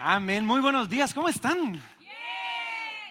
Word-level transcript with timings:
Amén. 0.00 0.44
Muy 0.44 0.60
buenos 0.60 0.88
días. 0.88 1.14
¿Cómo 1.14 1.28
están? 1.28 1.80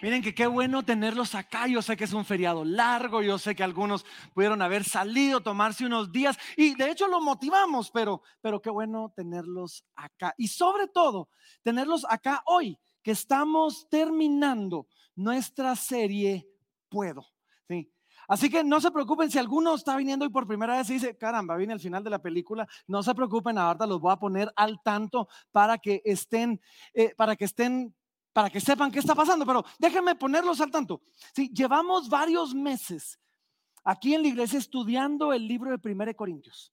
Miren 0.02 0.22
que 0.22 0.34
qué 0.34 0.46
bueno 0.46 0.84
tenerlos 0.84 1.34
acá. 1.34 1.66
Yo 1.66 1.82
sé 1.82 1.96
que 1.96 2.04
es 2.04 2.12
un 2.12 2.24
feriado 2.24 2.64
largo, 2.64 3.22
yo 3.22 3.38
sé 3.38 3.56
que 3.56 3.64
algunos 3.64 4.04
pudieron 4.34 4.62
haber 4.62 4.84
salido, 4.84 5.40
tomarse 5.40 5.86
unos 5.86 6.12
días 6.12 6.38
y 6.56 6.74
de 6.74 6.90
hecho 6.90 7.08
lo 7.08 7.20
motivamos, 7.20 7.90
pero, 7.90 8.22
pero 8.40 8.60
qué 8.60 8.70
bueno 8.70 9.12
tenerlos 9.16 9.84
acá. 9.96 10.34
Y 10.36 10.48
sobre 10.48 10.86
todo, 10.86 11.28
tenerlos 11.62 12.06
acá 12.08 12.42
hoy, 12.46 12.78
que 13.02 13.12
estamos 13.12 13.88
terminando 13.88 14.86
nuestra 15.14 15.74
serie 15.74 16.46
Puedo. 16.88 17.26
¿sí? 17.68 17.90
Así 18.28 18.50
que 18.50 18.64
no 18.64 18.80
se 18.80 18.90
preocupen 18.90 19.30
si 19.30 19.38
alguno 19.38 19.74
está 19.74 19.96
viniendo 19.96 20.24
y 20.24 20.28
por 20.28 20.46
primera 20.46 20.76
vez 20.76 20.88
dice, 20.88 21.16
caramba, 21.16 21.56
viene 21.56 21.72
el 21.72 21.80
final 21.80 22.02
de 22.02 22.10
la 22.10 22.20
película. 22.20 22.66
No 22.86 23.02
se 23.02 23.14
preocupen, 23.14 23.58
ahorita 23.58 23.86
los 23.86 24.00
voy 24.00 24.12
a 24.12 24.16
poner 24.16 24.52
al 24.56 24.80
tanto 24.82 25.28
para 25.52 25.78
que 25.78 26.02
estén, 26.04 26.60
eh, 26.92 27.14
para 27.16 27.36
que 27.36 27.44
estén, 27.44 27.94
para 28.32 28.50
que 28.50 28.60
sepan 28.60 28.90
qué 28.90 28.98
está 28.98 29.14
pasando. 29.14 29.46
Pero 29.46 29.64
déjenme 29.78 30.14
ponerlos 30.14 30.60
al 30.60 30.70
tanto. 30.70 31.02
Sí, 31.34 31.50
llevamos 31.52 32.08
varios 32.08 32.54
meses 32.54 33.18
aquí 33.84 34.14
en 34.14 34.22
la 34.22 34.28
iglesia 34.28 34.58
estudiando 34.58 35.32
el 35.32 35.46
libro 35.46 35.70
de 35.70 35.78
Primera 35.78 36.12
Corintios. 36.14 36.72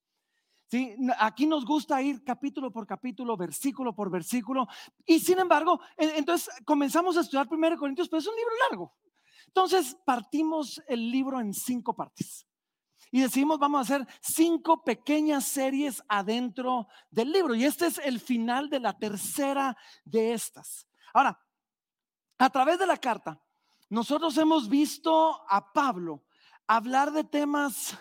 Sí, 0.73 0.95
aquí 1.20 1.45
nos 1.45 1.66
gusta 1.66 2.02
ir 2.02 2.23
capítulo 2.23 2.72
por 2.72 2.88
capítulo, 2.88 3.38
versículo 3.38 3.94
por 3.94 4.09
versículo. 4.09 4.67
Y 5.05 5.20
sin 5.20 5.38
embargo, 5.38 5.80
entonces 5.97 6.49
comenzamos 6.66 7.16
a 7.16 7.22
estudiar 7.22 7.47
Primera 7.47 7.77
Corintios, 7.77 8.09
pero 8.09 8.20
es 8.20 8.27
un 8.27 8.35
libro 8.35 8.53
largo. 8.67 8.94
Entonces 9.55 9.95
partimos 10.03 10.81
el 10.88 11.12
libro 11.12 11.39
en 11.39 11.53
cinco 11.53 11.94
partes. 11.94 12.48
Y 13.11 13.21
decidimos, 13.21 13.59
vamos 13.59 13.77
a 13.77 13.81
hacer 13.95 14.07
cinco 14.20 14.84
pequeñas 14.84 15.45
series 15.45 16.02
adentro 16.07 16.88
del 17.11 17.31
libro. 17.31 17.53
Y 17.53 17.63
este 17.63 17.85
es 17.85 17.99
el 17.99 18.20
final 18.20 18.67
de 18.67 18.80
la 18.80 18.97
tercera 18.97 19.77
de 20.03 20.34
estas. 20.34 20.88
Ahora, 21.13 21.39
a 22.39 22.49
través 22.49 22.80
de 22.80 22.88
la 22.88 22.97
carta, 22.97 23.39
nosotros 23.89 24.36
hemos 24.39 24.67
visto 24.67 25.45
a 25.47 25.72
Pablo 25.72 26.23
hablar 26.66 27.11
de 27.11 27.23
temas 27.23 27.95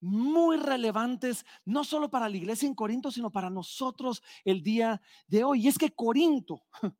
muy 0.00 0.56
relevantes, 0.56 1.44
no 1.66 1.84
solo 1.84 2.08
para 2.08 2.30
la 2.30 2.36
iglesia 2.38 2.66
en 2.66 2.74
Corinto, 2.74 3.10
sino 3.10 3.30
para 3.30 3.50
nosotros 3.50 4.22
el 4.42 4.62
día 4.62 5.02
de 5.26 5.44
hoy. 5.44 5.66
Y 5.66 5.68
es 5.68 5.76
que 5.76 5.90
Corinto, 5.90 6.62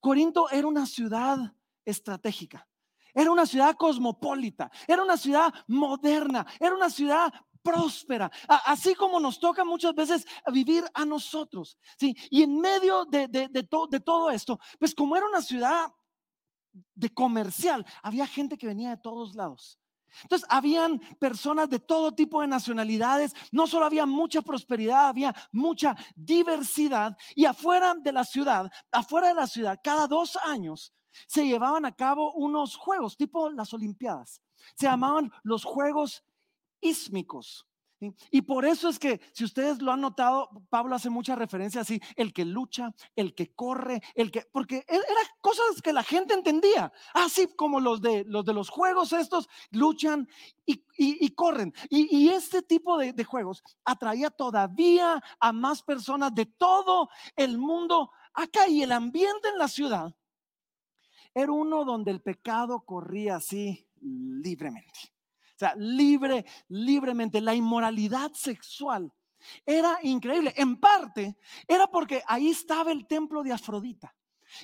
Corinto 0.00 0.50
era 0.50 0.66
una 0.66 0.86
ciudad 0.86 1.54
estratégica. 1.84 2.66
Era 3.14 3.30
una 3.30 3.46
ciudad 3.46 3.76
cosmopolita, 3.76 4.70
era 4.86 5.02
una 5.02 5.16
ciudad 5.16 5.52
moderna, 5.66 6.46
era 6.58 6.74
una 6.74 6.90
ciudad 6.90 7.32
próspera, 7.62 8.30
así 8.48 8.94
como 8.94 9.20
nos 9.20 9.38
toca 9.38 9.64
muchas 9.64 9.94
veces 9.94 10.26
vivir 10.52 10.84
a 10.94 11.04
nosotros. 11.04 11.78
¿sí? 11.98 12.16
Y 12.30 12.42
en 12.42 12.60
medio 12.60 13.04
de, 13.04 13.28
de 13.28 14.00
todo 14.00 14.30
esto, 14.30 14.58
pues 14.78 14.94
como 14.94 15.16
era 15.16 15.26
una 15.26 15.42
ciudad 15.42 15.92
de 16.94 17.10
comercial, 17.10 17.86
había 18.02 18.26
gente 18.26 18.56
que 18.56 18.66
venía 18.66 18.90
de 18.90 19.02
todos 19.02 19.34
lados. 19.34 19.78
Entonces, 20.22 20.46
habían 20.50 20.98
personas 21.18 21.70
de 21.70 21.78
todo 21.78 22.12
tipo 22.12 22.40
de 22.40 22.46
nacionalidades, 22.46 23.32
no 23.50 23.66
solo 23.66 23.86
había 23.86 24.06
mucha 24.06 24.42
prosperidad, 24.42 25.08
había 25.08 25.34
mucha 25.52 25.96
diversidad. 26.14 27.16
Y 27.34 27.46
afuera 27.46 27.94
de 27.94 28.12
la 28.12 28.24
ciudad, 28.24 28.70
afuera 28.90 29.28
de 29.28 29.34
la 29.34 29.46
ciudad, 29.46 29.80
cada 29.82 30.06
dos 30.06 30.36
años 30.44 30.92
se 31.26 31.46
llevaban 31.46 31.84
a 31.84 31.94
cabo 31.94 32.32
unos 32.32 32.76
juegos, 32.76 33.16
tipo 33.16 33.50
las 33.50 33.72
Olimpiadas. 33.74 34.42
Se 34.74 34.86
llamaban 34.86 35.32
los 35.42 35.64
Juegos 35.64 36.24
Ísmicos. 36.80 37.66
Y 38.30 38.42
por 38.42 38.64
eso 38.64 38.88
es 38.88 38.98
que, 38.98 39.20
si 39.32 39.44
ustedes 39.44 39.80
lo 39.80 39.92
han 39.92 40.00
notado, 40.00 40.50
Pablo 40.68 40.96
hace 40.96 41.10
mucha 41.10 41.36
referencia 41.36 41.82
así, 41.82 42.00
el 42.16 42.32
que 42.32 42.44
lucha, 42.44 42.92
el 43.14 43.34
que 43.34 43.54
corre, 43.54 44.02
el 44.14 44.32
que, 44.32 44.44
porque 44.50 44.78
e, 44.78 44.84
eran 44.88 45.26
cosas 45.40 45.80
que 45.80 45.92
la 45.92 46.02
gente 46.02 46.34
entendía, 46.34 46.92
así 47.14 47.46
como 47.54 47.78
los 47.78 48.02
de 48.02 48.24
los, 48.26 48.44
de 48.44 48.54
los 48.54 48.70
juegos 48.70 49.12
estos, 49.12 49.48
luchan 49.70 50.28
y, 50.66 51.30
corren. 51.34 51.72
Y, 51.90 52.28
este 52.28 52.62
tipo 52.62 52.98
de, 52.98 53.12
de 53.12 53.24
juegos 53.24 53.62
atraía 53.84 54.30
todavía 54.30 55.22
a 55.38 55.52
más 55.52 55.82
personas 55.82 56.34
de 56.34 56.46
todo 56.46 57.08
el 57.36 57.58
mundo 57.58 58.10
acá 58.34 58.66
y 58.68 58.82
el 58.82 58.92
ambiente 58.92 59.48
en 59.48 59.58
la 59.58 59.68
ciudad 59.68 60.14
era 61.34 61.52
uno 61.52 61.84
donde 61.84 62.10
el 62.10 62.20
pecado 62.20 62.84
corría 62.84 63.36
así 63.36 63.86
libremente. 64.00 65.12
O 65.54 65.58
sea, 65.58 65.74
libre, 65.76 66.44
libremente. 66.68 67.40
La 67.40 67.54
inmoralidad 67.54 68.32
sexual 68.32 69.12
era 69.64 69.98
increíble. 70.02 70.52
En 70.56 70.78
parte 70.78 71.36
era 71.66 71.86
porque 71.86 72.22
ahí 72.26 72.50
estaba 72.50 72.92
el 72.92 73.06
templo 73.06 73.42
de 73.42 73.52
Afrodita. 73.52 74.14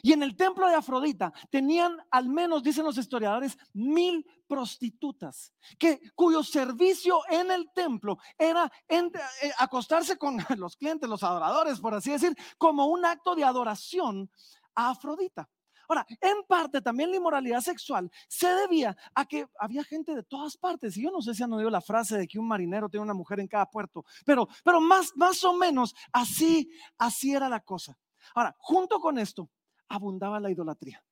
Y 0.03 0.13
en 0.13 0.23
el 0.23 0.37
templo 0.37 0.69
de 0.69 0.75
Afrodita 0.75 1.33
tenían 1.51 1.97
al 2.11 2.29
menos, 2.29 2.63
dicen 2.63 2.85
los 2.85 2.99
historiadores, 2.99 3.57
mil 3.73 4.27
prostitutas, 4.47 5.53
que, 5.79 6.01
cuyo 6.15 6.43
servicio 6.43 7.21
en 7.31 7.51
el 7.51 7.71
templo 7.73 8.19
era 8.37 8.71
eh, 8.89 9.11
acostarse 9.59 10.19
con 10.19 10.37
los 10.59 10.77
clientes, 10.77 11.09
los 11.09 11.23
adoradores, 11.23 11.81
por 11.81 11.95
así 11.95 12.11
decir, 12.11 12.37
como 12.59 12.87
un 12.87 13.05
acto 13.05 13.35
de 13.35 13.45
adoración 13.45 14.31
a 14.75 14.91
Afrodita. 14.91 15.49
Ahora, 15.89 16.07
en 16.21 16.45
parte 16.47 16.83
también 16.83 17.11
la 17.11 17.17
inmoralidad 17.17 17.61
sexual 17.61 18.11
se 18.29 18.49
debía 18.49 18.97
a 19.15 19.25
que 19.25 19.49
había 19.59 19.83
gente 19.83 20.15
de 20.15 20.23
todas 20.23 20.57
partes. 20.57 20.97
Y 20.97 21.03
yo 21.03 21.11
no 21.11 21.23
sé 21.23 21.35
si 21.35 21.43
han 21.43 21.53
oído 21.53 21.71
la 21.71 21.81
frase 21.81 22.19
de 22.19 22.29
que 22.29 22.39
un 22.39 22.47
marinero 22.47 22.89
tiene 22.89 23.05
una 23.05 23.15
mujer 23.15 23.41
en 23.41 23.49
cada 23.49 23.67
puerto, 23.67 24.05
pero, 24.25 24.49
pero 24.63 24.81
más, 24.81 25.13
más 25.17 25.43
o 25.45 25.55
menos 25.55 25.95
así, 26.13 26.71
así 26.99 27.33
era 27.33 27.49
la 27.49 27.61
cosa. 27.61 27.99
Ahora, 28.35 28.55
junto 28.59 29.01
con 29.01 29.19
esto, 29.19 29.51
abundaba 29.89 30.39
la 30.39 30.51
idolatría. 30.51 31.03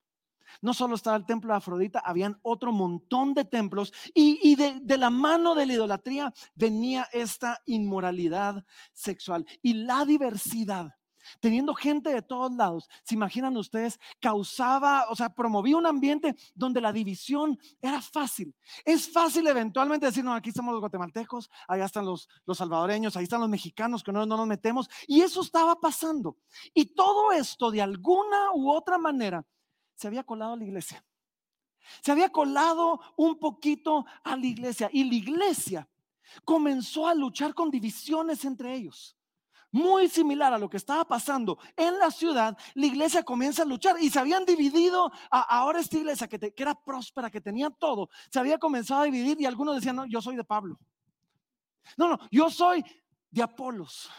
No 0.61 0.75
solo 0.75 0.95
estaba 0.95 1.17
el 1.17 1.27
templo 1.27 1.53
de 1.53 1.59
Afrodita, 1.59 2.01
habían 2.01 2.39
otro 2.43 2.73
montón 2.73 3.35
de 3.35 3.45
templos 3.45 3.93
y, 4.15 4.39
y 4.43 4.55
de, 4.57 4.79
de, 4.81 4.99
la 4.99 5.11
mano 5.11 5.55
de 5.55 5.67
la 5.67 5.73
idolatría 5.73 6.33
venía 6.55 7.09
esta 7.13 7.61
inmoralidad 7.67 8.65
sexual 8.93 9.45
y 9.63 9.75
la 9.75 10.05
diversidad 10.05 10.95
teniendo 11.41 11.75
gente 11.75 12.11
de 12.11 12.23
todos 12.23 12.53
lados, 12.53 12.89
se 13.03 13.15
imaginan 13.15 13.57
ustedes, 13.57 13.99
causaba, 14.21 15.07
o 15.11 15.17
sea, 15.17 15.29
promovía 15.31 15.77
un 15.77 15.87
ambiente 15.87 16.35
donde 16.55 16.81
la 16.81 16.93
división 16.93 17.59
era 17.81 18.01
fácil. 18.01 18.55
Es 18.85 19.11
fácil 19.11 19.47
eventualmente 19.47 20.07
decir, 20.07 20.25
no, 20.25 20.35
aquí 20.35 20.51
estamos 20.51 20.73
los 20.73 20.81
guatemaltecos, 20.81 21.51
allá 21.69 21.85
están 21.85 22.05
los, 22.05 22.29
salvadoreños, 22.55 23.17
ahí 23.17 23.25
están 23.25 23.41
los 23.41 23.49
mexicanos 23.49 24.03
que 24.03 24.13
no, 24.13 24.27
no 24.27 24.37
nos 24.37 24.47
metemos. 24.47 24.89
Y 25.07 25.21
eso 25.21 25.41
estaba 25.41 25.81
pasando. 25.81 26.37
Y 26.75 26.95
todo 26.95 27.33
esto, 27.33 27.71
de 27.71 27.83
alguna 27.83 28.53
u 28.55 28.71
otra 28.71 28.99
manera, 28.99 29.45
se 29.95 30.07
había 30.07 30.25
colado 30.25 30.55
a 30.55 30.57
la 30.57 30.65
iglesia. 30.65 31.05
Se 32.03 32.13
había 32.13 32.31
colado 32.31 33.01
un 33.17 33.39
poquito 33.39 34.05
a 34.25 34.37
la 34.37 34.47
iglesia 34.47 34.91
y 34.93 35.05
la 35.05 35.15
iglesia 35.15 35.89
comenzó 36.45 37.07
a 37.07 37.15
luchar 37.15 37.55
con 37.55 37.71
divisiones 37.71 38.45
entre 38.45 38.75
ellos 38.75 39.17
muy 39.71 40.09
similar 40.09 40.53
a 40.53 40.59
lo 40.59 40.69
que 40.69 40.77
estaba 40.77 41.05
pasando 41.05 41.59
en 41.77 41.99
la 41.99 42.11
ciudad, 42.11 42.57
la 42.75 42.87
iglesia 42.87 43.23
comienza 43.23 43.63
a 43.63 43.67
luchar 43.67 43.97
y 44.01 44.11
se 44.11 44.19
habían 44.19 44.45
dividido. 44.45 45.11
ahora 45.31 45.81
esta 45.81 45.97
iglesia 45.97 46.29
que, 46.29 46.39
que, 46.39 46.63
era 46.63 46.75
próspera, 46.75 47.31
que 47.31 47.41
tenía 47.41 47.71
todo, 47.71 48.09
se 48.31 48.39
había 48.39 48.59
comenzado 48.59 49.03
a 49.03 49.05
dividir 49.05 49.41
y 49.41 49.47
algunos 49.47 49.77
decían, 49.77 49.97
no, 49.97 50.07
yo 50.07 50.21
soy 50.21 50.37
de 50.37 50.45
Pablo. 50.45 50.79
No, 51.97 52.09
no, 52.09 52.19
yo 52.31 52.51
soy 52.51 52.85
de 53.31 53.43
Apolos. 53.43 54.11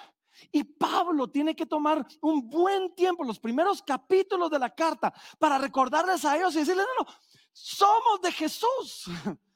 Y 0.52 0.63
Pablo 0.63 1.28
tiene 1.30 1.56
que 1.56 1.66
tomar 1.66 2.06
un 2.22 2.47
buen 2.47 2.94
tiempo, 2.94 3.24
los 3.24 3.40
primeros 3.40 3.81
capítulos 3.81 4.52
de 4.52 4.59
la 4.59 4.74
carta, 4.74 5.14
para 5.40 5.58
recordarles 5.58 6.24
a 6.25 6.38
ellos 6.38 6.56
y 6.56 6.59
decirles, 6.59 6.85
no, 6.97 7.03
no, 7.03 7.12
somos 7.52 8.22
de 8.22 8.31
Jesús. 8.31 9.06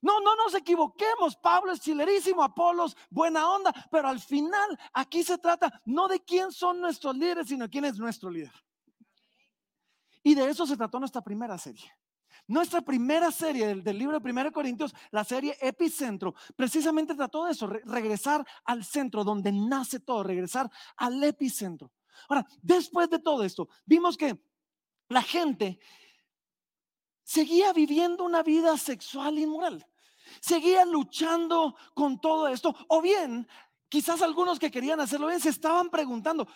No, 0.00 0.20
no 0.20 0.36
nos 0.36 0.54
equivoquemos. 0.54 1.36
Pablo 1.36 1.72
es 1.72 1.80
chilerísimo, 1.80 2.42
Apolos, 2.42 2.96
buena 3.10 3.48
onda, 3.50 3.72
pero 3.90 4.08
al 4.08 4.20
final 4.20 4.78
aquí 4.92 5.22
se 5.22 5.38
trata 5.38 5.82
no 5.84 6.08
de 6.08 6.20
quién 6.20 6.52
son 6.52 6.80
nuestros 6.80 7.16
líderes, 7.16 7.48
sino 7.48 7.68
quién 7.68 7.84
es 7.84 7.98
nuestro 7.98 8.30
líder. 8.30 8.52
Y 10.22 10.34
de 10.34 10.48
eso 10.50 10.66
se 10.66 10.76
trató 10.76 10.98
nuestra 10.98 11.22
primera 11.22 11.56
serie. 11.56 11.90
Nuestra 12.48 12.80
primera 12.80 13.32
serie 13.32 13.74
del, 13.74 13.98
libro 13.98 14.20
de 14.20 14.30
1 14.30 14.52
Corintios, 14.52 14.94
la 15.10 15.24
serie 15.24 15.56
Epicentro, 15.60 16.34
precisamente 16.54 17.14
trató 17.14 17.44
de 17.44 17.52
eso, 17.52 17.66
regresar 17.66 18.46
al 18.64 18.84
centro 18.84 19.24
donde 19.24 19.50
nace 19.50 20.00
todo, 20.00 20.22
regresar 20.22 20.70
al 20.96 21.22
epicentro. 21.24 21.92
Ahora, 22.28 22.46
después 22.62 23.10
de 23.10 23.18
todo 23.18 23.42
esto, 23.42 23.68
vimos 23.84 24.16
que 24.16 24.40
la 25.08 25.22
gente 25.22 25.78
seguía 27.26 27.74
viviendo 27.74 28.24
una 28.24 28.42
vida 28.42 28.78
sexual 28.78 29.38
inmoral 29.38 29.86
seguía 30.40 30.84
luchando 30.84 31.76
con 31.94 32.20
todo 32.20 32.48
esto. 32.48 32.74
O 32.88 33.00
bien, 33.00 33.46
quizás 33.88 34.22
algunos 34.22 34.58
que 34.58 34.70
querían 34.70 35.00
hacerlo 35.00 35.28
bien 35.28 35.40
se 35.40 35.50
estaban 35.50 35.90
preguntando, 35.90 36.46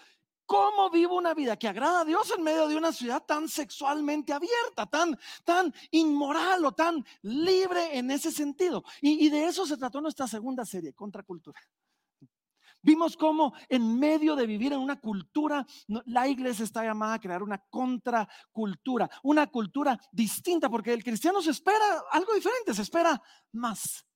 ¿Cómo 0.47 0.91
vivo 0.91 1.15
una 1.15 1.33
vida 1.33 1.57
que 1.57 1.69
agrada 1.69 2.01
a 2.01 2.05
Dios 2.05 2.35
en 2.37 2.43
medio 2.43 2.67
de 2.67 2.75
una 2.75 2.91
ciudad 2.91 3.23
tan 3.25 3.49
sexualmente 3.49 4.33
abierta, 4.33 4.85
tan, 4.85 5.17
tan 5.45 5.73
inmoral 5.93 6.65
o 6.65 6.73
tan 6.73 7.07
libre 7.23 7.97
en 7.97 8.11
ese 8.11 8.33
sentido? 8.33 8.83
Y, 9.01 9.25
y 9.25 9.31
de 9.31 9.45
eso 9.45 9.65
se 9.65 9.77
trató 9.77 10.01
nuestra 10.01 10.27
segunda 10.27 10.65
serie, 10.65 10.93
Contracultura. 10.93 11.61
Vimos 12.83 13.17
cómo 13.17 13.53
en 13.69 13.99
medio 13.99 14.35
de 14.35 14.47
vivir 14.47 14.73
en 14.73 14.81
una 14.81 14.99
cultura, 14.99 15.67
la 16.07 16.29
iglesia 16.29 16.65
está 16.65 16.83
llamada 16.83 17.15
a 17.15 17.21
crear 17.21 17.43
una 17.43 17.59
contracultura, 17.59 19.11
una 19.23 19.47
cultura 19.49 19.99
distinta, 20.11 20.71
porque 20.71 20.93
el 20.93 21.05
cristiano 21.05 21.43
se 21.43 21.51
espera 21.51 22.03
algo 22.11 22.35
diferente, 22.35 22.73
se 22.73 22.83
espera 22.83 23.21
más. 23.53 24.07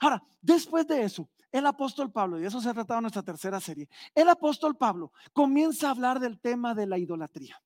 Ahora, 0.00 0.22
después 0.40 0.86
de 0.86 1.04
eso, 1.04 1.28
el 1.52 1.66
apóstol 1.66 2.10
Pablo, 2.10 2.40
y 2.40 2.46
eso 2.46 2.60
se 2.60 2.68
ha 2.68 2.74
tratado 2.74 2.98
en 2.98 3.02
nuestra 3.02 3.22
tercera 3.22 3.60
serie, 3.60 3.88
el 4.14 4.28
apóstol 4.28 4.76
Pablo 4.76 5.12
comienza 5.32 5.88
a 5.88 5.90
hablar 5.90 6.18
del 6.18 6.40
tema 6.40 6.74
de 6.74 6.86
la 6.86 6.98
idolatría. 6.98 7.62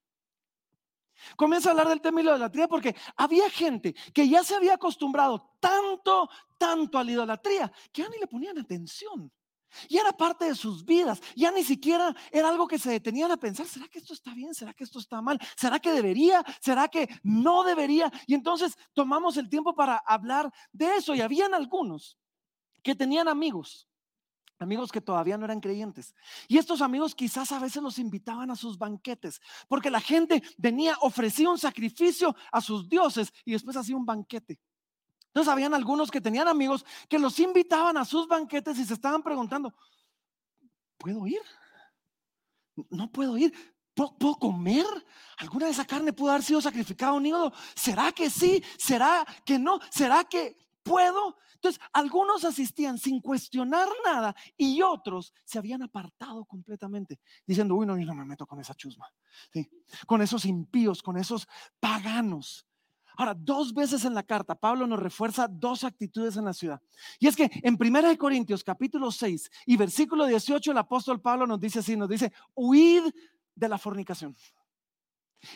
Comienza 1.34 1.68
a 1.68 1.72
hablar 1.72 1.88
del 1.88 2.02
tema 2.02 2.18
de 2.18 2.24
la 2.24 2.30
idolatría 2.32 2.68
porque 2.68 2.94
había 3.16 3.48
gente 3.48 3.94
que 4.12 4.28
ya 4.28 4.44
se 4.44 4.54
había 4.54 4.74
acostumbrado 4.74 5.56
tanto, 5.60 6.28
tanto 6.58 6.98
a 6.98 7.04
la 7.04 7.12
idolatría 7.12 7.72
que 7.90 8.02
ya 8.02 8.08
ni 8.08 8.18
le 8.18 8.26
ponían 8.26 8.58
atención. 8.58 9.32
Y 9.88 9.98
era 9.98 10.12
parte 10.12 10.46
de 10.46 10.54
sus 10.54 10.84
vidas. 10.84 11.20
Ya 11.34 11.50
ni 11.50 11.62
siquiera 11.62 12.14
era 12.30 12.48
algo 12.48 12.66
que 12.66 12.78
se 12.78 12.90
detenían 12.90 13.30
a 13.30 13.36
pensar, 13.36 13.66
¿será 13.66 13.88
que 13.88 13.98
esto 13.98 14.14
está 14.14 14.34
bien? 14.34 14.54
¿Será 14.54 14.72
que 14.74 14.84
esto 14.84 14.98
está 14.98 15.20
mal? 15.20 15.38
¿Será 15.56 15.78
que 15.78 15.92
debería? 15.92 16.44
¿Será 16.60 16.88
que 16.88 17.08
no 17.22 17.64
debería? 17.64 18.12
Y 18.26 18.34
entonces 18.34 18.76
tomamos 18.92 19.36
el 19.36 19.48
tiempo 19.48 19.74
para 19.74 19.96
hablar 20.06 20.52
de 20.72 20.96
eso. 20.96 21.14
Y 21.14 21.20
habían 21.20 21.54
algunos 21.54 22.18
que 22.82 22.94
tenían 22.94 23.28
amigos, 23.28 23.88
amigos 24.58 24.92
que 24.92 25.00
todavía 25.00 25.36
no 25.36 25.44
eran 25.44 25.60
creyentes. 25.60 26.14
Y 26.48 26.58
estos 26.58 26.80
amigos 26.80 27.14
quizás 27.14 27.52
a 27.52 27.58
veces 27.58 27.82
los 27.82 27.98
invitaban 27.98 28.50
a 28.50 28.56
sus 28.56 28.78
banquetes, 28.78 29.40
porque 29.68 29.90
la 29.90 30.00
gente 30.00 30.42
venía, 30.56 30.96
ofrecía 31.00 31.50
un 31.50 31.58
sacrificio 31.58 32.34
a 32.52 32.60
sus 32.60 32.88
dioses 32.88 33.32
y 33.44 33.52
después 33.52 33.76
hacía 33.76 33.96
un 33.96 34.06
banquete. 34.06 34.60
Entonces 35.36 35.52
habían 35.52 35.74
algunos 35.74 36.10
que 36.10 36.18
tenían 36.18 36.48
amigos 36.48 36.82
que 37.10 37.18
los 37.18 37.38
invitaban 37.40 37.98
a 37.98 38.06
sus 38.06 38.26
banquetes 38.26 38.78
y 38.78 38.86
se 38.86 38.94
estaban 38.94 39.22
preguntando, 39.22 39.74
¿puedo 40.96 41.26
ir? 41.26 41.42
No 42.88 43.12
puedo 43.12 43.36
ir. 43.36 43.52
¿Puedo, 43.92 44.34
comer? 44.36 44.86
¿Alguna 45.36 45.66
de 45.66 45.72
esa 45.72 45.84
carne 45.84 46.14
pudo 46.14 46.30
haber 46.30 46.42
sido 46.42 46.62
sacrificada 46.62 47.12
a 47.12 47.16
un 47.16 47.26
ídolo? 47.26 47.52
¿Será 47.74 48.12
que 48.12 48.30
sí? 48.30 48.64
¿Será 48.78 49.26
que 49.44 49.58
no? 49.58 49.78
¿Será 49.90 50.24
que 50.24 50.56
puedo? 50.82 51.36
Entonces, 51.52 51.82
algunos 51.92 52.42
asistían 52.46 52.96
sin 52.96 53.20
cuestionar 53.20 53.88
nada 54.06 54.34
y 54.56 54.80
otros 54.80 55.34
se 55.44 55.58
habían 55.58 55.82
apartado 55.82 56.46
completamente, 56.46 57.20
diciendo, 57.46 57.74
uy, 57.74 57.84
no, 57.84 57.98
yo 57.98 58.06
no 58.06 58.14
me 58.14 58.24
meto 58.24 58.46
con 58.46 58.58
esa 58.58 58.74
chusma, 58.74 59.06
con 60.06 60.22
esos 60.22 60.46
impíos, 60.46 61.02
con 61.02 61.18
esos 61.18 61.46
paganos. 61.78 62.66
Ahora, 63.16 63.34
dos 63.34 63.72
veces 63.72 64.04
en 64.04 64.12
la 64.12 64.22
carta, 64.22 64.54
Pablo 64.54 64.86
nos 64.86 64.98
refuerza 64.98 65.48
dos 65.48 65.84
actitudes 65.84 66.36
en 66.36 66.44
la 66.44 66.52
ciudad. 66.52 66.80
Y 67.18 67.26
es 67.26 67.34
que 67.34 67.50
en 67.62 67.78
1 67.80 68.18
Corintios 68.18 68.62
capítulo 68.62 69.10
6 69.10 69.50
y 69.64 69.76
versículo 69.76 70.26
18, 70.26 70.70
el 70.70 70.78
apóstol 70.78 71.20
Pablo 71.20 71.46
nos 71.46 71.58
dice 71.58 71.78
así, 71.78 71.96
nos 71.96 72.10
dice, 72.10 72.30
huid 72.54 73.04
de 73.54 73.68
la 73.68 73.78
fornicación. 73.78 74.36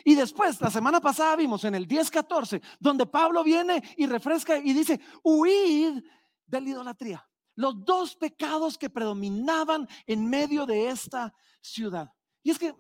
Y 0.05 0.15
después, 0.15 0.59
la 0.61 0.71
semana 0.71 1.01
pasada 1.01 1.37
vimos 1.37 1.65
en 1.65 1.75
el 1.75 1.87
10-14, 1.87 2.63
donde 2.79 3.05
Pablo 3.05 3.45
viene 3.45 3.83
y 3.99 4.07
refresca 4.07 4.57
y 4.57 4.73
dice, 4.73 4.99
huid 5.23 6.03
de 6.47 6.61
la 6.61 6.69
idolatría. 6.69 7.29
Los 7.57 7.85
dos 7.85 8.17
pecados 8.17 8.79
que 8.79 8.89
predominaban 8.89 9.87
en 10.07 10.29
medio 10.31 10.65
de 10.65 10.89
esta 10.89 11.35
ciudad. 11.61 12.11
Y 12.43 12.53
es 12.53 12.59
que, 12.59 12.75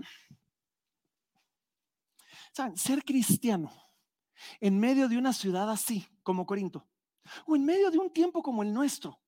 ¿saben? 2.52 2.78
Ser 2.78 3.04
cristiano 3.04 3.89
en 4.60 4.78
medio 4.78 5.08
de 5.08 5.18
una 5.18 5.32
ciudad 5.32 5.70
así 5.70 6.06
como 6.22 6.46
Corinto, 6.46 6.88
o 7.46 7.56
en 7.56 7.64
medio 7.64 7.90
de 7.90 7.98
un 7.98 8.10
tiempo 8.12 8.42
como 8.42 8.62
el 8.62 8.72
nuestro, 8.72 9.20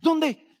donde 0.00 0.60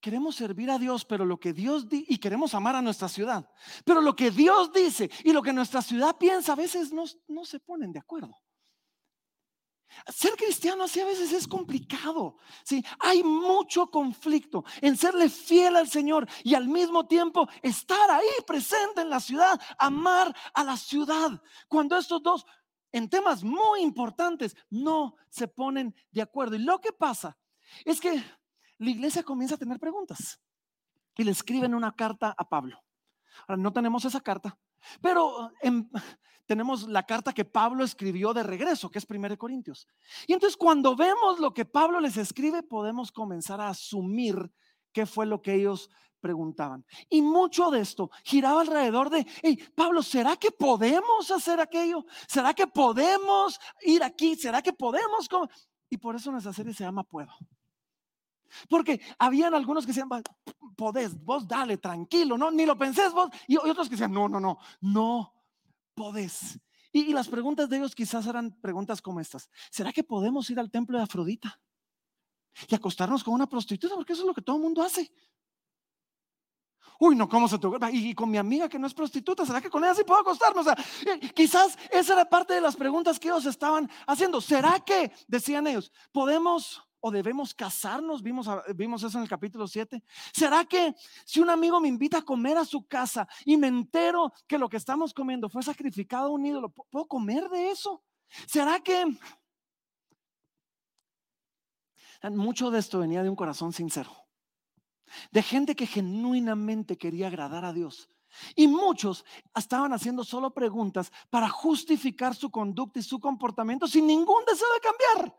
queremos 0.00 0.36
servir 0.36 0.70
a 0.70 0.78
Dios, 0.78 1.04
pero 1.04 1.24
lo 1.24 1.38
que 1.38 1.52
Dios 1.52 1.88
dice, 1.88 2.06
y 2.08 2.18
queremos 2.18 2.54
amar 2.54 2.76
a 2.76 2.82
nuestra 2.82 3.08
ciudad, 3.08 3.50
pero 3.84 4.00
lo 4.00 4.14
que 4.14 4.30
Dios 4.30 4.72
dice 4.72 5.10
y 5.24 5.32
lo 5.32 5.42
que 5.42 5.52
nuestra 5.52 5.82
ciudad 5.82 6.16
piensa 6.16 6.52
a 6.52 6.56
veces 6.56 6.92
no, 6.92 7.04
no 7.26 7.44
se 7.44 7.60
ponen 7.60 7.92
de 7.92 7.98
acuerdo. 7.98 8.36
Ser 10.14 10.32
cristiano 10.36 10.84
así 10.84 11.00
a 11.00 11.06
veces 11.06 11.32
es 11.32 11.46
complicado. 11.46 12.36
¿sí? 12.64 12.84
Hay 13.00 13.22
mucho 13.22 13.90
conflicto 13.90 14.64
en 14.80 14.96
serle 14.96 15.28
fiel 15.28 15.76
al 15.76 15.88
Señor 15.88 16.28
y 16.44 16.54
al 16.54 16.68
mismo 16.68 17.06
tiempo 17.06 17.48
estar 17.62 18.10
ahí 18.10 18.26
presente 18.46 19.00
en 19.00 19.10
la 19.10 19.20
ciudad, 19.20 19.60
amar 19.78 20.34
a 20.54 20.64
la 20.64 20.76
ciudad. 20.76 21.42
Cuando 21.68 21.96
estos 21.96 22.22
dos, 22.22 22.46
en 22.92 23.08
temas 23.08 23.42
muy 23.42 23.80
importantes, 23.80 24.56
no 24.70 25.16
se 25.28 25.48
ponen 25.48 25.94
de 26.10 26.22
acuerdo. 26.22 26.56
Y 26.56 26.60
lo 26.60 26.80
que 26.80 26.92
pasa 26.92 27.38
es 27.84 28.00
que 28.00 28.22
la 28.78 28.90
iglesia 28.90 29.22
comienza 29.22 29.56
a 29.56 29.58
tener 29.58 29.78
preguntas 29.78 30.40
y 31.16 31.24
le 31.24 31.32
escriben 31.32 31.74
una 31.74 31.94
carta 31.94 32.34
a 32.36 32.48
Pablo. 32.48 32.82
Ahora, 33.46 33.60
no 33.60 33.72
tenemos 33.72 34.04
esa 34.04 34.20
carta, 34.20 34.58
pero 35.00 35.50
en, 35.60 35.90
tenemos 36.46 36.88
la 36.88 37.04
carta 37.04 37.32
que 37.32 37.44
Pablo 37.44 37.84
escribió 37.84 38.32
de 38.32 38.42
regreso, 38.42 38.90
que 38.90 38.98
es 38.98 39.06
1 39.08 39.36
Corintios. 39.36 39.86
Y 40.26 40.32
entonces 40.32 40.56
cuando 40.56 40.96
vemos 40.96 41.38
lo 41.38 41.52
que 41.52 41.64
Pablo 41.64 42.00
les 42.00 42.16
escribe, 42.16 42.62
podemos 42.62 43.12
comenzar 43.12 43.60
a 43.60 43.68
asumir 43.68 44.50
qué 44.92 45.06
fue 45.06 45.26
lo 45.26 45.42
que 45.42 45.54
ellos 45.54 45.90
preguntaban. 46.20 46.84
Y 47.08 47.22
mucho 47.22 47.70
de 47.70 47.80
esto 47.80 48.10
giraba 48.24 48.62
alrededor 48.62 49.10
de, 49.10 49.26
hey, 49.42 49.58
Pablo, 49.74 50.02
¿será 50.02 50.36
que 50.36 50.50
podemos 50.50 51.30
hacer 51.30 51.60
aquello? 51.60 52.04
¿Será 52.26 52.54
que 52.54 52.66
podemos 52.66 53.58
ir 53.82 54.02
aquí? 54.02 54.36
¿Será 54.36 54.62
que 54.62 54.72
podemos? 54.72 55.28
Y 55.90 55.98
por 55.98 56.16
eso 56.16 56.30
nuestra 56.30 56.52
serie 56.52 56.74
se 56.74 56.84
llama 56.84 57.04
Puedo. 57.04 57.32
Porque 58.68 59.00
habían 59.18 59.54
algunos 59.54 59.84
que 59.84 59.92
decían, 59.92 60.08
podés, 60.76 61.22
vos 61.24 61.46
dale, 61.46 61.76
tranquilo, 61.78 62.38
no, 62.38 62.50
ni 62.50 62.64
lo 62.66 62.76
pensés 62.78 63.12
vos. 63.12 63.30
Y 63.46 63.56
otros 63.56 63.88
que 63.88 63.96
decían, 63.96 64.12
no, 64.12 64.28
no, 64.28 64.40
no, 64.40 64.58
no 64.80 65.34
podés. 65.94 66.58
Y, 66.92 67.12
las 67.12 67.28
preguntas 67.28 67.68
de 67.68 67.76
ellos 67.76 67.94
quizás 67.94 68.26
eran 68.26 68.50
preguntas 68.60 69.02
como 69.02 69.20
estas. 69.20 69.50
¿Será 69.70 69.92
que 69.92 70.04
podemos 70.04 70.48
ir 70.50 70.58
al 70.58 70.70
templo 70.70 70.96
de 70.96 71.04
Afrodita 71.04 71.60
y 72.68 72.74
acostarnos 72.74 73.22
con 73.22 73.34
una 73.34 73.46
prostituta? 73.46 73.94
Porque 73.94 74.14
eso 74.14 74.22
es 74.22 74.26
lo 74.26 74.34
que 74.34 74.42
todo 74.42 74.56
el 74.56 74.62
mundo 74.62 74.82
hace. 74.82 75.12
Uy, 77.00 77.14
no, 77.14 77.28
¿cómo 77.28 77.46
se 77.46 77.58
te 77.58 77.66
ocurre? 77.66 77.90
Y, 77.92 78.14
con 78.14 78.30
mi 78.30 78.38
amiga 78.38 78.68
que 78.68 78.78
no 78.78 78.86
es 78.86 78.94
prostituta, 78.94 79.46
¿será 79.46 79.60
que 79.60 79.70
con 79.70 79.84
ella 79.84 79.94
sí 79.94 80.02
puedo 80.02 80.20
acostarme? 80.20 80.60
O 80.60 80.64
sea, 80.64 80.76
eh, 81.06 81.32
quizás 81.32 81.78
esa 81.90 82.14
era 82.14 82.28
parte 82.28 82.54
de 82.54 82.60
las 82.60 82.74
preguntas 82.74 83.20
que 83.20 83.28
ellos 83.28 83.46
estaban 83.46 83.88
haciendo. 84.06 84.40
¿Será 84.40 84.80
que, 84.80 85.12
decían 85.28 85.66
ellos, 85.68 85.92
podemos 86.10 86.82
o 87.00 87.10
debemos 87.10 87.54
casarnos? 87.54 88.22
Vimos, 88.22 88.48
vimos 88.74 89.02
eso 89.02 89.18
en 89.18 89.22
el 89.22 89.28
capítulo 89.28 89.66
7. 89.66 90.02
¿Será 90.32 90.64
que 90.64 90.94
si 91.24 91.40
un 91.40 91.50
amigo 91.50 91.80
me 91.80 91.88
invita 91.88 92.18
a 92.18 92.22
comer 92.22 92.58
a 92.58 92.64
su 92.64 92.86
casa 92.86 93.26
y 93.44 93.56
me 93.56 93.68
entero 93.68 94.32
que 94.46 94.58
lo 94.58 94.68
que 94.68 94.76
estamos 94.76 95.14
comiendo 95.14 95.48
fue 95.48 95.62
sacrificado 95.62 96.26
a 96.26 96.30
un 96.30 96.46
ídolo, 96.46 96.70
¿puedo 96.70 97.06
comer 97.06 97.48
de 97.48 97.70
eso? 97.70 98.02
¿Será 98.46 98.80
que... 98.80 99.04
Mucho 102.30 102.70
de 102.70 102.80
esto 102.80 102.98
venía 102.98 103.22
de 103.22 103.30
un 103.30 103.36
corazón 103.36 103.72
sincero, 103.72 104.10
de 105.30 105.40
gente 105.40 105.76
que 105.76 105.86
genuinamente 105.86 106.98
quería 106.98 107.28
agradar 107.28 107.64
a 107.64 107.72
Dios. 107.72 108.08
Y 108.56 108.66
muchos 108.66 109.24
estaban 109.54 109.92
haciendo 109.92 110.24
solo 110.24 110.52
preguntas 110.52 111.12
para 111.30 111.48
justificar 111.48 112.34
su 112.34 112.50
conducta 112.50 112.98
y 112.98 113.02
su 113.02 113.20
comportamiento 113.20 113.86
sin 113.86 114.06
ningún 114.06 114.44
deseo 114.44 114.68
de 114.74 114.80
cambiar. 114.80 115.38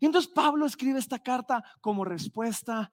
Y 0.00 0.06
entonces 0.06 0.30
Pablo 0.30 0.66
escribe 0.66 0.98
esta 0.98 1.18
carta 1.18 1.64
como 1.80 2.04
respuesta 2.04 2.92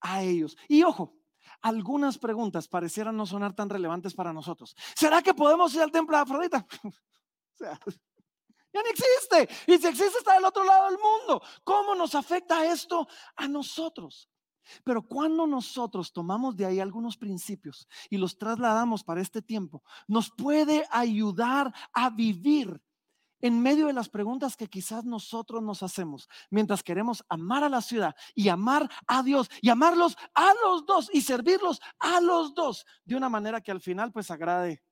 a 0.00 0.22
ellos. 0.22 0.56
Y 0.68 0.82
ojo, 0.82 1.16
algunas 1.60 2.18
preguntas 2.18 2.68
parecieran 2.68 3.16
no 3.16 3.26
sonar 3.26 3.54
tan 3.54 3.70
relevantes 3.70 4.14
para 4.14 4.32
nosotros. 4.32 4.76
¿Será 4.94 5.22
que 5.22 5.34
podemos 5.34 5.74
ir 5.74 5.82
al 5.82 5.90
templo 5.90 6.16
de 6.16 6.22
Afrodita? 6.22 6.66
o 6.84 6.92
sea, 7.54 7.78
ya 8.72 8.82
no 8.82 8.88
existe. 8.90 9.72
Y 9.72 9.78
si 9.78 9.86
existe 9.86 10.18
está 10.18 10.34
del 10.34 10.44
otro 10.44 10.64
lado 10.64 10.90
del 10.90 10.98
mundo. 10.98 11.42
¿Cómo 11.62 11.94
nos 11.94 12.14
afecta 12.14 12.70
esto 12.70 13.06
a 13.36 13.46
nosotros? 13.46 14.28
Pero 14.82 15.02
cuando 15.06 15.46
nosotros 15.46 16.12
tomamos 16.12 16.56
de 16.56 16.66
ahí 16.66 16.80
algunos 16.80 17.16
principios 17.16 17.86
y 18.10 18.16
los 18.16 18.36
trasladamos 18.36 19.04
para 19.04 19.20
este 19.20 19.42
tiempo, 19.42 19.82
nos 20.08 20.30
puede 20.30 20.86
ayudar 20.90 21.72
a 21.92 22.10
vivir 22.10 22.82
en 23.44 23.60
medio 23.60 23.88
de 23.88 23.92
las 23.92 24.08
preguntas 24.08 24.56
que 24.56 24.68
quizás 24.68 25.04
nosotros 25.04 25.62
nos 25.62 25.82
hacemos, 25.82 26.30
mientras 26.48 26.82
queremos 26.82 27.22
amar 27.28 27.62
a 27.62 27.68
la 27.68 27.82
ciudad 27.82 28.16
y 28.34 28.48
amar 28.48 28.90
a 29.06 29.22
Dios 29.22 29.50
y 29.60 29.68
amarlos 29.68 30.16
a 30.34 30.54
los 30.62 30.86
dos 30.86 31.10
y 31.12 31.20
servirlos 31.20 31.78
a 31.98 32.22
los 32.22 32.54
dos 32.54 32.86
de 33.04 33.16
una 33.16 33.28
manera 33.28 33.60
que 33.60 33.70
al 33.70 33.82
final 33.82 34.12
pues 34.12 34.30
agrade 34.30 34.82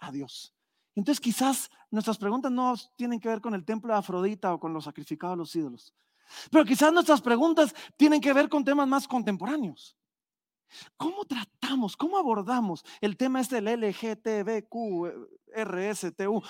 a 0.00 0.10
Dios. 0.10 0.52
Entonces 0.96 1.20
quizás 1.20 1.70
nuestras 1.92 2.18
preguntas 2.18 2.50
no 2.50 2.74
tienen 2.96 3.20
que 3.20 3.28
ver 3.28 3.40
con 3.40 3.54
el 3.54 3.64
templo 3.64 3.92
de 3.92 4.00
Afrodita 4.00 4.52
o 4.52 4.58
con 4.58 4.72
los 4.72 4.82
sacrificados 4.82 5.34
a 5.34 5.36
los 5.36 5.54
ídolos, 5.54 5.94
pero 6.50 6.64
quizás 6.64 6.92
nuestras 6.92 7.20
preguntas 7.20 7.72
tienen 7.96 8.20
que 8.20 8.32
ver 8.32 8.48
con 8.48 8.64
temas 8.64 8.88
más 8.88 9.06
contemporáneos. 9.06 9.96
¿Cómo 10.96 11.24
tratamos, 11.24 11.96
cómo 11.96 12.18
abordamos 12.18 12.84
el 13.00 13.16
tema 13.16 13.40
este 13.40 13.60
del 13.60 13.80
LGTBQ? 13.80 14.74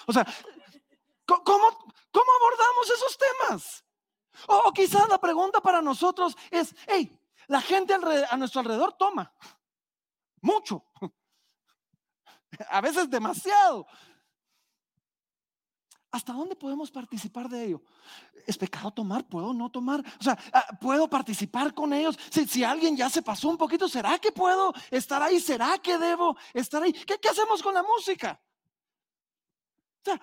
O 0.06 0.12
sea, 0.12 0.26
¿Cómo, 1.38 1.66
abordamos 1.66 2.90
esos 2.90 3.18
temas? 3.18 3.84
O, 4.48 4.72
quizás 4.72 5.08
la 5.08 5.18
pregunta 5.18 5.60
para 5.60 5.80
nosotros 5.80 6.36
es, 6.50 6.74
hey, 6.86 7.16
La 7.46 7.60
gente 7.60 7.94
a 7.94 8.36
nuestro 8.36 8.60
alrededor 8.60 8.92
toma 8.96 9.34
mucho, 10.40 10.84
a 12.70 12.80
veces 12.80 13.08
demasiado. 13.10 13.86
¿Hasta 16.12 16.32
dónde 16.32 16.56
podemos 16.56 16.90
participar 16.90 17.48
de 17.48 17.66
ello? 17.66 17.82
¿Es 18.44 18.58
pecado 18.58 18.90
tomar? 18.90 19.24
¿Puedo 19.28 19.52
no 19.52 19.70
tomar? 19.70 20.00
O 20.18 20.22
sea, 20.22 20.36
ah, 20.52 20.66
¿puedo 20.80 21.08
participar 21.08 21.72
con 21.72 21.92
ellos? 21.92 22.18
Si, 22.30 22.64
alguien 22.64 22.96
ya 22.96 23.08
se 23.08 23.22
pasó 23.22 23.48
un 23.48 23.56
poquito, 23.56 23.88
¿será 23.88 24.18
que 24.18 24.32
puedo 24.32 24.72
estar 24.90 25.22
ahí? 25.22 25.38
¿Será 25.38 25.78
que 25.78 25.98
debo 25.98 26.36
estar 26.52 26.82
ahí? 26.82 26.92
¿Qué, 26.92 27.18
qué 27.20 27.28
hacemos 27.28 27.62
con 27.62 27.74
la 27.74 27.84
música? 27.84 28.40
O 30.00 30.04
sea, 30.04 30.20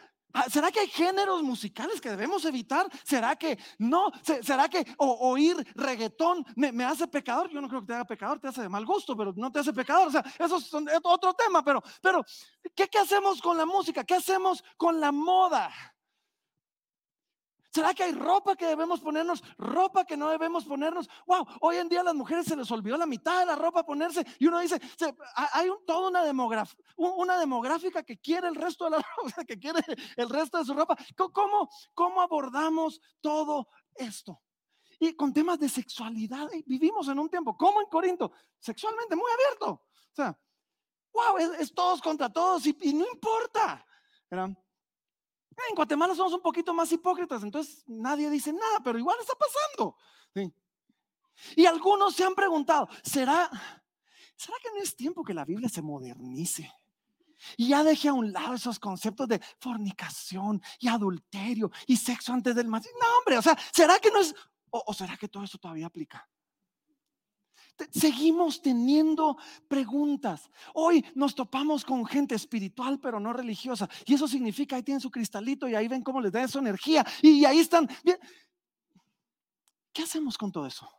¿Será 0.49 0.71
que 0.71 0.81
hay 0.81 0.87
géneros 0.87 1.41
musicales 1.41 1.99
que 1.99 2.09
debemos 2.09 2.45
evitar? 2.45 2.87
¿Será 3.03 3.35
que 3.35 3.57
no? 3.79 4.11
¿Será 4.21 4.69
que 4.69 4.85
oír 4.97 5.55
reggaetón 5.75 6.45
me, 6.55 6.83
hace 6.83 7.07
pecador? 7.07 7.49
Yo 7.49 7.61
no 7.61 7.67
creo 7.67 7.81
que 7.81 7.87
te 7.87 7.93
haga 7.93 8.05
pecador, 8.05 8.39
te 8.39 8.47
hace 8.47 8.61
de 8.61 8.69
mal 8.69 8.85
gusto, 8.85 9.15
pero 9.17 9.33
no 9.35 9.51
te 9.51 9.59
hace 9.59 9.73
pecador. 9.73 10.07
O 10.07 10.11
sea, 10.11 10.23
eso 10.39 10.57
es 10.57 10.71
otro 11.03 11.33
tema, 11.33 11.63
pero, 11.63 11.81
pero 12.01 12.23
¿qué, 12.75 12.87
¿qué 12.87 12.99
hacemos 12.99 13.41
con 13.41 13.57
la 13.57 13.65
música? 13.65 14.03
¿Qué 14.03 14.15
hacemos 14.15 14.63
con 14.77 14.99
la 14.99 15.11
moda? 15.11 15.71
¿Será 17.77 17.93
que 17.93 18.01
hay 18.01 18.11
ropa 18.11 18.55
que 18.55 18.65
debemos 18.65 19.01
ponernos? 19.01 19.43
Ropa 19.55 20.03
que 20.03 20.17
no 20.17 20.29
debemos 20.29 20.65
ponernos. 20.65 21.07
Wow, 21.27 21.45
hoy 21.61 21.75
en 21.75 21.87
día 21.87 22.01
a 22.01 22.05
las 22.05 22.15
mujeres 22.15 22.47
se 22.47 22.55
les 22.55 22.71
olvidó 22.71 22.97
la 22.97 23.05
mitad 23.05 23.39
de 23.39 23.45
la 23.45 23.55
ropa 23.55 23.85
ponerse 23.85 24.25
y 24.39 24.47
uno 24.47 24.57
dice, 24.57 24.81
hay 25.53 25.69
toda 25.85 26.09
una, 26.09 26.65
una 26.95 27.37
demográfica 27.37 28.01
que 28.01 28.17
quiere 28.17 28.47
el 28.47 28.55
resto 28.55 28.85
de 28.85 28.89
la 28.89 28.97
ropa, 29.17 29.45
que 29.45 29.59
quiere 29.59 29.79
el 30.15 30.27
resto 30.27 30.57
de 30.57 30.65
su 30.65 30.73
ropa. 30.73 30.97
¿Cómo, 31.15 31.69
cómo 31.93 32.19
abordamos 32.19 32.99
todo 33.21 33.67
esto? 33.93 34.41
Y 34.99 35.15
con 35.15 35.31
temas 35.31 35.59
de 35.59 35.69
sexualidad, 35.69 36.47
vivimos 36.65 37.07
en 37.09 37.19
un 37.19 37.29
tiempo, 37.29 37.55
como 37.55 37.79
en 37.79 37.89
Corinto, 37.89 38.31
sexualmente 38.59 39.15
muy 39.15 39.31
abierto. 39.31 39.69
O 39.69 40.15
sea, 40.15 40.35
wow, 41.13 41.37
es, 41.59 41.71
todos 41.75 42.01
contra 42.01 42.27
todos 42.27 42.65
y, 42.65 42.73
no 42.95 43.05
importa. 43.13 43.85
¿verdad? 44.31 44.49
En 45.69 45.75
Guatemala 45.75 46.15
somos 46.15 46.33
un 46.33 46.41
poquito 46.41 46.73
más 46.73 46.91
hipócritas, 46.91 47.43
entonces 47.43 47.83
nadie 47.87 48.29
dice 48.29 48.53
nada, 48.53 48.79
pero 48.83 48.99
igual 48.99 49.17
está 49.19 49.33
pasando. 49.35 49.95
Y 51.55 51.65
algunos 51.65 52.15
se 52.15 52.23
han 52.23 52.35
preguntado, 52.35 52.87
¿será, 53.03 53.49
¿será 54.35 54.57
que 54.61 54.69
no 54.71 54.81
es 54.81 54.95
tiempo 54.95 55.23
que 55.23 55.33
la 55.33 55.45
Biblia 55.45 55.69
se 55.69 55.81
modernice? 55.81 56.71
Y 57.55 57.69
ya 57.69 57.83
deje 57.83 58.07
a 58.07 58.13
un 58.13 58.31
lado 58.31 58.55
esos 58.55 58.79
conceptos 58.79 59.27
de 59.27 59.39
fornicación 59.59 60.61
y 60.79 60.87
adulterio 60.87 61.71
y 61.85 61.97
sexo 61.97 62.33
antes 62.33 62.55
del 62.55 62.67
matrimonio. 62.67 63.07
No, 63.07 63.17
hombre, 63.19 63.37
o 63.37 63.41
sea, 63.41 63.57
¿será 63.71 63.99
que 63.99 64.09
no 64.09 64.19
es, 64.19 64.33
o 64.69 64.93
será 64.93 65.17
que 65.17 65.27
todo 65.27 65.43
eso 65.43 65.57
todavía 65.57 65.87
aplica? 65.87 66.27
Seguimos 67.91 68.61
teniendo 68.61 69.37
preguntas. 69.67 70.49
Hoy 70.73 71.05
nos 71.13 71.35
topamos 71.35 71.85
con 71.85 72.05
gente 72.05 72.35
espiritual, 72.35 72.99
pero 72.99 73.19
no 73.19 73.33
religiosa. 73.33 73.87
Y 74.05 74.15
eso 74.15 74.27
significa, 74.27 74.75
ahí 74.75 74.83
tienen 74.83 75.01
su 75.01 75.11
cristalito 75.11 75.67
y 75.67 75.75
ahí 75.75 75.87
ven 75.87 76.03
cómo 76.03 76.19
les 76.19 76.31
da 76.31 76.47
su 76.47 76.59
energía. 76.59 77.05
Y 77.21 77.45
ahí 77.45 77.59
están. 77.59 77.87
¿Qué 79.93 80.03
hacemos 80.03 80.37
con 80.37 80.51
todo 80.51 80.65
eso? 80.65 80.89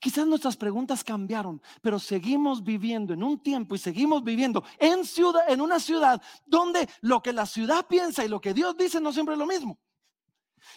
Quizás 0.00 0.26
nuestras 0.26 0.56
preguntas 0.56 1.04
cambiaron, 1.04 1.60
pero 1.82 1.98
seguimos 1.98 2.64
viviendo 2.64 3.12
en 3.12 3.22
un 3.22 3.42
tiempo 3.42 3.74
y 3.74 3.78
seguimos 3.78 4.24
viviendo 4.24 4.64
en 4.78 5.04
ciudad, 5.04 5.42
en 5.48 5.60
una 5.60 5.78
ciudad 5.78 6.22
donde 6.46 6.88
lo 7.02 7.22
que 7.22 7.32
la 7.32 7.44
ciudad 7.44 7.86
piensa 7.86 8.24
y 8.24 8.28
lo 8.28 8.40
que 8.40 8.54
Dios 8.54 8.76
dice 8.76 9.00
no 9.00 9.12
siempre 9.12 9.34
es 9.34 9.38
lo 9.38 9.46
mismo. 9.46 9.78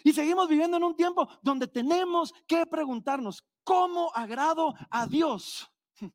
Y 0.04 0.12
seguimos 0.12 0.50
viviendo 0.50 0.76
en 0.78 0.84
un 0.84 0.96
tiempo 0.96 1.28
donde 1.42 1.68
tenemos 1.68 2.34
que 2.46 2.66
preguntarnos, 2.66 3.46
¿Cómo 3.68 4.10
agrado 4.16 4.74
a 4.90 5.06
Dios? 5.08 5.70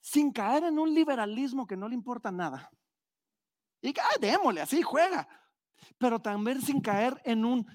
Sin 0.00 0.30
caer 0.30 0.62
en 0.62 0.78
un 0.78 0.94
liberalismo 0.94 1.66
que 1.66 1.76
no 1.76 1.88
le 1.88 1.96
importa 1.96 2.30
nada. 2.30 2.70
Y 3.82 3.92
que, 3.92 4.00
démosle, 4.20 4.60
así 4.60 4.80
juega. 4.80 5.26
Pero 5.98 6.20
también 6.20 6.62
sin 6.62 6.80
caer 6.80 7.20
en 7.24 7.44
un 7.44 7.66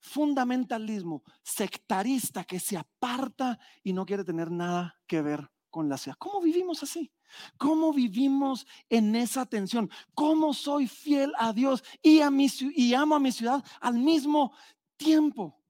fundamentalismo 0.00 1.22
sectarista 1.42 2.44
que 2.44 2.58
se 2.58 2.78
aparta 2.78 3.58
y 3.82 3.92
no 3.92 4.06
quiere 4.06 4.24
tener 4.24 4.50
nada 4.50 4.98
que 5.06 5.20
ver 5.20 5.46
con 5.68 5.90
la 5.90 5.98
ciudad. 5.98 6.16
¿Cómo 6.18 6.40
vivimos 6.40 6.82
así? 6.82 7.12
¿Cómo 7.58 7.92
vivimos 7.92 8.66
en 8.88 9.14
esa 9.16 9.44
tensión? 9.44 9.90
¿Cómo 10.14 10.54
soy 10.54 10.88
fiel 10.88 11.34
a 11.38 11.52
Dios 11.52 11.84
y, 12.00 12.20
a 12.20 12.30
mi, 12.30 12.46
y 12.74 12.94
amo 12.94 13.16
a 13.16 13.20
mi 13.20 13.32
ciudad 13.32 13.62
al 13.82 13.98
mismo 13.98 14.54
tiempo? 14.96 15.62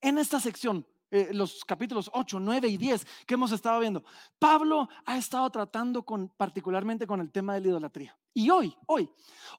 En 0.00 0.18
esta 0.18 0.38
sección 0.38 0.86
eh, 1.10 1.30
los 1.32 1.64
capítulos 1.64 2.10
8, 2.12 2.38
9 2.40 2.68
y 2.68 2.76
10 2.76 3.06
que 3.26 3.34
hemos 3.34 3.52
estado 3.52 3.80
viendo, 3.80 4.04
Pablo 4.38 4.88
ha 5.06 5.16
estado 5.16 5.48
tratando 5.50 6.04
con, 6.04 6.28
particularmente 6.36 7.06
con 7.06 7.20
el 7.20 7.32
tema 7.32 7.54
de 7.54 7.60
la 7.62 7.68
idolatría. 7.68 8.18
Y 8.34 8.50
hoy, 8.50 8.76
hoy, 8.86 9.10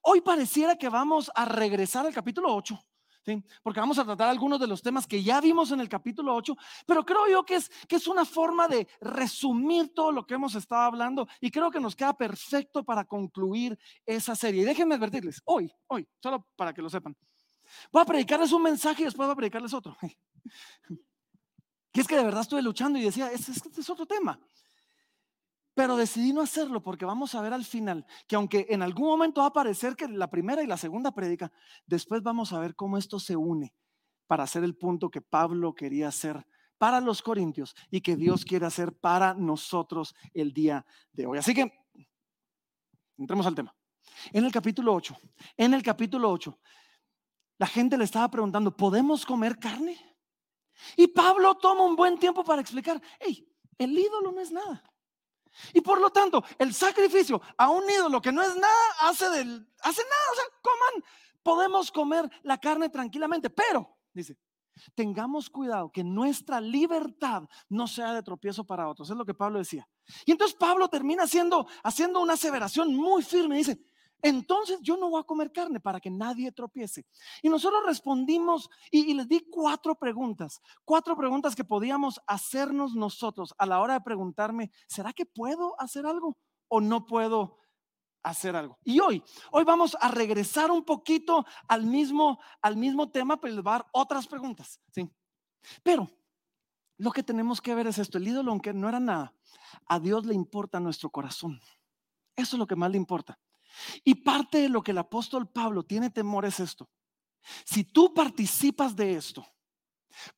hoy 0.04 0.22
pareciera 0.22 0.76
que 0.76 0.90
vamos 0.90 1.32
a 1.34 1.46
regresar 1.46 2.06
al 2.06 2.14
capítulo 2.14 2.54
8. 2.56 2.80
¿Sí? 3.26 3.44
Porque 3.62 3.82
vamos 3.82 4.00
a 4.00 4.06
tratar 4.06 4.30
algunos 4.30 4.60
de 4.60 4.68
los 4.68 4.82
temas 4.82 5.06
que 5.06 5.22
ya 5.22 5.42
vimos 5.42 5.72
en 5.72 5.82
el 5.82 5.90
capítulo 5.90 6.34
8, 6.36 6.56
pero 6.88 7.06
creo 7.06 7.28
yo 7.28 7.44
que 7.44 7.56
es, 7.56 7.70
que 7.88 7.98
es 7.98 8.08
una 8.08 8.24
forma 8.24 8.68
de 8.68 8.88
resumir 9.02 9.94
todo 9.94 10.12
lo 10.12 10.26
que 10.26 10.36
hemos 10.36 10.56
estado 10.56 10.84
hablando 10.84 11.28
y 11.42 11.52
creo 11.52 11.70
que 11.70 11.82
nos 11.82 11.96
queda 11.96 12.14
perfecto 12.14 12.84
para 12.84 13.04
concluir 13.04 13.78
esa 14.06 14.36
serie. 14.36 14.62
Y 14.62 14.66
déjenme 14.66 14.96
advertirles, 14.96 15.42
hoy, 15.46 15.70
hoy, 15.88 16.08
solo 16.24 16.48
para 16.56 16.74
que 16.74 16.82
lo 16.82 16.90
sepan, 16.90 17.16
voy 17.92 18.02
a 18.02 18.06
predicarles 18.06 18.54
un 18.54 18.64
mensaje 18.64 19.02
y 19.02 19.06
después 19.06 19.28
voy 19.28 19.34
a 19.34 19.38
predicarles 19.38 19.74
otro. 19.74 19.98
Que 21.92 22.02
es 22.02 22.08
que 22.08 22.16
de 22.16 22.24
verdad 22.24 22.42
estuve 22.42 22.62
luchando 22.62 23.00
y 23.00 23.04
decía, 23.04 23.32
este, 23.32 23.52
es 23.52 23.90
otro 23.90 24.06
tema. 24.06 24.40
Pero 25.74 25.96
decidí 25.96 26.34
no 26.34 26.42
hacerlo 26.42 26.84
porque 26.84 27.06
vamos 27.06 27.36
a 27.36 27.42
ver 27.42 27.54
al 27.54 27.64
final 27.64 28.06
que 28.28 28.36
aunque 28.36 28.68
en 28.70 28.82
algún 28.82 29.08
momento 29.08 29.42
va 29.42 29.48
a 29.48 29.54
parecer 29.54 29.96
que 29.96 30.08
la 30.08 30.30
primera 30.30 30.62
y 30.62 30.68
la 30.68 30.78
segunda 30.78 31.12
prédica, 31.12 31.52
después 31.86 32.22
vamos 32.22 32.52
a 32.54 32.60
ver 32.60 32.76
cómo 32.76 32.98
esto 32.98 33.20
se 33.20 33.36
une 33.36 33.74
para 34.28 34.44
hacer 34.44 34.64
el 34.64 34.76
punto 34.76 35.10
que 35.10 35.22
Pablo 35.22 35.74
quería 35.74 36.10
hacer 36.10 36.46
para 36.78 37.02
los 37.02 37.22
corintios 37.22 37.76
y 37.90 38.02
que 38.02 38.16
Dios 38.16 38.46
quiere 38.46 38.66
hacer 38.66 38.94
para 38.94 39.34
nosotros 39.34 40.16
el 40.34 40.54
día 40.54 40.86
de 41.12 41.28
hoy. 41.28 41.38
Así 41.38 41.54
que 41.54 41.72
entremos 43.18 43.46
al 43.46 43.56
tema. 43.56 43.76
En 44.32 44.46
el 44.46 44.52
capítulo 44.52 44.94
8, 44.94 45.18
en 45.58 45.74
el 45.74 45.84
capítulo 45.84 46.32
8, 46.32 46.60
la 47.58 47.68
gente 47.68 47.98
le 47.98 48.06
estaba 48.06 48.30
preguntando, 48.30 48.76
¿podemos 48.76 49.26
comer 49.26 49.60
carne? 49.60 49.98
Y 50.96 51.08
Pablo 51.08 51.56
toma 51.56 51.84
un 51.84 51.96
buen 51.96 52.18
tiempo 52.18 52.44
para 52.44 52.62
explicar, 52.62 53.02
hey, 53.20 53.48
el 53.78 53.98
ídolo 53.98 54.32
no 54.32 54.42
es 54.42 54.52
nada. 54.52 54.84
Y 55.74 55.82
por 55.82 56.00
lo 56.00 56.10
tanto, 56.10 56.44
el 56.58 56.74
sacrificio 56.74 57.42
a 57.58 57.70
un 57.70 57.90
ídolo 57.90 58.22
que 58.22 58.32
no 58.32 58.42
es 58.42 58.56
nada, 58.56 58.92
hace, 59.02 59.30
del, 59.30 59.68
hace 59.82 60.02
nada. 60.04 60.24
O 60.32 60.36
sea, 60.36 60.46
coman, 60.62 61.04
podemos 61.44 61.92
comer 61.92 62.30
la 62.44 62.58
carne 62.60 62.90
tranquilamente, 62.90 63.50
pero, 63.50 63.98
dice, 64.14 64.38
tengamos 64.96 65.50
cuidado 65.50 65.92
que 65.92 66.04
nuestra 66.04 66.62
libertad 66.62 67.44
no 67.68 67.88
sea 67.88 68.14
de 68.14 68.24
tropiezo 68.24 68.64
para 68.64 68.88
otros. 68.88 69.10
Es 69.10 69.16
lo 69.16 69.26
que 69.26 69.34
Pablo 69.34 69.60
decía. 69.60 69.88
Y 70.26 70.32
entonces 70.32 70.56
Pablo 70.58 70.88
termina 70.88 71.24
haciendo, 71.24 71.68
haciendo 71.84 72.22
una 72.22 72.34
aseveración 72.34 72.96
muy 72.96 73.24
firme. 73.24 73.58
Dice, 73.58 73.80
entonces 74.22 74.80
yo 74.82 74.98
no 74.98 75.10
voy 75.10 75.22
a 75.22 75.26
comer 75.26 75.52
carne 75.52 75.80
para 75.80 76.00
que 76.00 76.10
nadie 76.10 76.52
tropiece. 76.52 77.06
Y 77.42 77.50
nosotros 77.50 77.82
respondimos 77.86 78.70
y, 78.92 79.14
les 79.14 79.28
di 79.28 79.42
cuatro 79.50 79.96
preguntas, 79.96 80.62
cuatro 80.84 81.16
preguntas 81.16 81.56
que 81.56 81.64
podíamos 81.64 82.20
hacernos 82.28 82.96
nosotros 82.96 83.54
a 83.58 83.66
la 83.66 83.80
hora 83.80 83.94
de 83.94 84.02
preguntarme, 84.02 84.72
¿será 84.88 85.14
que 85.14 85.26
puedo 85.26 85.80
hacer 85.80 86.06
algo 86.06 86.38
o 86.68 86.82
no 86.82 87.06
puedo 87.06 87.58
hacer 88.24 88.56
algo? 88.56 88.78
Y 88.84 89.00
hoy, 89.00 89.24
hoy 89.52 89.64
vamos 89.64 89.96
a 90.00 90.10
regresar 90.10 90.72
un 90.72 90.84
poquito 90.84 91.46
al 91.68 91.86
mismo, 91.86 92.40
al 92.62 92.76
mismo 92.76 93.10
tema, 93.12 93.40
pero 93.40 93.56
les 93.56 93.66
a 93.66 93.86
otras 93.94 94.28
preguntas. 94.28 94.82
¿sí? 94.94 95.10
Pero 95.84 96.10
lo 96.98 97.12
que 97.12 97.24
tenemos 97.24 97.62
que 97.62 97.74
ver 97.74 97.88
es 97.88 97.98
esto, 97.98 98.18
el 98.18 98.28
ídolo, 98.28 98.52
aunque 98.52 98.74
no 98.74 98.90
era 98.90 99.00
nada, 99.00 99.34
a 99.88 100.00
Dios 100.00 100.26
le 100.26 100.34
importa 100.34 100.82
nuestro 100.82 101.10
corazón. 101.10 101.60
Eso 102.36 102.56
es 102.56 102.60
lo 102.60 102.68
que 102.68 102.76
más 102.76 102.92
le 102.92 102.98
importa. 102.98 103.40
Y 104.04 104.16
parte 104.16 104.60
de 104.60 104.70
lo 104.70 104.82
que 104.82 104.92
el 104.92 104.98
apóstol 104.98 105.48
Pablo 105.48 105.84
tiene 105.84 106.10
temor 106.10 106.46
es 106.46 106.60
esto. 106.60 106.90
Si 107.66 107.84
tú 107.84 108.14
participas 108.14 108.96
de 108.96 109.16
esto, 109.16 109.46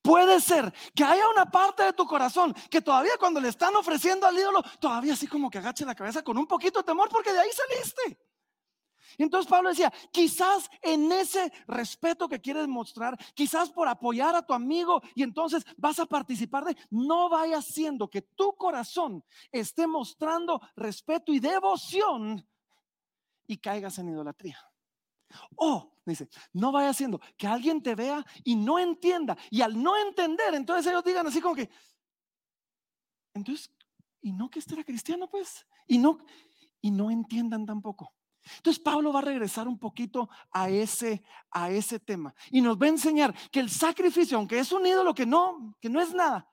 puede 0.02 0.40
ser 0.40 0.74
que 0.96 1.04
haya 1.04 1.28
una 1.30 1.50
parte 1.50 1.84
de 1.84 1.94
tu 1.94 2.06
corazón 2.06 2.54
que 2.70 2.82
todavía 2.82 3.14
cuando 3.20 3.40
le 3.40 3.50
están 3.50 3.76
ofreciendo 3.76 4.28
al 4.28 4.38
ídolo, 4.38 4.64
todavía 4.80 5.14
así 5.14 5.28
como 5.28 5.50
que 5.50 5.58
agache 5.58 5.86
la 5.86 5.96
cabeza 5.96 6.24
con 6.24 6.38
un 6.38 6.48
poquito 6.48 6.80
de 6.80 6.86
temor 6.86 7.10
porque 7.10 7.34
de 7.34 7.40
ahí 7.40 7.50
saliste. 7.52 8.20
Entonces 9.18 9.50
Pablo 9.50 9.70
decía, 9.70 9.92
quizás 10.12 10.70
en 10.82 11.12
ese 11.12 11.52
respeto 11.68 12.30
que 12.30 12.40
quieres 12.40 12.68
mostrar, 12.68 13.18
quizás 13.34 13.70
por 13.70 13.88
apoyar 13.88 14.36
a 14.36 14.46
tu 14.46 14.54
amigo 14.54 15.02
y 15.16 15.24
entonces 15.24 15.64
vas 15.78 16.00
a 16.00 16.06
participar 16.06 16.66
de, 16.66 16.78
no 16.90 17.30
vaya 17.30 17.62
siendo 17.62 18.10
que 18.10 18.22
tu 18.22 18.56
corazón 18.56 19.24
esté 19.52 19.86
mostrando 19.86 20.62
respeto 20.76 21.34
y 21.34 21.40
devoción 21.40 22.48
y 23.52 23.58
caigas 23.58 24.00
en 24.00 24.10
idolatría. 24.10 24.58
O, 25.56 25.98
dice, 26.06 26.30
no 26.54 26.72
vaya 26.72 26.90
haciendo 26.90 27.20
que 27.38 27.48
alguien 27.48 27.82
te 27.82 27.96
vea 27.96 28.26
y 28.44 28.56
no 28.56 28.80
entienda. 28.80 29.38
Y 29.50 29.62
al 29.62 29.82
no 29.82 29.98
entender, 29.98 30.54
entonces 30.54 30.88
ellos 30.88 31.04
digan 31.04 31.28
así 31.28 31.42
como 31.42 31.56
que, 31.56 31.70
Entonces, 33.34 33.72
y 34.22 34.32
no 34.34 34.50
que 34.50 34.60
este 34.60 34.74
era 34.74 34.84
cristiano, 34.84 35.30
pues, 35.30 35.66
y 35.88 35.98
no, 35.98 36.20
y 36.82 36.92
no 36.92 37.12
entiendan 37.12 37.66
tampoco. 37.66 38.14
Entonces 38.58 38.82
Pablo 38.82 39.14
va 39.14 39.20
a 39.20 39.24
regresar 39.24 39.68
un 39.68 39.78
poquito 39.78 40.30
a 40.52 40.70
ese, 40.70 41.24
a 41.52 41.70
ese 41.70 42.00
tema 42.00 42.34
y 42.50 42.60
nos 42.60 42.76
va 42.76 42.88
a 42.88 42.90
enseñar 42.90 43.36
que 43.52 43.60
el 43.60 43.70
sacrificio, 43.70 44.38
aunque 44.38 44.58
es 44.58 44.72
un 44.72 44.86
ídolo 44.86 45.14
que 45.14 45.28
no, 45.28 45.78
que 45.80 45.90
no 45.90 46.02
es 46.02 46.12
nada, 46.12 46.50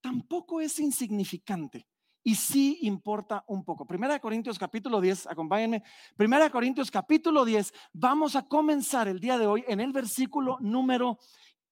tampoco 0.00 0.60
es 0.60 0.78
insignificante 0.78 1.88
y 2.24 2.34
sí 2.34 2.78
importa 2.82 3.44
un 3.46 3.64
poco. 3.64 3.86
Primera 3.86 4.18
Corintios 4.18 4.58
capítulo 4.58 5.00
10, 5.00 5.26
acompáñenme. 5.26 5.84
Primera 6.16 6.50
Corintios 6.50 6.90
capítulo 6.90 7.44
10, 7.44 7.72
vamos 7.92 8.34
a 8.34 8.48
comenzar 8.48 9.06
el 9.06 9.20
día 9.20 9.38
de 9.38 9.46
hoy 9.46 9.64
en 9.68 9.80
el 9.80 9.92
versículo 9.92 10.56
número 10.60 11.18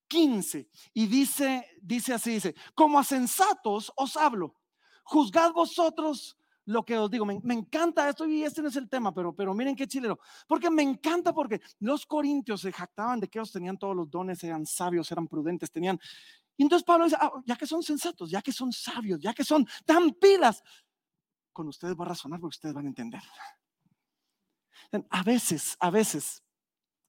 15 0.08 0.68
y 0.92 1.06
dice, 1.06 1.66
dice 1.80 2.12
así, 2.12 2.32
dice, 2.32 2.54
como 2.74 2.98
a 2.98 3.04
sensatos 3.04 3.90
os 3.96 4.16
hablo, 4.16 4.54
juzgad 5.04 5.52
vosotros 5.52 6.36
lo 6.66 6.84
que 6.84 6.96
os 6.98 7.10
digo. 7.10 7.24
Me, 7.24 7.54
encanta 7.54 8.08
esto 8.08 8.26
y 8.26 8.44
este 8.44 8.62
no 8.62 8.68
es 8.68 8.76
el 8.76 8.88
tema, 8.88 9.12
pero, 9.12 9.34
pero 9.34 9.54
miren 9.54 9.74
qué 9.74 9.86
chilero. 9.86 10.18
Porque 10.46 10.70
me 10.70 10.82
encanta 10.82 11.32
porque 11.32 11.60
los 11.80 12.06
corintios 12.06 12.60
se 12.60 12.72
jactaban 12.72 13.20
de 13.20 13.28
que 13.28 13.38
ellos 13.38 13.52
tenían 13.52 13.78
todos 13.78 13.96
los 13.96 14.10
dones, 14.10 14.44
eran 14.44 14.66
sabios, 14.66 15.10
eran 15.10 15.26
prudentes, 15.26 15.70
tenían... 15.70 15.98
Entonces 16.62 16.84
Pablo 16.84 17.04
dice, 17.04 17.16
ah, 17.20 17.32
ya 17.44 17.56
que 17.56 17.66
son 17.66 17.82
sensatos, 17.82 18.30
ya 18.30 18.40
que 18.40 18.52
son 18.52 18.72
sabios, 18.72 19.20
ya 19.20 19.34
que 19.34 19.44
son 19.44 19.66
tan 19.84 20.12
pilas, 20.12 20.62
con 21.52 21.68
ustedes 21.68 21.96
va 21.96 22.04
a 22.04 22.08
razonar 22.08 22.40
porque 22.40 22.54
ustedes 22.54 22.74
van 22.74 22.86
a 22.86 22.88
entender. 22.88 23.22
A 25.10 25.22
veces, 25.22 25.76
a 25.80 25.90
veces 25.90 26.42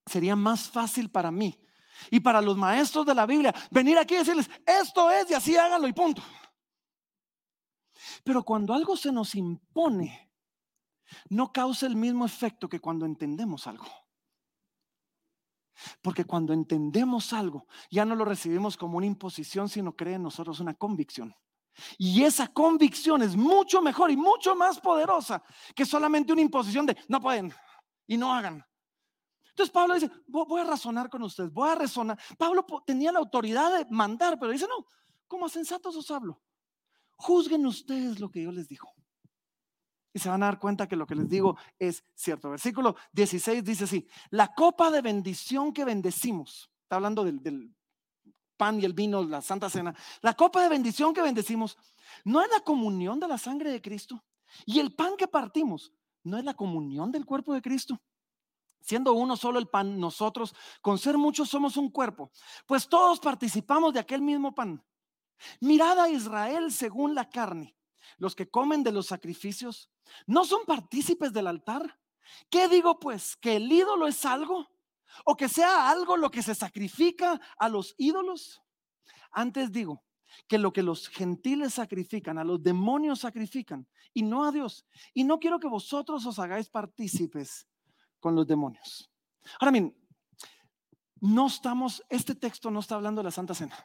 sería 0.06 0.36
más 0.36 0.70
fácil 0.70 1.10
para 1.10 1.32
mí 1.32 1.60
y 2.10 2.20
para 2.20 2.42
los 2.42 2.58
maestros 2.58 3.06
de 3.06 3.14
la 3.14 3.26
Biblia 3.26 3.54
venir 3.70 3.98
aquí 3.98 4.16
y 4.16 4.18
decirles, 4.18 4.50
esto 4.66 5.12
es 5.12 5.30
y 5.30 5.34
así 5.34 5.56
háganlo 5.56 5.88
y 5.88 5.94
punto. 5.94 6.24
Pero 8.24 8.44
cuando 8.44 8.74
algo 8.74 8.98
se 8.98 9.12
nos 9.12 9.36
impone, 9.36 10.32
no 11.30 11.52
causa 11.52 11.86
el 11.86 11.96
mismo 11.96 12.26
efecto 12.26 12.68
que 12.68 12.80
cuando 12.80 13.06
entendemos 13.06 13.68
algo. 13.68 13.86
Porque 16.02 16.26
cuando 16.26 16.54
entendemos 16.54 17.34
algo, 17.34 17.68
ya 17.90 18.06
no 18.06 18.16
lo 18.16 18.26
recibimos 18.26 18.78
como 18.78 18.98
una 18.98 19.08
imposición, 19.08 19.70
sino 19.70 19.96
cree 19.96 20.16
en 20.16 20.24
nosotros 20.24 20.60
una 20.60 20.74
convicción. 20.74 21.36
Y 21.98 22.24
esa 22.24 22.48
convicción 22.48 23.22
es 23.24 23.36
mucho 23.36 23.82
mejor 23.82 24.12
y 24.12 24.18
mucho 24.18 24.56
más 24.56 24.80
poderosa 24.80 25.44
que 25.76 25.86
solamente 25.86 26.32
una 26.32 26.42
imposición 26.42 26.86
de 26.86 26.98
no 27.08 27.20
pueden 27.20 27.54
y 28.06 28.18
no 28.18 28.34
hagan. 28.34 28.64
Entonces 29.50 29.72
Pablo 29.72 29.94
dice, 29.94 30.10
voy 30.28 30.62
a 30.62 30.64
razonar 30.64 31.10
con 31.10 31.22
ustedes, 31.24 31.52
voy 31.52 31.70
a 31.70 31.76
razonar. 31.76 32.20
Pablo 32.38 32.66
tenía 32.86 33.12
la 33.12 33.20
autoridad 33.20 33.78
de 33.78 33.86
mandar, 33.92 34.40
pero 34.40 34.52
dice, 34.52 34.68
no, 34.68 34.88
como 35.28 35.48
sensatos 35.48 35.96
os 35.96 36.10
hablo. 36.10 36.42
Juzguen 37.18 37.66
ustedes 37.66 38.20
lo 38.20 38.30
que 38.30 38.44
yo 38.44 38.52
les 38.52 38.68
digo. 38.68 38.90
Y 40.14 40.20
se 40.20 40.30
van 40.30 40.44
a 40.44 40.46
dar 40.46 40.60
cuenta 40.60 40.88
que 40.88 40.96
lo 40.96 41.08
que 41.08 41.16
les 41.16 41.28
digo 41.28 41.58
es 41.80 42.04
cierto. 42.14 42.52
Versículo 42.52 42.96
16 43.14 43.64
dice 43.64 43.86
así, 43.86 44.08
la 44.30 44.54
copa 44.54 44.92
de 44.92 45.02
bendición 45.02 45.74
que 45.74 45.84
bendecimos, 45.84 46.72
está 46.84 46.98
hablando 46.98 47.24
del, 47.24 47.74
pan 48.56 48.80
y 48.80 48.86
el 48.86 48.94
vino, 48.94 49.24
la 49.24 49.42
santa 49.42 49.70
cena, 49.70 49.96
la 50.22 50.36
copa 50.36 50.62
de 50.62 50.70
bendición 50.70 51.14
que 51.14 51.22
bendecimos, 51.24 51.78
no 52.24 52.42
es 52.42 52.50
la 52.52 52.60
comunión 52.60 53.20
de 53.20 53.28
la 53.28 53.40
sangre 53.40 53.72
de 53.72 53.82
Cristo. 53.82 54.24
Y 54.66 54.80
el 54.80 54.94
pan 54.94 55.18
que 55.18 55.28
partimos, 55.28 55.92
no 56.24 56.38
es 56.38 56.46
la 56.46 56.54
comunión 56.54 57.12
del 57.12 57.26
cuerpo 57.26 57.54
de 57.54 57.62
Cristo. 57.62 58.00
Siendo 58.82 59.14
uno 59.14 59.36
solo 59.36 59.60
el 59.60 59.68
pan, 59.68 60.00
nosotros, 60.00 60.54
con 60.82 61.00
ser 61.00 61.18
muchos, 61.18 61.50
somos 61.50 61.78
un 61.78 61.90
cuerpo, 61.90 62.32
pues 62.68 62.88
todos 62.88 63.20
participamos 63.20 63.94
de 63.94 64.00
aquel 64.00 64.22
mismo 64.22 64.54
pan. 64.54 64.84
Mirad 65.60 66.00
a 66.00 66.10
Israel 66.10 66.72
según 66.72 67.16
la 67.16 67.30
carne. 67.30 67.76
Los 68.18 68.36
que 68.36 68.50
comen 68.50 68.84
de 68.84 68.92
los 68.92 69.08
sacrificios 69.08 69.90
no 70.28 70.46
son 70.46 70.66
partícipes 70.66 71.34
del 71.34 71.48
altar. 71.48 72.00
¿Qué 72.50 72.68
digo 72.68 73.00
pues? 73.00 73.36
¿Que 73.36 73.58
el 73.58 73.72
ídolo 73.72 74.08
es 74.08 74.26
algo? 74.26 74.68
¿O 75.26 75.36
que 75.36 75.48
sea 75.48 75.90
algo 75.90 76.18
lo 76.18 76.32
que 76.32 76.42
se 76.42 76.56
sacrifica 76.56 77.40
a 77.58 77.70
los 77.70 77.96
ídolos? 77.98 78.62
Antes 79.32 79.72
digo 79.72 80.04
que 80.48 80.58
lo 80.58 80.74
que 80.74 80.84
los 80.84 81.08
gentiles 81.08 81.76
sacrifican, 81.76 82.38
a 82.38 82.44
los 82.44 82.62
demonios 82.62 83.20
sacrifican, 83.20 83.88
y 84.14 84.24
no 84.24 84.44
a 84.44 84.52
Dios. 84.52 84.86
Y 85.14 85.24
no 85.24 85.40
quiero 85.40 85.60
que 85.60 85.68
vosotros 85.68 86.26
os 86.26 86.40
hagáis 86.40 86.70
partícipes 86.70 87.68
con 88.20 88.36
los 88.36 88.48
demonios. 88.48 89.12
Ahora 89.60 89.72
bien, 89.72 89.96
no 91.20 91.48
estamos, 91.48 92.04
este 92.10 92.36
texto 92.36 92.70
no 92.72 92.80
está 92.80 92.96
hablando 92.96 93.22
de 93.22 93.26
la 93.26 93.32
Santa 93.32 93.54
Cena. 93.54 93.84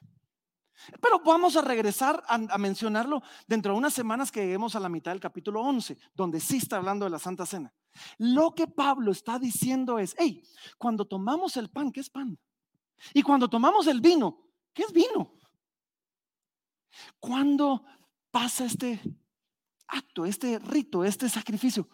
Pero 1.01 1.21
vamos 1.25 1.57
a 1.57 1.62
regresar 1.62 2.23
a, 2.27 2.59
mencionarlo 2.59 3.23
dentro 3.47 3.73
de 3.73 3.79
unas 3.79 3.95
semanas 3.95 4.31
que 4.31 4.41
lleguemos 4.41 4.75
a 4.75 4.81
la 4.81 4.88
mitad 4.88 5.12
del 5.12 5.21
capítulo 5.21 5.61
11, 5.62 5.97
donde 6.14 6.41
sí 6.41 6.59
está 6.59 6.77
hablando 6.77 7.05
de 7.05 7.11
la 7.11 7.19
Santa 7.19 7.47
Cena. 7.47 7.73
Lo 8.19 8.55
que 8.55 8.67
Pablo 8.67 9.12
está 9.12 9.38
diciendo 9.38 9.99
es, 9.99 10.14
hey, 10.19 10.43
cuando 10.77 11.05
tomamos 11.05 11.57
el 11.57 11.71
pan, 11.71 11.91
¿qué 11.91 12.01
es 12.01 12.11
pan? 12.11 12.38
Y 13.12 13.23
cuando 13.23 13.49
tomamos 13.49 13.87
el 13.87 14.01
vino, 14.01 14.47
¿qué 14.73 14.83
es 14.83 14.93
vino? 14.93 15.35
Cuando 17.19 17.85
pasa 18.31 18.64
este 18.64 19.01
acto, 19.88 20.27
este 20.27 20.59
rito, 20.59 21.05
este 21.05 21.29
sacrificio, 21.29 21.88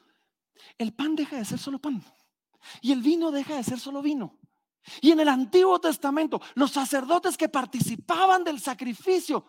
el 0.78 0.94
pan 0.94 1.14
deja 1.14 1.36
de 1.36 1.44
ser 1.44 1.58
solo 1.58 1.78
pan 1.78 2.02
y 2.80 2.92
el 2.92 3.02
vino 3.02 3.30
deja 3.30 3.56
de 3.56 3.64
ser 3.64 3.78
solo 3.78 4.02
vino. 4.02 4.38
Y 5.00 5.12
en 5.12 5.20
el 5.20 5.28
Antiguo 5.28 5.80
Testamento, 5.80 6.40
los 6.54 6.70
sacerdotes 6.70 7.36
que 7.36 7.48
participaban 7.48 8.44
del 8.44 8.60
sacrificio 8.60 9.46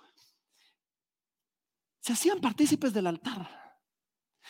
se 1.99 2.13
hacían 2.13 2.39
partícipes 2.39 2.93
del 2.93 3.07
altar. 3.07 3.81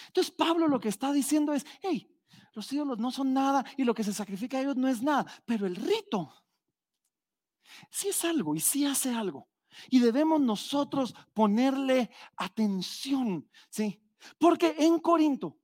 Entonces 0.07 0.31
Pablo 0.31 0.67
lo 0.67 0.79
que 0.79 0.89
está 0.89 1.11
diciendo 1.11 1.53
es, 1.53 1.65
hey, 1.81 2.11
los 2.53 2.71
ídolos 2.71 2.99
no 2.99 3.11
son 3.11 3.33
nada 3.33 3.65
y 3.77 3.83
lo 3.83 3.93
que 3.93 4.03
se 4.03 4.13
sacrifica 4.13 4.57
a 4.57 4.61
ellos 4.61 4.75
no 4.75 4.87
es 4.87 5.01
nada, 5.01 5.25
pero 5.45 5.65
el 5.65 5.75
rito 5.75 6.33
sí 7.89 8.09
es 8.09 8.25
algo 8.25 8.55
y 8.55 8.59
sí 8.59 8.85
hace 8.85 9.13
algo. 9.13 9.49
Y 9.89 9.99
debemos 9.99 10.39
nosotros 10.39 11.13
ponerle 11.33 12.09
atención, 12.37 13.49
¿sí? 13.69 14.01
Porque 14.37 14.75
en 14.79 14.99
Corinto 14.99 15.59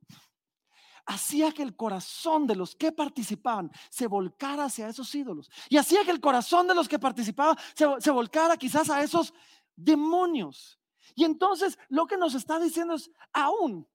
hacía 1.06 1.52
que 1.52 1.64
el 1.64 1.76
corazón 1.76 2.48
de 2.48 2.56
los 2.56 2.76
que 2.76 2.92
participaban 2.92 3.72
se 3.90 4.08
volcara 4.08 4.66
hacia 4.66 4.88
esos 4.88 5.14
ídolos. 5.16 5.50
Y 5.70 5.78
hacía 5.78 6.04
que 6.04 6.12
el 6.12 6.22
corazón 6.22 6.68
de 6.68 6.76
los 6.76 6.88
que 6.88 7.00
participaban 7.00 7.58
se, 7.76 8.12
volcara 8.12 8.58
quizás 8.58 8.90
a 8.90 9.02
esos 9.02 9.34
demonios. 9.76 10.80
Y 11.16 11.26
entonces 11.26 11.78
lo 11.90 12.08
que 12.08 12.18
nos 12.18 12.36
está 12.36 12.60
diciendo 12.60 12.96
es, 12.96 13.12
aún 13.34 13.88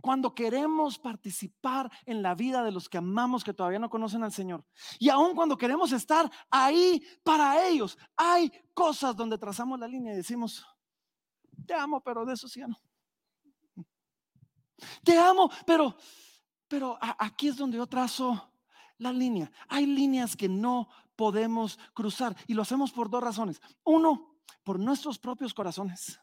cuando 0.00 0.34
queremos 0.34 0.98
participar 0.98 1.90
en 2.04 2.22
la 2.22 2.34
vida 2.34 2.62
de 2.62 2.70
los 2.70 2.88
que 2.88 2.98
amamos 2.98 3.42
que 3.42 3.54
todavía 3.54 3.78
no 3.78 3.90
conocen 3.90 4.22
al 4.22 4.32
Señor. 4.32 4.64
Y 4.98 5.08
aún 5.08 5.34
cuando 5.34 5.56
queremos 5.56 5.90
estar 5.92 6.30
ahí 6.50 7.02
para 7.24 7.66
ellos, 7.66 7.98
hay 8.16 8.52
cosas 8.72 9.16
donde 9.16 9.38
trazamos 9.38 9.80
la 9.80 9.88
línea 9.88 10.12
y 10.12 10.16
decimos, 10.16 10.64
te 11.66 11.74
amo, 11.74 12.00
pero 12.00 12.24
de 12.24 12.34
eso 12.34 12.46
sí 12.46 12.60
ya 12.60 12.68
no. 12.68 12.80
Te 15.02 15.18
amo, 15.18 15.50
pero 15.66 15.96
pero 16.68 16.98
aquí 17.00 17.48
es 17.48 17.56
donde 17.56 17.78
yo 17.78 17.86
trazo 17.86 18.52
la 18.98 19.12
línea. 19.12 19.50
Hay 19.68 19.86
líneas 19.86 20.36
que 20.36 20.48
no 20.48 20.88
podemos 21.14 21.78
cruzar 21.94 22.36
y 22.46 22.54
lo 22.54 22.62
hacemos 22.62 22.92
por 22.92 23.08
dos 23.08 23.22
razones. 23.22 23.60
Uno, 23.84 24.40
por 24.64 24.78
nuestros 24.78 25.18
propios 25.18 25.54
corazones. 25.54 26.20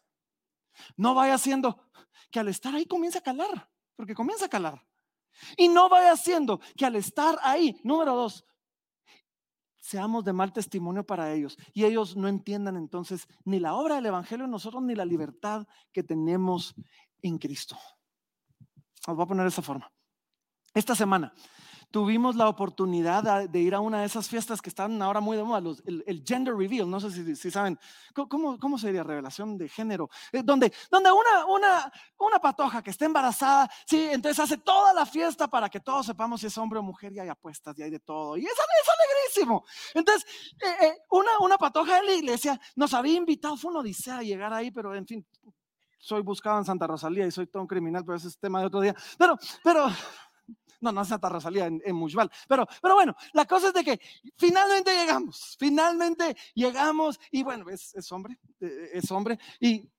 No 0.98 1.14
vaya 1.14 1.38
siendo 1.38 1.90
que 2.30 2.40
al 2.40 2.48
estar 2.50 2.74
ahí 2.76 2.86
comience 2.86 3.20
a 3.20 3.22
calar, 3.22 3.70
porque 3.96 4.16
comienza 4.16 4.46
a 4.46 4.50
calar. 4.50 4.86
Y 5.56 5.68
no 5.68 5.88
vaya 5.88 6.16
siendo 6.18 6.60
que 6.76 6.86
al 6.86 6.96
estar 6.96 7.40
ahí, 7.42 7.80
número 7.84 8.16
dos, 8.16 8.46
seamos 9.78 10.24
de 10.26 10.34
mal 10.34 10.52
testimonio 10.52 11.06
para 11.06 11.34
ellos 11.34 11.58
y 11.74 11.84
ellos 11.84 12.16
no 12.16 12.28
entiendan 12.28 12.78
entonces 12.78 13.28
ni 13.44 13.60
la 13.60 13.74
obra 13.74 13.96
del 13.96 14.06
Evangelio 14.06 14.46
en 14.46 14.52
nosotros 14.52 14.82
ni 14.82 14.96
la 14.96 15.06
libertad 15.06 15.68
que 15.92 16.04
tenemos 16.04 16.74
en 17.22 17.38
Cristo. 17.38 17.78
Os 19.08 19.16
voy 19.16 19.24
a 19.24 19.28
poner 19.28 19.44
de 19.44 19.50
esa 19.50 19.62
forma. 19.62 19.92
Esta 20.74 20.96
semana 20.96 21.34
tuvimos 21.94 22.36
la 22.36 22.50
oportunidad 22.50 23.48
de 23.48 23.60
ir 23.60 23.76
a 23.76 23.80
una 23.80 24.00
de 24.00 24.08
esas 24.08 24.28
fiestas 24.28 24.64
que 24.64 24.70
están 24.70 25.00
ahora 25.00 25.20
muy 25.20 25.38
de 25.38 25.44
moda, 25.44 25.62
el, 25.86 26.24
gender 26.26 26.56
reveal, 26.56 26.90
no 26.90 27.00
sé 27.00 27.36
si, 27.36 27.52
saben, 27.52 27.78
¿cómo, 28.16 28.58
¿cómo, 28.58 28.80
sería 28.80 29.04
revelación 29.04 29.60
de 29.60 29.70
género? 29.70 30.10
Eh, 30.32 30.42
donde, 30.44 30.74
donde 30.90 31.12
una, 31.12 31.46
una, 31.46 31.92
una 32.18 32.40
patoja 32.40 32.82
que 32.82 32.90
está 32.90 33.06
embarazada, 33.06 33.70
sí, 33.86 34.08
entonces 34.12 34.40
hace 34.40 34.58
toda 34.58 34.92
la 34.92 35.06
fiesta 35.06 35.48
para 35.48 35.70
que 35.70 35.82
todos 35.82 36.08
sepamos 36.08 36.42
si 36.42 36.48
es 36.48 36.58
hombre 36.58 36.80
o 36.80 36.82
mujer 36.82 37.14
y 37.14 37.20
hay 37.20 37.30
apuestas 37.30 37.78
y 37.78 37.84
hay 37.84 37.92
de 37.92 38.00
todo. 38.00 38.38
Y 38.38 38.44
es, 38.44 38.52
es 38.52 39.38
alegrísimo. 39.38 39.64
Entonces, 39.94 40.26
eh, 40.64 40.86
eh, 40.88 40.98
una, 41.12 41.38
una 41.42 41.60
patoja 41.60 41.98
de 41.98 42.04
la 42.08 42.14
iglesia 42.14 42.60
nos 42.76 42.96
había 42.96 43.18
invitado, 43.18 43.56
fue 43.56 43.70
una 43.70 43.82
odisea 43.82 44.24
llegar 44.24 44.52
ahí, 44.52 44.72
pero 44.72 44.96
en 44.96 45.06
fin, 45.06 45.24
soy 46.04 46.22
buscado 46.22 46.58
en 46.58 46.66
Santa 46.66 46.86
Rosalía 46.86 47.26
y 47.26 47.32
soy 47.32 47.48
todo 47.48 47.62
un 47.62 47.68
criminal, 47.68 48.04
pero 48.04 48.18
ese 48.18 48.28
es 48.28 48.38
tema 48.38 48.60
de 48.60 48.66
otro 48.68 48.82
día. 48.82 48.96
Pero, 49.18 49.38
pero... 49.64 49.88
No, 50.82 50.92
no 50.92 51.02
es 51.02 51.08
Santa 51.08 51.30
Rosalía 51.30 51.68
en, 51.68 51.82
en 51.86 51.98
Pero, 52.46 52.68
pero 52.82 52.94
bueno, 52.94 53.16
la 53.32 53.46
cosa 53.46 53.70
es 53.70 53.74
de 53.74 53.86
que 53.86 54.02
finalmente 54.36 54.94
llegamos, 54.94 55.56
finalmente 55.58 56.36
llegamos 56.54 57.18
y 57.32 57.42
bueno, 57.42 57.70
es, 57.70 57.96
es 57.96 58.12
hombre, 58.12 58.38
eh, 58.60 58.90
es 58.92 59.10
hombre. 59.10 59.40
Y 59.62 59.90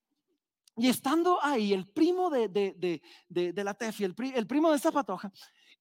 Y 0.77 0.91
estando 0.91 1.43
ahí, 1.43 1.73
el 1.73 1.89
primo 1.89 2.29
de, 2.29 2.49
de, 2.49 3.01
de, 3.31 3.53
de 3.55 3.65
la 3.65 3.73
Tefi, 3.73 4.05
el, 4.05 4.15
el, 4.35 4.47
primo 4.47 4.71
de 4.71 4.77
esta 4.77 4.93
patoja, 4.93 5.33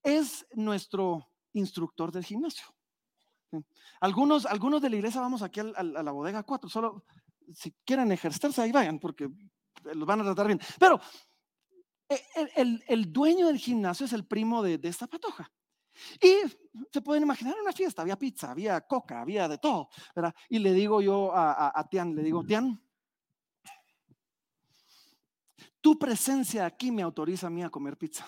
es 0.02 0.48
nuestro 0.54 1.28
instructor 1.52 2.10
del 2.10 2.24
gimnasio. 2.24 2.66
Algunos, 4.00 4.46
algunos 4.46 4.82
de 4.82 4.90
la 4.90 4.96
iglesia 4.96 5.20
vamos 5.20 5.42
aquí 5.42 5.60
a, 5.60 5.64
a 5.64 5.84
la 5.84 6.12
bodega 6.14 6.44
4, 6.44 6.70
solo 6.70 7.04
si 7.54 7.74
quieren 7.86 8.10
ejercerse 8.14 8.62
ahí 8.62 8.72
vayan, 8.72 9.00
porque 9.00 9.30
los 9.94 10.08
van 10.08 10.22
a 10.22 10.24
tratar 10.24 10.48
bien. 10.48 10.60
Pero 10.80 11.00
eh, 12.10 12.22
el, 12.88 13.12
dueño 13.12 13.48
del 13.48 13.58
gimnasio 13.58 14.06
es 14.06 14.14
el 14.14 14.26
primo 14.26 14.62
de, 14.64 14.80
esta 14.84 15.08
patoja. 15.08 15.52
Y 16.22 16.36
se 16.92 17.02
pueden 17.02 17.24
imaginar 17.24 17.56
una 17.62 17.72
fiesta, 17.72 18.02
había 18.02 18.18
pizza, 18.18 18.52
había 18.52 18.82
coca, 18.82 19.22
había 19.22 19.48
de 19.48 19.60
todo. 19.60 19.90
Y 20.50 20.60
le 20.60 20.74
digo 20.74 21.02
yo 21.02 21.32
a 21.34 21.88
Tian, 21.90 22.16
le 22.16 22.24
digo, 22.24 22.44
Tian, 22.44 22.82
tu 25.84 26.00
presencia 26.00 26.66
aquí 26.66 26.92
me 26.92 27.02
autoriza 27.02 27.48
a 27.48 27.50
mí 27.50 27.62
a 27.62 27.70
comer 27.70 27.98
pizza. 27.98 28.26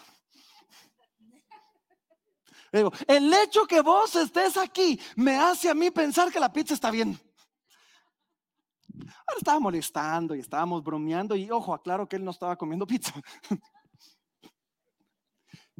Le 2.75 2.79
digo, 2.79 2.91
el 3.07 3.33
hecho 3.33 3.65
que 3.65 3.79
vos 3.79 4.13
estés 4.17 4.57
aquí 4.57 4.99
me 5.15 5.37
hace 5.37 5.69
a 5.69 5.73
mí 5.73 5.89
pensar 5.89 6.29
que 6.29 6.41
la 6.41 6.51
pizza 6.51 6.73
está 6.73 6.91
bien. 6.91 7.17
Ahora 8.99 9.37
estaba 9.37 9.59
molestando 9.59 10.35
y 10.35 10.39
estábamos 10.39 10.83
bromeando 10.83 11.35
y 11.35 11.49
ojo, 11.51 11.73
aclaro 11.73 12.07
que 12.07 12.15
él 12.15 12.23
no 12.23 12.31
estaba 12.31 12.55
comiendo 12.55 12.87
pizza. 12.87 13.13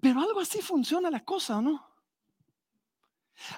Pero 0.01 0.19
algo 0.21 0.39
así 0.39 0.62
funciona 0.62 1.10
la 1.10 1.23
cosa, 1.23 1.62
¿no? 1.62 1.95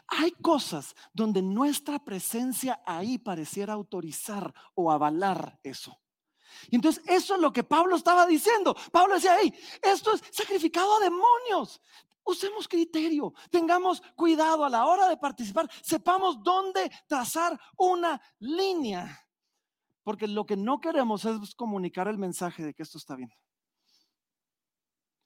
Hay 0.08 0.32
cosas 0.32 0.96
donde 1.14 1.42
nuestra 1.42 2.00
presencia 2.00 2.82
ahí 2.86 3.18
pareciera 3.18 3.74
autorizar 3.74 4.54
o 4.74 4.92
avalar 4.92 5.60
eso. 5.64 6.00
Y 6.70 6.76
entonces 6.76 7.04
eso 7.08 7.36
es 7.36 7.42
lo 7.42 7.54
que 7.54 7.64
Pablo 7.64 7.96
estaba 7.96 8.26
diciendo. 8.26 8.76
Pablo 8.92 9.16
decía, 9.16 9.38
hey, 9.40 9.54
esto 9.82 10.14
es 10.14 10.24
sacrificado 10.32 10.98
a 10.98 11.04
demonios. 11.04 11.82
Usemos 12.24 12.68
criterio, 12.68 13.34
tengamos 13.50 14.02
cuidado 14.16 14.66
a 14.66 14.70
la 14.70 14.86
hora 14.86 15.08
de 15.08 15.16
participar, 15.16 15.70
sepamos 15.82 16.44
dónde 16.44 16.92
trazar 17.08 17.58
una 17.78 18.22
línea. 18.40 19.27
Porque 20.08 20.26
lo 20.26 20.46
que 20.46 20.56
no 20.56 20.80
queremos 20.80 21.26
es 21.26 21.54
comunicar 21.54 22.08
el 22.08 22.18
mensaje 22.18 22.64
de 22.64 22.74
que 22.74 22.82
esto 22.82 22.98
está 22.98 23.18
bien. 23.18 23.30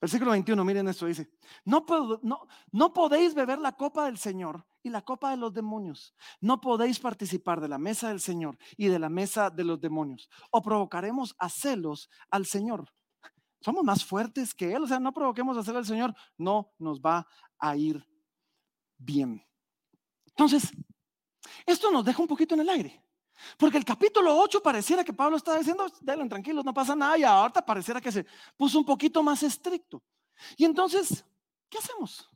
Versículo 0.01 0.31
21, 0.31 0.65
miren 0.65 0.87
esto, 0.87 1.05
dice, 1.05 1.29
no, 1.65 1.85
no, 2.23 2.47
no 2.71 2.91
podéis 2.91 3.35
beber 3.35 3.59
la 3.59 3.73
copa 3.73 4.05
del 4.05 4.17
Señor 4.17 4.65
y 4.81 4.89
la 4.89 5.03
copa 5.03 5.29
de 5.29 5.37
los 5.37 5.53
demonios. 5.53 6.15
No 6.39 6.59
podéis 6.59 6.99
participar 6.99 7.61
de 7.61 7.67
la 7.67 7.77
mesa 7.77 8.07
del 8.07 8.19
Señor 8.19 8.57
y 8.75 8.87
de 8.87 8.97
la 8.97 9.09
mesa 9.09 9.51
de 9.51 9.65
los 9.65 9.79
demonios. 9.79 10.27
O 10.49 10.63
provocaremos 10.63 11.35
a 11.37 11.47
celos 11.47 12.09
al 12.31 12.47
Señor. 12.47 12.91
Somos 13.59 13.83
más 13.83 14.03
fuertes 14.03 14.55
que 14.55 14.73
Él. 14.73 14.81
O 14.81 14.87
sea, 14.87 14.99
no 14.99 15.13
provoquemos 15.13 15.55
a 15.59 15.63
celos 15.63 15.81
al 15.81 15.95
Señor. 15.95 16.15
No 16.39 16.73
nos 16.79 16.99
va 16.99 17.27
a 17.59 17.77
ir 17.77 18.03
bien. 18.97 19.45
Entonces, 20.25 20.71
esto 21.67 21.91
nos 21.91 22.03
deja 22.03 22.19
un 22.19 22.27
poquito 22.27 22.55
en 22.55 22.61
el 22.61 22.69
aire. 22.69 23.10
Porque 23.57 23.77
el 23.77 23.85
capítulo 23.85 24.37
8 24.37 24.61
pareciera 24.61 25.03
que 25.03 25.13
Pablo 25.13 25.37
estaba 25.37 25.57
diciendo, 25.57 25.85
denle 26.01 26.27
tranquilos, 26.27 26.65
no 26.65 26.73
pasa 26.73 26.95
nada. 26.95 27.17
Y 27.17 27.23
ahorita 27.23 27.65
pareciera 27.65 28.01
que 28.01 28.11
se 28.11 28.25
puso 28.57 28.79
un 28.79 28.85
poquito 28.85 29.23
más 29.23 29.43
estricto. 29.43 30.01
Y 30.57 30.65
entonces, 30.65 31.25
¿qué 31.69 31.77
hacemos? 31.77 32.27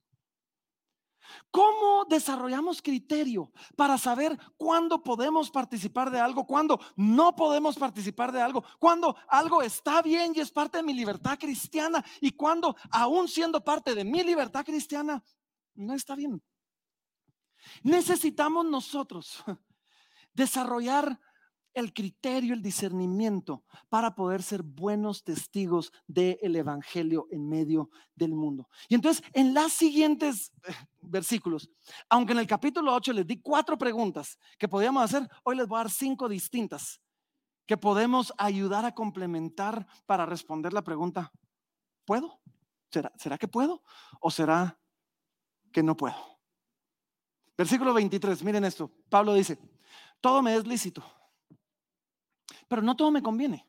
¿Cómo 1.51 2.05
desarrollamos 2.05 2.81
criterio 2.81 3.51
para 3.75 3.97
saber 3.97 4.37
cuándo 4.57 5.01
podemos 5.01 5.49
participar 5.49 6.11
de 6.11 6.19
algo, 6.19 6.45
cuándo 6.45 6.79
no 6.95 7.35
podemos 7.35 7.77
participar 7.77 8.31
de 8.31 8.41
algo, 8.41 8.63
cuándo 8.79 9.15
algo 9.27 9.61
está 9.61 10.01
bien 10.01 10.33
y 10.35 10.41
es 10.41 10.51
parte 10.51 10.77
de 10.77 10.83
mi 10.83 10.93
libertad 10.93 11.37
cristiana 11.39 12.03
y 12.21 12.31
cuándo, 12.31 12.75
aún 12.91 13.27
siendo 13.27 13.63
parte 13.63 13.95
de 13.95 14.03
mi 14.03 14.23
libertad 14.23 14.65
cristiana, 14.65 15.23
no 15.75 15.93
está 15.93 16.15
bien? 16.15 16.41
Necesitamos 17.83 18.65
nosotros 18.65 19.43
desarrollar 20.35 21.19
el 21.75 21.93
criterio, 21.93 22.53
el 22.53 22.61
discernimiento 22.61 23.65
para 23.89 24.15
poder 24.15 24.41
ser 24.41 24.63
buenos 24.63 25.23
testigos 25.23 25.91
del 26.07 26.55
Evangelio 26.55 27.27
en 27.31 27.47
medio 27.47 27.89
del 28.15 28.33
mundo. 28.33 28.69
Y 28.87 28.95
entonces, 28.95 29.23
en 29.33 29.53
las 29.53 29.73
siguientes 29.73 30.53
eh, 30.63 30.73
versículos, 31.01 31.69
aunque 32.09 32.31
en 32.31 32.39
el 32.39 32.47
capítulo 32.47 32.93
8 32.93 33.11
les 33.13 33.27
di 33.27 33.41
cuatro 33.41 33.77
preguntas 33.77 34.39
que 34.57 34.69
podíamos 34.69 35.03
hacer, 35.03 35.29
hoy 35.43 35.57
les 35.57 35.67
voy 35.67 35.75
a 35.75 35.83
dar 35.83 35.91
cinco 35.91 36.29
distintas 36.29 37.01
que 37.65 37.77
podemos 37.77 38.33
ayudar 38.37 38.85
a 38.85 38.93
complementar 38.93 39.85
para 40.05 40.25
responder 40.25 40.71
la 40.71 40.83
pregunta, 40.83 41.33
¿puedo? 42.05 42.39
¿Será, 42.89 43.11
¿será 43.17 43.37
que 43.37 43.49
puedo? 43.49 43.83
¿O 44.21 44.31
será 44.31 44.79
que 45.73 45.83
no 45.83 45.97
puedo? 45.97 46.15
Versículo 47.57 47.93
23, 47.93 48.43
miren 48.43 48.63
esto. 48.63 48.91
Pablo 49.09 49.33
dice, 49.33 49.57
todo 50.25 50.41
me 50.41 50.55
es 50.55 50.65
lícito, 50.65 51.03
pero 52.67 52.81
no 52.81 52.95
todo 52.95 53.11
me 53.11 53.21
conviene. 53.21 53.63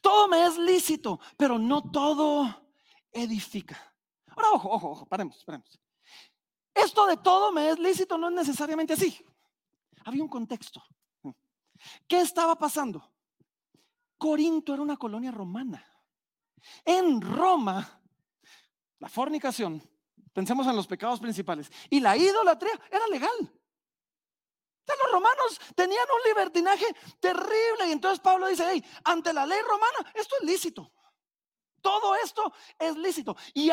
Todo 0.00 0.28
me 0.28 0.44
es 0.44 0.56
lícito, 0.56 1.18
pero 1.36 1.58
no 1.58 1.90
todo 1.90 2.68
edifica. 3.10 3.92
Ahora, 4.28 4.50
ojo, 4.52 4.70
ojo, 4.70 4.90
ojo, 4.90 5.06
paremos, 5.06 5.44
paremos. 5.44 5.76
Esto 6.72 7.06
de 7.06 7.16
todo 7.16 7.50
me 7.50 7.70
es 7.70 7.80
lícito 7.80 8.16
no 8.16 8.28
es 8.28 8.34
necesariamente 8.34 8.92
así. 8.92 9.20
Había 10.04 10.22
un 10.22 10.28
contexto. 10.28 10.80
¿Qué 12.06 12.20
estaba 12.20 12.54
pasando? 12.56 13.12
Corinto 14.16 14.74
era 14.74 14.82
una 14.84 14.96
colonia 14.96 15.32
romana. 15.32 15.84
En 16.84 17.20
Roma, 17.20 18.00
la 19.00 19.08
fornicación, 19.08 19.82
pensemos 20.32 20.68
en 20.68 20.76
los 20.76 20.86
pecados 20.86 21.18
principales, 21.18 21.68
y 21.90 21.98
la 21.98 22.16
idolatría 22.16 22.80
era 22.92 23.08
legal 23.08 23.55
los 25.02 25.12
romanos 25.12 25.60
tenían 25.74 26.06
un 26.10 26.28
libertinaje 26.28 26.86
terrible 27.20 27.88
y 27.88 27.92
entonces 27.92 28.20
Pablo 28.20 28.46
dice, 28.46 28.64
hey, 28.68 28.84
ante 29.04 29.32
la 29.32 29.46
ley 29.46 29.60
romana 29.62 30.12
esto 30.14 30.36
es 30.40 30.46
lícito. 30.46 30.92
Todo 31.80 32.16
esto 32.16 32.52
es 32.78 32.96
lícito. 32.96 33.36
Y, 33.54 33.70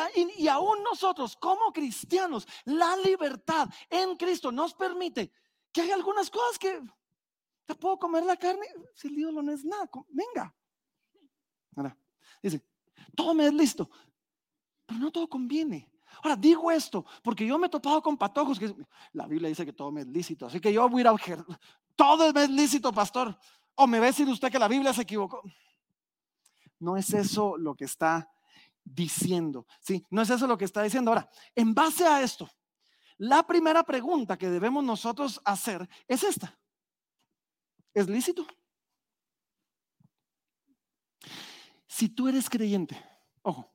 aún 0.47 0.83
nosotros 0.83 1.36
como 1.36 1.73
cristianos, 1.73 2.47
la 2.65 2.95
libertad 2.97 3.67
en 3.89 4.15
Cristo 4.17 4.51
nos 4.51 4.75
permite 4.75 5.31
que 5.71 5.81
hay 5.81 5.91
algunas 5.91 6.29
cosas 6.29 6.59
que 6.59 6.79
te 7.65 7.73
puedo 7.73 7.97
comer 7.97 8.23
la 8.23 8.38
carne 8.38 8.67
si 8.93 9.07
el 9.07 9.17
ídolo 9.17 9.41
no 9.41 9.51
es 9.51 9.65
nada. 9.65 9.89
Venga. 10.09 10.55
Dice, 12.41 12.62
todo 13.15 13.33
me 13.33 13.47
es 13.47 13.53
listo, 13.53 13.89
pero 14.86 14.99
no 14.99 15.12
todo 15.12 15.27
conviene. 15.27 15.89
Ahora 16.21 16.36
digo 16.36 16.71
esto 16.71 17.06
porque 17.23 17.45
yo 17.45 17.58
me 17.58 17.67
he 17.67 17.69
topado 17.69 18.02
con 18.02 18.17
patojos 18.17 18.60
que 18.60 18.73
la 19.13 19.28
Biblia 19.28 19.49
dice 19.49 19.65
que 19.65 19.73
todo 19.73 19.91
me 19.91 20.02
es 20.02 20.08
lícito, 20.08 20.45
así 20.45 20.60
que 20.60 20.71
yo 20.71 20.88
voy 20.88 20.99
a 20.99 21.02
ir 21.02 21.08
a 21.08 21.45
todo 21.95 22.30
es 22.30 22.49
lícito, 22.49 22.91
pastor. 22.91 23.38
O 23.76 23.88
me 23.88 23.99
va 23.99 24.06
a 24.06 24.08
decir 24.08 24.28
usted 24.28 24.52
que 24.52 24.60
la 24.60 24.67
Biblia 24.67 24.93
se 24.93 25.02
equivocó. 25.02 25.41
No 26.80 26.97
es 26.97 27.13
eso 27.13 27.58
lo 27.58 27.76
que 27.76 27.86
está 27.86 28.30
diciendo, 28.84 29.65
sí, 29.80 30.06
no 30.10 30.21
es 30.21 30.30
eso 30.30 30.45
lo 30.45 30.58
que 30.58 30.65
está 30.65 30.84
diciendo. 30.84 31.12
Ahora, 31.12 31.30
en 31.56 31.73
base 31.73 32.06
a 32.06 32.21
esto, 32.21 32.49
la 33.17 33.45
primera 33.47 33.84
pregunta 33.84 34.38
que 34.38 34.49
debemos 34.49 34.84
nosotros 34.84 35.41
hacer 35.45 35.88
es 36.08 36.23
esta: 36.23 36.60
¿es 37.93 38.08
lícito? 38.10 38.45
Si 41.88 42.10
tú 42.10 42.28
eres 42.28 42.49
creyente, 42.49 43.02
ojo, 43.43 43.71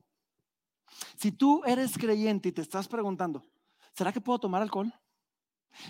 si 1.15 1.31
tú 1.31 1.61
eres 1.65 1.97
creyente 1.97 2.49
y 2.49 2.51
te 2.51 2.61
estás 2.61 2.87
preguntando, 2.87 3.43
¿será 3.93 4.11
que 4.11 4.21
puedo 4.21 4.39
tomar 4.39 4.61
alcohol? 4.61 4.93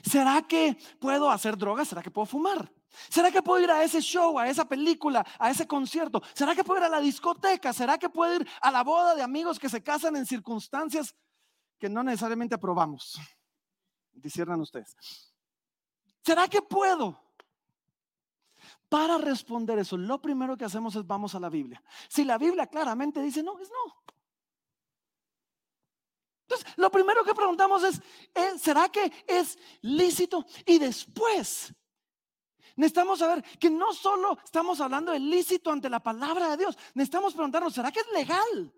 ¿Será 0.03 0.41
que 0.41 0.77
puedo 0.99 1.29
hacer 1.29 1.57
drogas? 1.57 1.87
¿Será 1.87 2.01
que 2.01 2.11
puedo 2.11 2.25
fumar? 2.25 2.71
¿Será 3.09 3.31
que 3.31 3.41
puedo 3.41 3.63
ir 3.63 3.71
a 3.71 3.83
ese 3.83 4.01
show, 4.01 4.39
a 4.39 4.47
esa 4.49 4.67
película, 4.67 5.25
a 5.37 5.49
ese 5.49 5.67
concierto? 5.67 6.21
¿Será 6.33 6.55
que 6.55 6.63
puedo 6.63 6.79
ir 6.79 6.85
a 6.85 6.89
la 6.89 6.99
discoteca? 6.99 7.71
¿Será 7.71 7.97
que 7.97 8.09
puedo 8.09 8.35
ir 8.35 8.47
a 8.61 8.71
la 8.71 8.83
boda 8.83 9.15
de 9.15 9.21
amigos 9.21 9.59
que 9.59 9.69
se 9.69 9.83
casan 9.83 10.15
en 10.15 10.25
circunstancias 10.25 11.15
que 11.77 11.89
no 11.89 12.03
necesariamente 12.03 12.55
aprobamos? 12.55 13.19
Disciernan 14.11 14.59
ustedes. 14.61 14.95
¿Será 16.23 16.47
que 16.47 16.61
puedo? 16.61 17.19
Para 18.89 19.17
responder 19.19 19.79
eso, 19.79 19.97
lo 19.97 20.19
primero 20.19 20.57
que 20.57 20.65
hacemos 20.65 20.95
es 20.95 21.05
vamos 21.05 21.35
a 21.35 21.39
la 21.39 21.49
Biblia. 21.49 21.81
Si 22.07 22.25
la 22.25 22.37
Biblia 22.37 22.67
claramente 22.67 23.21
dice 23.21 23.43
no, 23.43 23.59
es 23.59 23.69
no. 23.69 24.13
Entonces, 26.49 26.73
lo 26.77 26.89
primero 26.89 27.23
que 27.23 27.35
preguntamos 27.35 27.83
es, 27.83 28.01
¿eh, 28.33 28.57
¿será 28.57 28.89
que 28.89 29.12
es 29.27 29.55
lícito? 29.81 30.43
Y 30.65 30.79
después, 30.79 31.71
necesitamos 32.75 33.19
saber 33.19 33.43
que 33.59 33.69
no 33.69 33.93
solo 33.93 34.35
estamos 34.43 34.81
hablando 34.81 35.12
de 35.12 35.19
lícito 35.19 35.71
ante 35.71 35.91
la 35.91 35.99
palabra 35.99 36.49
de 36.49 36.57
Dios, 36.57 36.75
necesitamos 36.95 37.35
preguntarnos, 37.35 37.75
¿será 37.75 37.91
que 37.91 37.99
es 37.99 38.07
legal? 38.12 38.73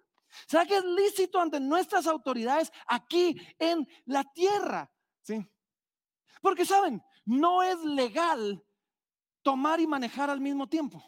¿Será 0.47 0.65
que 0.65 0.77
es 0.77 0.83
lícito 0.83 1.39
ante 1.39 1.61
nuestras 1.61 2.07
autoridades 2.07 2.73
aquí 2.87 3.37
en 3.57 3.87
la 4.05 4.25
tierra? 4.25 4.91
¿Sí? 5.21 5.41
Porque 6.41 6.65
saben, 6.65 7.01
no 7.23 7.63
es 7.63 7.79
legal 7.85 8.61
tomar 9.43 9.79
y 9.79 9.87
manejar 9.87 10.29
al 10.29 10.41
mismo 10.41 10.67
tiempo. 10.67 11.01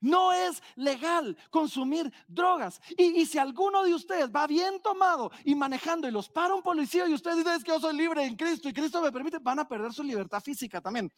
No 0.00 0.32
es 0.32 0.62
legal 0.76 1.36
consumir 1.50 2.12
drogas. 2.26 2.80
Y, 2.96 3.26
si 3.26 3.38
alguno 3.38 3.82
de 3.82 3.94
ustedes 3.94 4.30
va 4.30 4.46
bien 4.46 4.80
tomado 4.82 5.30
y 5.44 5.54
manejando 5.54 6.08
y 6.08 6.10
los 6.10 6.28
para 6.28 6.54
un 6.54 6.62
policía 6.62 7.06
y 7.06 7.14
ustedes 7.14 7.38
dicen 7.38 7.62
que 7.62 7.70
yo 7.70 7.80
soy 7.80 7.96
libre 7.96 8.24
en 8.24 8.36
Cristo 8.36 8.68
y 8.68 8.72
Cristo 8.72 9.00
me 9.00 9.12
permite, 9.12 9.38
van 9.38 9.58
a 9.58 9.68
perder 9.68 9.92
su 9.92 10.02
libertad 10.02 10.40
física 10.40 10.80
también. 10.80 11.12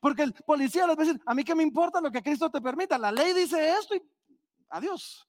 Porque 0.00 0.22
el 0.22 0.32
policía 0.32 0.86
les 0.86 0.96
va 0.96 1.02
a 1.02 1.06
decir, 1.06 1.20
a 1.26 1.34
mí 1.34 1.44
qué 1.44 1.54
me 1.54 1.62
importa 1.62 2.00
lo 2.00 2.10
que 2.10 2.22
Cristo 2.22 2.50
te 2.50 2.60
permita. 2.60 2.98
La 2.98 3.10
ley 3.10 3.32
dice 3.32 3.70
esto 3.72 3.96
y 3.96 4.02
adiós. 4.68 5.26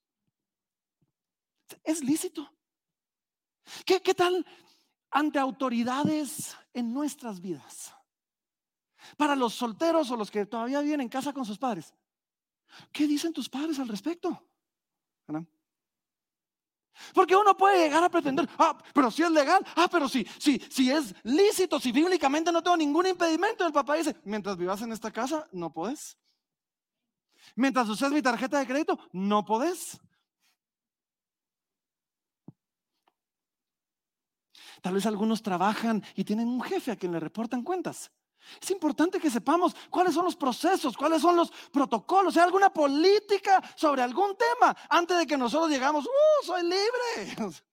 Es 1.83 2.03
lícito. 2.03 2.49
¿Qué, 3.85 4.01
qué 4.01 4.13
tal 4.13 4.45
ante 5.11 5.39
autoridades 5.39 6.55
en 6.73 6.93
nuestras 6.93 7.39
vidas? 7.41 7.93
Para 9.17 9.35
los 9.35 9.53
solteros 9.53 10.11
o 10.11 10.15
los 10.15 10.29
que 10.29 10.45
todavía 10.45 10.81
viven 10.81 11.01
en 11.01 11.09
casa 11.09 11.33
con 11.33 11.45
sus 11.45 11.57
padres. 11.57 11.93
¿Qué 12.91 13.07
dicen 13.07 13.33
tus 13.33 13.49
padres 13.49 13.79
al 13.79 13.87
respecto? 13.87 14.49
Porque 17.13 17.35
uno 17.35 17.55
puede 17.55 17.79
llegar 17.79 18.03
a 18.03 18.09
pretender, 18.09 18.47
ah, 18.57 18.77
pero 18.93 19.09
si 19.09 19.23
es 19.23 19.31
legal, 19.31 19.65
ah, 19.75 19.87
pero 19.89 20.09
si, 20.09 20.25
si, 20.37 20.59
si 20.69 20.91
es 20.91 21.15
lícito, 21.23 21.79
si 21.79 21.91
bíblicamente 21.91 22.51
no 22.51 22.61
tengo 22.61 22.77
ningún 22.77 23.07
impedimento. 23.07 23.65
El 23.65 23.73
papá 23.73 23.95
dice, 23.95 24.15
mientras 24.23 24.57
vivas 24.57 24.81
en 24.81 24.91
esta 24.91 25.11
casa, 25.11 25.47
no 25.51 25.71
podés. 25.71 26.17
Mientras 27.55 27.87
uses 27.89 28.11
mi 28.11 28.21
tarjeta 28.21 28.59
de 28.59 28.67
crédito, 28.67 28.99
no 29.11 29.45
podés. 29.45 29.99
Tal 34.81 34.93
vez 34.93 35.05
algunos 35.05 35.41
trabajan 35.41 36.03
y 36.15 36.23
tienen 36.23 36.47
un 36.47 36.61
jefe 36.61 36.91
a 36.91 36.95
quien 36.95 37.11
le 37.11 37.19
reportan 37.19 37.63
cuentas. 37.63 38.11
Es 38.61 38.71
importante 38.71 39.19
que 39.19 39.29
sepamos 39.29 39.75
cuáles 39.89 40.13
son 40.13 40.25
los 40.25 40.35
procesos, 40.35 40.97
cuáles 40.97 41.21
son 41.21 41.35
los 41.35 41.51
protocolos, 41.71 42.35
hay 42.37 42.43
alguna 42.43 42.71
política 42.71 43.61
sobre 43.75 44.01
algún 44.01 44.35
tema 44.35 44.75
antes 44.89 45.17
de 45.17 45.27
que 45.27 45.37
nosotros 45.37 45.69
llegamos, 45.69 46.05
¡uh, 46.05 46.45
soy 46.45 46.63
libre! 46.63 47.35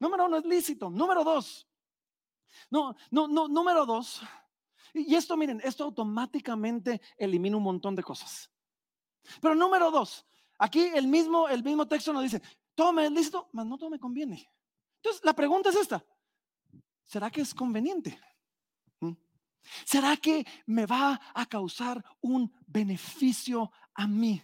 Número 0.00 0.26
uno 0.26 0.36
es 0.36 0.44
lícito. 0.44 0.90
Número 0.90 1.24
dos, 1.24 1.68
no, 2.70 2.94
no, 3.10 3.28
no, 3.28 3.48
número 3.48 3.86
dos, 3.86 4.20
y 4.94 5.14
esto 5.14 5.36
miren, 5.36 5.60
esto 5.62 5.84
automáticamente 5.84 7.00
elimina 7.16 7.56
un 7.56 7.62
montón 7.62 7.94
de 7.94 8.02
cosas. 8.02 8.50
Pero 9.40 9.54
número 9.54 9.90
dos, 9.90 10.26
aquí 10.58 10.80
el 10.94 11.06
mismo, 11.06 11.48
el 11.48 11.62
mismo 11.62 11.86
texto 11.86 12.12
nos 12.12 12.22
dice, 12.22 12.42
tome 12.74 13.06
es 13.06 13.12
lícito, 13.12 13.48
mas 13.52 13.66
no 13.66 13.76
todo 13.78 13.90
me 13.90 13.98
conviene. 13.98 14.50
Entonces, 14.96 15.24
la 15.24 15.32
pregunta 15.32 15.70
es 15.70 15.76
esta, 15.76 16.04
¿será 17.04 17.30
que 17.30 17.40
es 17.40 17.54
conveniente? 17.54 18.18
¿Será 19.84 20.16
que 20.16 20.46
me 20.66 20.86
va 20.86 21.20
a 21.34 21.46
causar 21.46 22.04
un 22.20 22.52
beneficio 22.66 23.70
a 23.94 24.06
mí? 24.06 24.42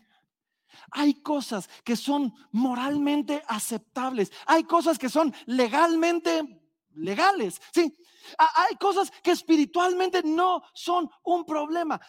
Hay 0.90 1.14
cosas 1.22 1.68
que 1.84 1.96
son 1.96 2.34
moralmente 2.52 3.42
aceptables. 3.46 4.32
Hay 4.46 4.64
cosas 4.64 4.98
que 4.98 5.08
son 5.08 5.34
legalmente 5.46 6.62
legales. 6.94 7.60
Sí, 7.72 7.96
hay 8.38 8.76
cosas 8.76 9.10
que 9.22 9.30
espiritualmente 9.30 10.22
no 10.22 10.62
son 10.72 11.10
un 11.24 11.44
problema, 11.44 12.00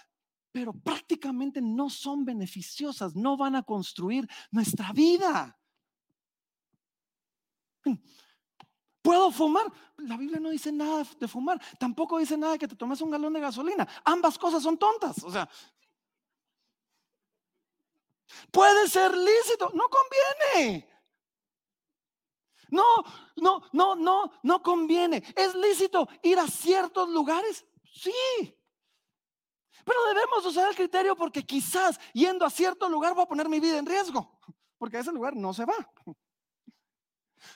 pero 0.52 0.74
prácticamente 0.74 1.62
no 1.62 1.90
son 1.90 2.26
beneficiosas. 2.26 3.16
No 3.16 3.38
van 3.38 3.56
a 3.56 3.64
construir 3.64 4.28
nuestra 4.52 4.92
vida. 4.92 5.58
¿Puedo 9.06 9.30
fumar? 9.30 9.72
La 9.98 10.18
Biblia 10.18 10.40
no 10.40 10.50
dice 10.50 10.72
nada 10.72 11.06
de 11.20 11.28
fumar. 11.28 11.62
Tampoco 11.78 12.18
dice 12.18 12.36
nada 12.36 12.54
de 12.54 12.60
que 12.60 12.68
te 12.68 12.76
tomes 12.76 13.00
un 13.02 13.12
galón 13.12 13.34
de 13.34 13.40
gasolina. 13.40 13.88
Ambas 14.04 14.36
cosas 14.36 14.64
son 14.64 14.80
tontas. 14.80 15.24
O 15.24 15.32
sea, 15.32 15.48
puede 18.50 18.90
ser 18.90 19.16
lícito. 19.16 19.70
No 19.76 19.84
conviene. 19.90 20.90
No, 22.72 22.84
no, 23.36 23.62
no, 23.74 23.96
no, 23.96 24.32
no 24.42 24.64
conviene. 24.64 25.24
¿Es 25.36 25.54
lícito 25.54 26.10
ir 26.24 26.40
a 26.40 26.48
ciertos 26.48 27.08
lugares? 27.08 27.64
Sí. 27.84 28.58
Pero 29.86 30.04
debemos 30.08 30.44
usar 30.48 30.68
el 30.68 30.76
criterio 30.76 31.16
porque 31.16 31.46
quizás 31.46 32.00
yendo 32.12 32.44
a 32.44 32.50
cierto 32.50 32.90
lugar 32.90 33.14
voy 33.14 33.26
a 33.26 33.28
poner 33.28 33.48
mi 33.48 33.60
vida 33.60 33.78
en 33.78 33.86
riesgo. 33.86 34.40
Porque 34.80 34.98
a 34.98 35.02
ese 35.02 35.12
lugar 35.12 35.36
no 35.36 35.54
se 35.54 35.64
va. 35.64 35.76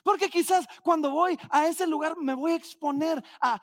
Porque 0.02 0.28
quizás 0.28 0.66
cuando 0.82 1.10
voy 1.10 1.38
a 1.50 1.66
ese 1.66 1.86
lugar 1.86 2.16
me 2.16 2.34
voy 2.34 2.52
a 2.52 2.56
exponer 2.56 3.22
a, 3.40 3.60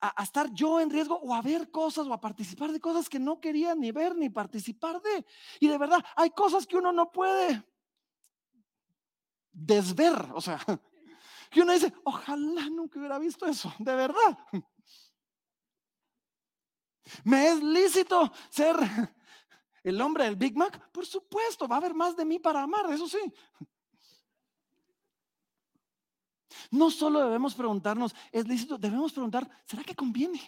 a, 0.00 0.22
estar 0.22 0.52
yo 0.52 0.80
en 0.80 0.90
riesgo 0.90 1.16
o 1.16 1.34
a 1.34 1.42
ver 1.42 1.70
cosas 1.70 2.06
o 2.06 2.12
a 2.12 2.20
participar 2.20 2.72
de 2.72 2.80
cosas 2.80 3.08
que 3.08 3.18
no 3.18 3.40
quería 3.40 3.74
ni 3.74 3.92
ver 3.92 4.14
ni 4.14 4.28
participar 4.28 5.00
de. 5.02 5.26
Y 5.60 5.68
de 5.68 5.78
verdad, 5.78 6.04
hay 6.16 6.30
cosas 6.30 6.66
que 6.66 6.76
uno 6.76 6.92
no 6.92 7.10
puede 7.10 7.64
desver. 9.52 10.30
O 10.34 10.40
sea, 10.40 10.58
que 11.50 11.62
uno 11.62 11.72
dice, 11.72 11.92
ojalá 12.04 12.68
nunca 12.70 12.98
hubiera 12.98 13.18
visto 13.18 13.46
eso, 13.46 13.72
de 13.78 13.94
verdad. 13.94 14.38
¿Me 17.24 17.48
es 17.48 17.62
lícito 17.62 18.30
ser 18.50 18.76
el 19.82 20.00
hombre 20.00 20.24
del 20.24 20.36
Big 20.36 20.56
Mac? 20.56 20.90
Por 20.92 21.06
supuesto, 21.06 21.66
va 21.66 21.76
a 21.76 21.78
haber 21.78 21.94
más 21.94 22.16
de 22.16 22.24
mí 22.24 22.38
para 22.38 22.62
amar, 22.62 22.90
eso 22.92 23.08
sí. 23.08 23.20
No 26.70 26.90
solo 26.90 27.20
debemos 27.20 27.54
preguntarnos, 27.54 28.14
¿es 28.30 28.46
lícito? 28.46 28.76
Debemos 28.76 29.12
preguntar, 29.12 29.48
¿será 29.64 29.82
que 29.82 29.94
conviene? 29.94 30.40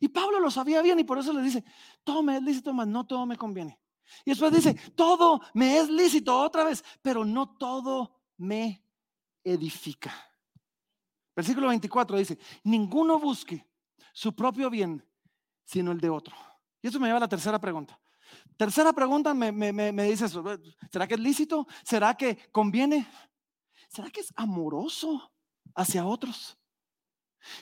Y 0.00 0.08
Pablo 0.08 0.40
lo 0.40 0.50
sabía 0.50 0.82
bien 0.82 0.98
y 0.98 1.04
por 1.04 1.18
eso 1.18 1.32
le 1.32 1.42
dice, 1.42 1.64
todo 2.04 2.22
me 2.22 2.36
es 2.36 2.42
lícito, 2.42 2.72
mas 2.72 2.86
no 2.86 3.06
todo 3.06 3.26
me 3.26 3.36
conviene. 3.36 3.78
Y 4.24 4.30
después 4.30 4.52
dice, 4.52 4.74
todo 4.94 5.40
me 5.54 5.78
es 5.78 5.90
lícito 5.90 6.38
otra 6.38 6.64
vez, 6.64 6.82
pero 7.02 7.24
no 7.24 7.56
todo 7.56 8.22
me 8.38 8.82
edifica. 9.44 10.12
Versículo 11.36 11.68
24 11.68 12.16
dice, 12.16 12.38
ninguno 12.64 13.18
busque 13.18 13.66
su 14.12 14.34
propio 14.34 14.70
bien, 14.70 15.04
sino 15.64 15.92
el 15.92 16.00
de 16.00 16.10
otro. 16.10 16.34
Y 16.82 16.88
eso 16.88 16.98
me 16.98 17.06
lleva 17.06 17.18
a 17.18 17.20
la 17.20 17.28
tercera 17.28 17.60
pregunta. 17.60 18.00
Tercera 18.56 18.92
pregunta 18.92 19.34
me, 19.34 19.52
me 19.52 20.02
dice 20.04 20.26
eso, 20.26 20.44
¿será 20.90 21.06
que 21.06 21.14
es 21.14 21.20
lícito? 21.20 21.66
¿Será 21.84 22.14
que 22.16 22.50
conviene? 22.50 23.06
¿Será 23.88 24.10
que 24.10 24.20
es 24.20 24.32
amoroso? 24.36 25.30
Hacia 25.74 26.06
otros? 26.06 26.58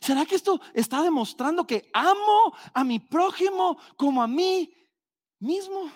¿Será 0.01 0.25
que 0.25 0.35
esto 0.35 0.61
está 0.75 1.03
demostrando 1.03 1.67
que 1.67 1.91
amo 1.93 2.55
a 2.73 2.85
mi 2.85 2.99
prójimo 2.99 3.79
como 3.97 4.23
a 4.23 4.27
mí 4.27 4.73
mismo? 5.39 5.91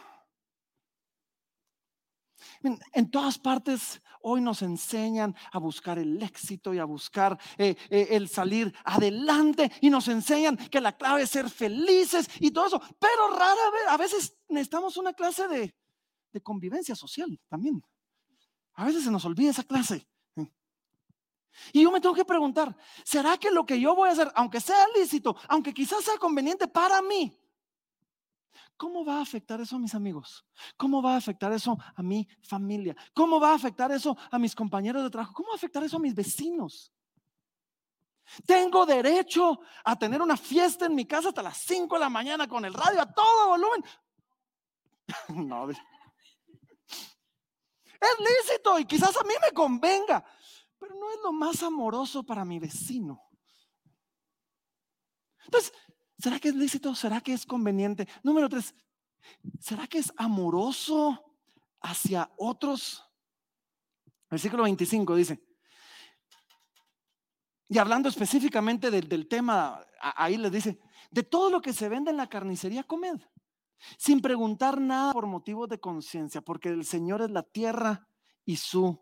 En, 2.93 3.11
todas 3.11 3.39
partes 3.39 4.03
hoy 4.23 4.41
nos 4.43 4.61
enseñan 4.63 5.35
a 5.51 5.59
buscar 5.59 5.99
el 5.99 6.23
éxito 6.23 6.75
y 6.75 6.79
a 6.79 6.85
buscar 6.85 7.39
eh, 7.57 7.75
eh, 7.89 8.09
el 8.11 8.29
salir 8.29 8.75
adelante 8.85 9.71
y 9.81 9.89
nos 9.89 10.09
enseñan 10.09 10.57
que 10.57 10.81
la 10.81 10.97
clave 10.97 11.23
es 11.23 11.31
ser 11.31 11.49
felices 11.49 12.29
y 12.39 12.51
todo 12.51 12.67
eso, 12.67 12.83
pero 12.99 13.29
rara 13.29 13.71
vez, 13.73 13.83
a 13.89 13.97
veces 13.97 14.37
necesitamos 14.49 14.97
una 14.99 15.15
clase 15.15 15.49
de, 15.49 15.75
de 16.33 16.41
convivencia 16.43 16.95
social 16.95 17.41
también. 17.49 17.83
A 18.75 18.85
veces 18.85 19.05
se 19.05 19.11
nos 19.11 19.25
olvida 19.25 19.51
esa 19.51 19.65
clase. 19.65 20.07
Y 21.73 21.83
yo 21.83 21.91
me 21.91 22.01
tengo 22.01 22.15
que 22.15 22.25
preguntar, 22.25 22.77
¿será 23.05 23.37
que 23.37 23.51
lo 23.51 23.65
que 23.65 23.81
yo 23.81 23.95
voy 23.95 24.09
a 24.09 24.13
hacer, 24.13 24.31
aunque 24.35 24.61
sea 24.61 24.87
lícito, 24.97 25.37
aunque 25.49 25.75
quizás 25.75 26.05
sea 26.05 26.17
conveniente 26.17 26.69
para 26.69 27.03
mí, 27.03 27.37
¿cómo 28.77 29.05
va 29.05 29.19
a 29.19 29.23
afectar 29.23 29.61
eso 29.61 29.77
a 29.77 29.79
mis 29.79 29.95
amigos? 29.95 30.45
¿Cómo 30.77 31.03
va 31.03 31.15
a 31.15 31.17
afectar 31.17 31.53
eso 31.53 31.77
a 31.95 32.03
mi 32.03 32.27
familia? 32.43 32.97
¿Cómo 33.15 33.39
va 33.39 33.53
a 33.53 33.55
afectar 33.55 33.91
eso 33.93 34.17
a 34.31 34.39
mis 34.39 34.55
compañeros 34.55 35.03
de 35.03 35.11
trabajo? 35.11 35.35
¿Cómo 35.35 35.49
va 35.49 35.55
a 35.55 35.57
afectar 35.57 35.85
eso 35.85 35.97
a 35.97 36.01
mis 36.01 36.15
vecinos? 36.15 36.93
Tengo 38.47 38.87
derecho 38.87 39.61
a 39.85 39.97
tener 39.97 40.23
una 40.23 40.37
fiesta 40.37 40.87
en 40.87 40.95
mi 40.95 41.05
casa 41.05 41.29
hasta 41.29 41.43
las 41.43 41.59
5 41.59 41.95
de 41.97 42.01
la 42.01 42.09
mañana 42.09 42.47
con 42.47 42.65
el 42.65 42.73
radio 42.73 43.03
a 43.03 43.13
todo 43.13 43.49
volumen. 43.49 43.85
no. 45.29 45.69
Es 48.01 48.17
lícito 48.19 48.79
y 48.79 48.85
quizás 48.87 49.17
a 49.17 49.25
mí 49.25 49.35
me 49.43 49.53
convenga, 49.53 50.25
pero 50.81 50.95
no 50.97 51.11
es 51.11 51.19
lo 51.23 51.33
más 51.33 51.63
amoroso 51.63 52.25
para 52.25 52.45
mi 52.45 52.59
vecino. 52.59 53.23
Entonces, 55.45 55.73
¿será 56.19 56.41
que 56.41 56.49
es 56.49 56.55
lícito? 56.55 56.95
¿Será 56.95 57.21
que 57.21 57.35
es 57.35 57.47
conveniente? 57.47 58.09
Número 58.23 58.49
tres, 58.49 58.75
¿será 59.61 59.87
que 59.87 59.99
es 59.99 60.13
amoroso 60.17 61.37
hacia 61.83 62.33
otros? 62.37 63.05
Versículo 64.31 64.63
25 64.63 65.15
dice, 65.15 65.45
y 67.69 67.79
hablando 67.79 68.09
específicamente 68.09 68.91
del, 68.91 69.29
tema, 69.29 69.85
ahí 70.01 70.37
les 70.37 70.51
dice, 70.51 70.81
de 71.11 71.23
todo 71.23 71.51
lo 71.51 71.61
que 71.61 71.73
se 71.73 71.89
vende 71.89 72.11
en 72.11 72.17
la 72.17 72.29
carnicería, 72.29 72.83
comed, 72.83 73.21
sin 73.97 74.21
preguntar 74.21 74.81
nada 74.81 75.13
por 75.13 75.27
motivos 75.27 75.69
de 75.69 75.79
conciencia, 75.79 76.41
porque 76.41 76.69
el 76.69 76.85
Señor 76.85 77.23
es 77.23 77.31
la 77.31 77.45
tierra 77.45 78.09
y 78.45 78.57
su 78.57 79.01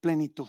plenitud. 0.00 0.48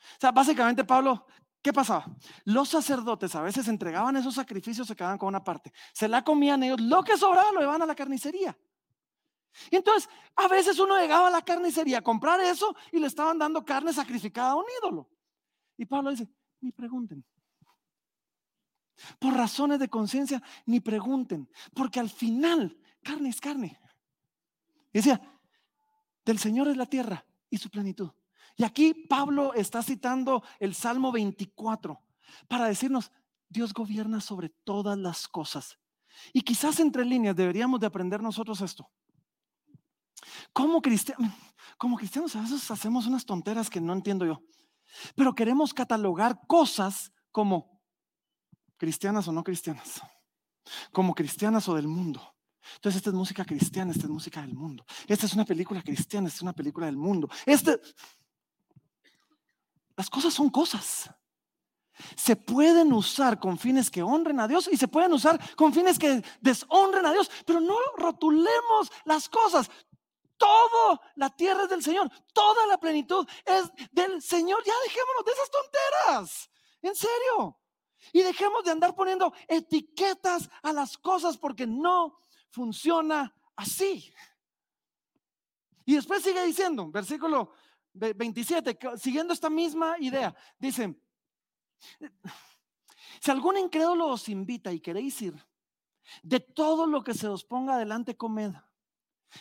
O 0.00 0.20
sea, 0.20 0.32
básicamente 0.32 0.84
Pablo, 0.84 1.26
¿qué 1.62 1.72
pasaba? 1.72 2.06
Los 2.44 2.68
sacerdotes 2.68 3.34
a 3.34 3.42
veces 3.42 3.68
entregaban 3.68 4.16
esos 4.16 4.34
sacrificios, 4.34 4.86
se 4.86 4.96
quedaban 4.96 5.18
con 5.18 5.28
una 5.28 5.44
parte. 5.44 5.72
Se 5.92 6.08
la 6.08 6.24
comían 6.24 6.62
ellos, 6.62 6.80
lo 6.80 7.02
que 7.02 7.16
sobraba 7.16 7.52
lo 7.52 7.60
llevaban 7.60 7.82
a 7.82 7.86
la 7.86 7.94
carnicería. 7.94 8.56
Y 9.70 9.76
entonces, 9.76 10.08
a 10.36 10.48
veces 10.48 10.78
uno 10.78 10.96
llegaba 10.96 11.28
a 11.28 11.30
la 11.30 11.42
carnicería 11.42 11.98
a 11.98 12.02
comprar 12.02 12.40
eso 12.40 12.74
y 12.92 12.98
le 12.98 13.06
estaban 13.06 13.38
dando 13.38 13.64
carne 13.64 13.92
sacrificada 13.92 14.52
a 14.52 14.56
un 14.56 14.64
ídolo. 14.80 15.10
Y 15.76 15.86
Pablo 15.86 16.10
dice, 16.10 16.28
ni 16.60 16.72
pregunten. 16.72 17.24
Por 19.18 19.34
razones 19.34 19.78
de 19.78 19.88
conciencia, 19.88 20.42
ni 20.66 20.80
pregunten, 20.80 21.48
porque 21.74 22.00
al 22.00 22.10
final, 22.10 22.78
carne 23.02 23.30
es 23.30 23.40
carne. 23.40 23.80
Y 24.92 24.98
decía, 24.98 25.20
del 26.24 26.38
Señor 26.38 26.68
es 26.68 26.76
la 26.76 26.86
tierra 26.86 27.24
y 27.48 27.56
su 27.56 27.70
plenitud. 27.70 28.10
Y 28.60 28.64
aquí 28.64 28.92
Pablo 28.92 29.54
está 29.54 29.82
citando 29.82 30.42
el 30.58 30.74
Salmo 30.74 31.10
24 31.12 31.98
para 32.46 32.66
decirnos, 32.66 33.10
Dios 33.48 33.72
gobierna 33.72 34.20
sobre 34.20 34.50
todas 34.50 34.98
las 34.98 35.26
cosas. 35.28 35.78
Y 36.34 36.42
quizás 36.42 36.78
entre 36.78 37.06
líneas 37.06 37.34
deberíamos 37.34 37.80
de 37.80 37.86
aprender 37.86 38.20
nosotros 38.22 38.60
esto. 38.60 38.90
Como 40.52 40.82
cristianos, 40.82 41.32
cristianos 41.96 42.36
a 42.36 42.42
veces 42.42 42.70
hacemos 42.70 43.06
unas 43.06 43.24
tonteras 43.24 43.70
que 43.70 43.80
no 43.80 43.94
entiendo 43.94 44.26
yo, 44.26 44.42
pero 45.14 45.34
queremos 45.34 45.72
catalogar 45.72 46.38
cosas 46.46 47.14
como 47.32 47.80
cristianas 48.76 49.26
o 49.26 49.32
no 49.32 49.42
cristianas, 49.42 50.02
como 50.92 51.14
cristianas 51.14 51.66
o 51.66 51.76
del 51.76 51.88
mundo. 51.88 52.36
Entonces, 52.74 52.98
esta 52.98 53.08
es 53.08 53.16
música 53.16 53.42
cristiana, 53.42 53.92
esta 53.92 54.04
es 54.04 54.10
música 54.10 54.42
del 54.42 54.52
mundo. 54.52 54.84
Esta 55.08 55.24
es 55.24 55.32
una 55.32 55.46
película 55.46 55.80
cristiana, 55.80 56.28
esta 56.28 56.36
es 56.36 56.42
una 56.42 56.52
película 56.52 56.84
del 56.84 56.98
mundo. 56.98 57.26
Este, 57.46 57.80
las 60.00 60.08
cosas 60.08 60.32
son 60.32 60.48
cosas. 60.48 61.10
Se 62.16 62.34
pueden 62.34 62.90
usar 62.90 63.38
con 63.38 63.58
fines 63.58 63.90
que 63.90 64.02
honren 64.02 64.40
a 64.40 64.48
Dios 64.48 64.66
y 64.72 64.78
se 64.78 64.88
pueden 64.88 65.12
usar 65.12 65.38
con 65.56 65.74
fines 65.74 65.98
que 65.98 66.24
deshonren 66.40 67.04
a 67.04 67.12
Dios, 67.12 67.30
pero 67.44 67.60
no 67.60 67.76
rotulemos 67.98 68.90
las 69.04 69.28
cosas. 69.28 69.70
Todo 70.38 71.02
la 71.16 71.28
tierra 71.28 71.64
es 71.64 71.68
del 71.68 71.82
Señor, 71.82 72.10
toda 72.32 72.66
la 72.66 72.78
plenitud 72.78 73.28
es 73.44 73.70
del 73.92 74.22
Señor. 74.22 74.64
Ya 74.64 74.72
dejémonos 74.84 75.22
de 75.26 75.32
esas 75.32 75.50
tonteras. 75.50 76.50
En 76.80 76.94
serio. 76.94 77.58
Y 78.14 78.22
dejemos 78.22 78.64
de 78.64 78.70
andar 78.70 78.94
poniendo 78.94 79.34
etiquetas 79.48 80.48
a 80.62 80.72
las 80.72 80.96
cosas 80.96 81.36
porque 81.36 81.66
no 81.66 82.18
funciona 82.48 83.36
así. 83.54 84.10
Y 85.84 85.94
después 85.94 86.22
sigue 86.22 86.42
diciendo, 86.46 86.90
versículo 86.90 87.52
27, 87.92 88.78
siguiendo 88.96 89.32
esta 89.32 89.50
misma 89.50 89.96
idea, 89.98 90.34
dice, 90.58 91.00
si 93.20 93.30
algún 93.30 93.58
incrédulo 93.58 94.08
os 94.08 94.28
invita 94.28 94.72
y 94.72 94.80
queréis 94.80 95.20
ir, 95.22 95.34
de 96.22 96.40
todo 96.40 96.86
lo 96.86 97.02
que 97.02 97.14
se 97.14 97.28
os 97.28 97.44
ponga 97.44 97.74
adelante 97.74 98.16
comed, 98.16 98.52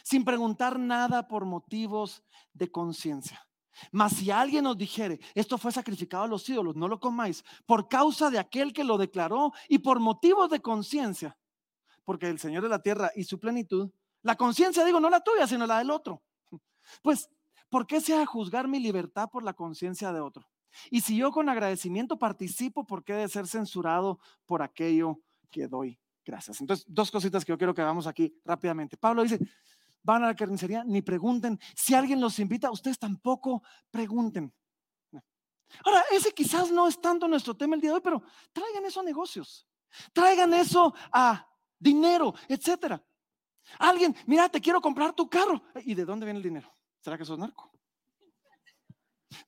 sin 0.03 0.23
preguntar 0.23 0.77
nada 0.79 1.27
por 1.27 1.45
motivos 1.45 2.23
de 2.53 2.71
conciencia. 2.71 3.45
Mas 3.91 4.13
si 4.13 4.29
alguien 4.29 4.65
os 4.65 4.77
dijere, 4.77 5.19
esto 5.33 5.57
fue 5.57 5.71
sacrificado 5.71 6.23
a 6.23 6.27
los 6.27 6.47
ídolos, 6.49 6.75
no 6.75 6.87
lo 6.87 6.99
comáis, 6.99 7.43
por 7.65 7.87
causa 7.87 8.29
de 8.29 8.39
aquel 8.39 8.73
que 8.73 8.83
lo 8.83 8.97
declaró 8.97 9.53
y 9.67 9.79
por 9.79 9.99
motivos 9.99 10.49
de 10.49 10.59
conciencia, 10.59 11.37
porque 12.03 12.27
el 12.27 12.39
Señor 12.39 12.63
de 12.63 12.69
la 12.69 12.81
tierra 12.81 13.11
y 13.15 13.23
su 13.23 13.39
plenitud, 13.39 13.89
la 14.21 14.35
conciencia 14.35 14.83
digo, 14.83 14.99
no 14.99 15.09
la 15.09 15.23
tuya, 15.23 15.47
sino 15.47 15.65
la 15.65 15.77
del 15.77 15.91
otro. 15.91 16.23
Pues, 17.01 17.29
¿por 17.69 17.87
qué 17.87 18.01
se 18.01 18.15
ha 18.15 18.25
juzgar 18.25 18.67
mi 18.67 18.79
libertad 18.79 19.29
por 19.29 19.43
la 19.43 19.53
conciencia 19.53 20.11
de 20.11 20.19
otro? 20.19 20.47
Y 20.89 21.01
si 21.01 21.17
yo 21.17 21.31
con 21.31 21.49
agradecimiento 21.49 22.17
participo, 22.17 22.85
¿por 22.85 23.03
qué 23.03 23.13
de 23.13 23.27
ser 23.27 23.47
censurado 23.47 24.19
por 24.45 24.61
aquello 24.61 25.19
que 25.49 25.67
doy 25.67 25.99
gracias? 26.25 26.61
Entonces, 26.61 26.85
dos 26.87 27.09
cositas 27.11 27.43
que 27.43 27.51
yo 27.51 27.57
quiero 27.57 27.73
que 27.73 27.81
hagamos 27.81 28.07
aquí 28.07 28.35
rápidamente. 28.45 28.97
Pablo 28.97 29.23
dice, 29.23 29.39
van 30.03 30.23
a 30.23 30.27
la 30.27 30.35
carnicería, 30.35 30.83
ni 30.83 31.01
pregunten. 31.01 31.59
Si 31.75 31.93
alguien 31.93 32.21
los 32.21 32.39
invita, 32.39 32.71
ustedes 32.71 32.99
tampoco 32.99 33.63
pregunten. 33.89 34.53
Ahora, 35.85 36.03
ese 36.11 36.33
quizás 36.33 36.71
no 36.71 36.87
es 36.87 36.99
tanto 36.99 37.27
nuestro 37.27 37.55
tema 37.55 37.75
el 37.75 37.81
día 37.81 37.91
de 37.91 37.95
hoy, 37.95 38.01
pero 38.03 38.23
traigan 38.51 38.85
eso 38.85 39.01
a 39.01 39.03
negocios. 39.03 39.67
Traigan 40.13 40.53
eso 40.53 40.93
a 41.11 41.47
dinero, 41.77 42.33
etcétera. 42.47 43.03
Alguien, 43.77 44.15
mira, 44.25 44.49
te 44.49 44.59
quiero 44.59 44.81
comprar 44.81 45.13
tu 45.13 45.29
carro. 45.29 45.61
¿Y 45.83 45.93
de 45.93 46.05
dónde 46.05 46.25
viene 46.25 46.37
el 46.37 46.43
dinero? 46.43 46.73
¿Será 47.01 47.17
que 47.17 47.25
sos 47.25 47.39
narco? 47.39 47.71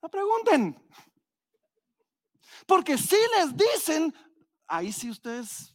No 0.00 0.08
pregunten. 0.08 0.80
Porque 2.64 2.96
si 2.96 3.16
les 3.36 3.56
dicen, 3.56 4.14
ahí 4.68 4.92
sí 4.92 5.10
ustedes, 5.10 5.74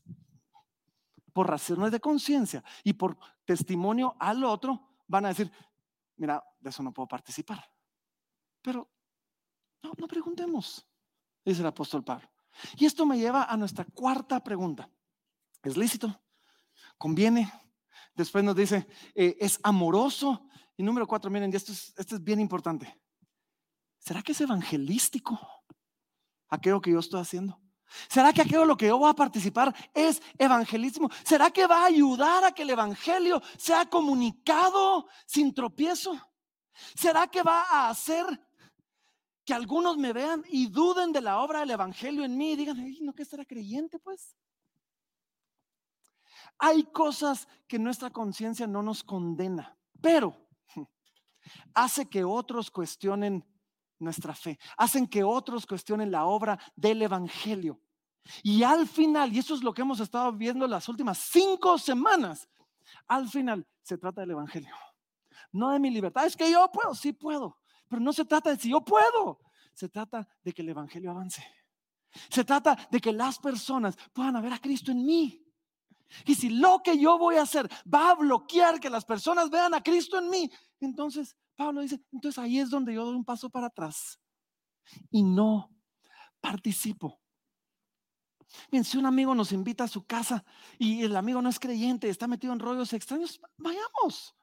por 1.34 1.50
razones 1.50 1.92
de 1.92 2.00
conciencia 2.00 2.64
y 2.86 2.94
por 2.94 3.18
testimonio 3.44 4.16
al 4.20 4.44
otro, 4.46 4.96
van 5.08 5.26
a 5.26 5.30
decir, 5.30 5.52
mira, 6.16 6.42
de 6.60 6.70
eso 6.70 6.84
no 6.84 6.94
puedo 6.94 7.08
participar. 7.08 7.70
Pero 8.62 8.90
no, 9.82 9.92
no 9.98 10.08
preguntemos, 10.08 10.88
dice 11.44 11.62
el 11.62 11.68
apóstol 11.68 12.04
Pablo. 12.04 12.30
Y 12.78 12.86
esto 12.86 13.06
me 13.06 13.18
lleva 13.18 13.44
a 13.46 13.58
nuestra 13.58 13.84
cuarta 13.86 14.42
pregunta. 14.42 14.90
¿Es 15.64 15.76
lícito? 15.76 16.22
¿Conviene? 16.98 17.52
Después 18.16 18.44
nos 18.44 18.56
dice, 18.56 18.88
eh, 19.16 19.36
¿es 19.40 19.60
amoroso? 19.64 20.48
Y 20.78 20.84
número 20.84 21.08
cuatro, 21.08 21.30
miren, 21.30 21.54
esto 21.54 21.72
esto 21.72 22.16
es 22.16 22.24
bien 22.24 22.40
importante. 22.40 23.00
¿Será 24.00 24.22
que 24.22 24.34
es 24.34 24.42
evangelístico 24.42 25.40
aquello 26.50 26.82
que 26.82 26.92
yo 26.92 27.00
estoy 27.00 27.22
haciendo? 27.22 27.60
¿Será 28.10 28.34
que 28.34 28.42
aquello 28.42 28.66
lo 28.66 28.76
que 28.76 28.88
yo 28.88 28.98
voy 28.98 29.10
a 29.10 29.16
participar 29.16 29.74
es 29.94 30.22
evangelismo? 30.38 31.10
¿Será 31.24 31.52
que 31.52 31.68
va 31.68 31.84
a 31.84 31.86
ayudar 31.86 32.44
a 32.44 32.52
que 32.52 32.64
el 32.64 32.72
evangelio 32.72 33.42
sea 33.58 33.86
comunicado 33.88 35.08
sin 35.26 35.54
tropiezo? 35.54 36.20
¿Será 36.96 37.28
que 37.28 37.44
va 37.44 37.64
a 37.64 37.90
hacer 37.90 38.26
que 39.46 39.54
algunos 39.54 39.98
me 39.98 40.12
vean 40.12 40.44
y 40.50 40.68
duden 40.68 41.12
de 41.12 41.22
la 41.22 41.40
obra 41.40 41.60
del 41.60 41.72
evangelio 41.72 42.24
en 42.24 42.38
mí 42.38 42.54
y 42.54 42.56
digan, 42.56 42.96
no 43.02 43.14
que 43.14 43.26
será 43.26 43.46
creyente 43.46 44.00
pues? 44.00 44.36
Hay 46.58 46.84
cosas 46.86 47.48
que 47.68 47.78
nuestra 47.78 48.10
conciencia 48.10 48.68
no 48.68 48.82
nos 48.82 49.04
condena, 49.04 49.78
pero 50.02 50.43
hace 51.74 52.10
que 52.10 52.24
otros 52.24 52.72
cuestionen 52.72 53.46
nuestra 54.00 54.34
fe, 54.36 54.60
hacen 54.78 55.08
que 55.08 55.24
otros 55.24 55.66
cuestionen 55.66 56.12
la 56.12 56.26
obra 56.26 56.60
del 56.76 57.02
Evangelio. 57.02 57.80
Y 58.42 58.64
al 58.64 58.88
final, 58.88 59.34
y 59.34 59.40
eso 59.40 59.54
es 59.56 59.64
lo 59.64 59.74
que 59.74 59.82
hemos 59.82 60.00
estado 60.00 60.32
viendo 60.32 60.68
las 60.68 60.88
últimas 60.88 61.18
cinco 61.18 61.78
semanas, 61.78 62.48
al 63.08 63.28
final 63.30 63.68
se 63.82 63.98
trata 63.98 64.22
del 64.22 64.32
Evangelio, 64.32 64.76
no 65.52 65.72
de 65.72 65.80
mi 65.80 65.90
libertad. 65.90 66.26
Es 66.26 66.36
que 66.36 66.50
yo 66.50 66.70
puedo, 66.72 66.94
sí 66.96 67.14
puedo, 67.14 67.58
pero 67.88 68.02
no 68.02 68.14
se 68.14 68.26
trata 68.26 68.50
de 68.50 68.58
si 68.58 68.70
yo 68.70 68.82
puedo, 68.82 69.40
se 69.74 69.90
trata 69.90 70.28
de 70.44 70.54
que 70.54 70.62
el 70.62 70.70
Evangelio 70.70 71.12
avance. 71.12 71.44
Se 72.30 72.44
trata 72.44 72.78
de 72.92 73.02
que 73.02 73.12
las 73.12 73.40
personas 73.40 73.98
puedan 74.14 74.40
ver 74.42 74.54
a 74.54 74.60
Cristo 74.60 74.92
en 74.92 75.06
mí. 75.06 75.40
Y 76.26 76.36
si 76.36 76.50
lo 76.50 76.82
que 76.84 76.98
yo 76.98 77.18
voy 77.18 77.38
a 77.38 77.42
hacer 77.42 77.68
va 77.92 78.12
a 78.12 78.16
bloquear 78.16 78.80
que 78.80 78.90
las 78.90 79.04
personas 79.04 79.50
vean 79.50 79.74
a 79.74 79.82
Cristo 79.82 80.20
en 80.20 80.30
mí, 80.30 80.52
entonces 80.86 81.36
Pablo 81.56 81.82
dice, 81.82 82.02
entonces 82.12 82.40
ahí 82.40 82.60
es 82.60 82.70
donde 82.70 82.94
yo 82.94 83.06
doy 83.06 83.16
un 83.16 83.26
paso 83.26 83.50
para 83.50 83.68
atrás 83.68 84.20
y 85.12 85.24
no 85.24 85.72
participo. 86.42 87.20
Bien, 88.72 88.84
si 88.84 88.98
un 88.98 89.06
amigo 89.06 89.34
nos 89.34 89.52
invita 89.52 89.86
a 89.86 89.88
su 89.88 90.06
casa 90.06 90.44
y 90.78 91.04
el 91.04 91.16
amigo 91.16 91.42
no 91.42 91.50
es 91.50 91.60
creyente, 91.60 92.10
está 92.10 92.28
metido 92.28 92.54
en 92.54 92.60
rollos 92.60 92.94
extraños, 92.94 93.40
vayamos. 93.58 94.36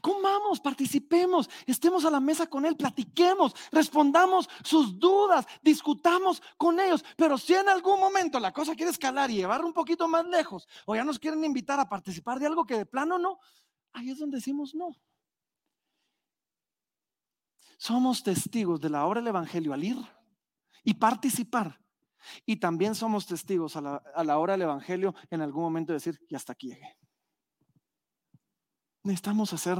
Comamos, 0.00 0.60
participemos, 0.60 1.48
estemos 1.64 2.04
a 2.04 2.10
la 2.10 2.18
mesa 2.18 2.48
con 2.48 2.66
Él, 2.66 2.76
platiquemos, 2.76 3.54
respondamos 3.70 4.48
sus 4.64 4.98
dudas, 4.98 5.46
discutamos 5.62 6.42
con 6.56 6.80
ellos. 6.80 7.04
Pero 7.16 7.38
si 7.38 7.54
en 7.54 7.68
algún 7.68 8.00
momento 8.00 8.40
la 8.40 8.52
cosa 8.52 8.74
quiere 8.74 8.90
escalar 8.90 9.30
y 9.30 9.36
llevar 9.36 9.64
un 9.64 9.72
poquito 9.72 10.08
más 10.08 10.26
lejos, 10.26 10.66
o 10.86 10.96
ya 10.96 11.04
nos 11.04 11.20
quieren 11.20 11.44
invitar 11.44 11.78
a 11.78 11.88
participar 11.88 12.40
de 12.40 12.46
algo 12.46 12.64
que 12.64 12.78
de 12.78 12.86
plano 12.86 13.16
no, 13.18 13.38
ahí 13.92 14.10
es 14.10 14.18
donde 14.18 14.38
decimos 14.38 14.74
no. 14.74 14.96
Somos 17.80 18.22
testigos 18.22 18.78
de 18.78 18.90
la 18.90 19.06
obra 19.06 19.22
del 19.22 19.28
Evangelio 19.28 19.72
al 19.72 19.82
ir 19.82 19.96
y 20.84 20.92
participar. 20.92 21.80
Y 22.44 22.56
también 22.56 22.94
somos 22.94 23.24
testigos 23.24 23.74
a 23.74 23.80
la, 24.22 24.38
hora 24.38 24.52
del 24.52 24.62
Evangelio 24.62 25.14
en 25.30 25.40
algún 25.40 25.62
momento 25.62 25.92
de 25.92 25.94
decir, 25.94 26.20
y 26.28 26.34
hasta 26.34 26.52
aquí 26.52 26.68
llegué. 26.68 26.98
Necesitamos 29.02 29.54
hacer 29.54 29.78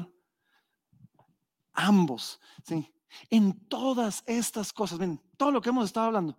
ambos, 1.75 2.41
¿sí? 2.65 2.91
En 3.29 3.69
todas 3.69 4.25
estas 4.25 4.73
cosas, 4.73 4.99
ven, 4.99 5.21
todo 5.37 5.51
lo 5.51 5.61
que 5.61 5.69
hemos 5.69 5.85
estado 5.85 6.07
hablando, 6.07 6.39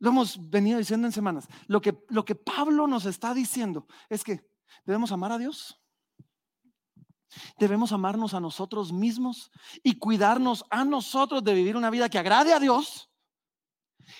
lo 0.00 0.10
hemos 0.10 0.50
venido 0.50 0.80
diciendo 0.80 1.06
en 1.06 1.12
semanas. 1.12 1.46
Lo 1.68 1.80
que, 1.80 2.04
lo 2.08 2.24
que 2.24 2.34
Pablo 2.34 2.88
nos 2.88 3.06
está 3.06 3.32
diciendo 3.32 3.86
es 4.08 4.24
que 4.24 4.44
debemos 4.84 5.12
amar 5.12 5.30
a 5.30 5.38
Dios, 5.38 5.80
Debemos 7.58 7.92
amarnos 7.92 8.34
a 8.34 8.40
nosotros 8.40 8.92
mismos 8.92 9.50
y 9.82 9.98
cuidarnos 9.98 10.64
a 10.70 10.84
nosotros 10.84 11.42
de 11.42 11.54
vivir 11.54 11.76
una 11.76 11.90
vida 11.90 12.08
que 12.08 12.18
agrade 12.18 12.52
a 12.52 12.60
Dios. 12.60 13.10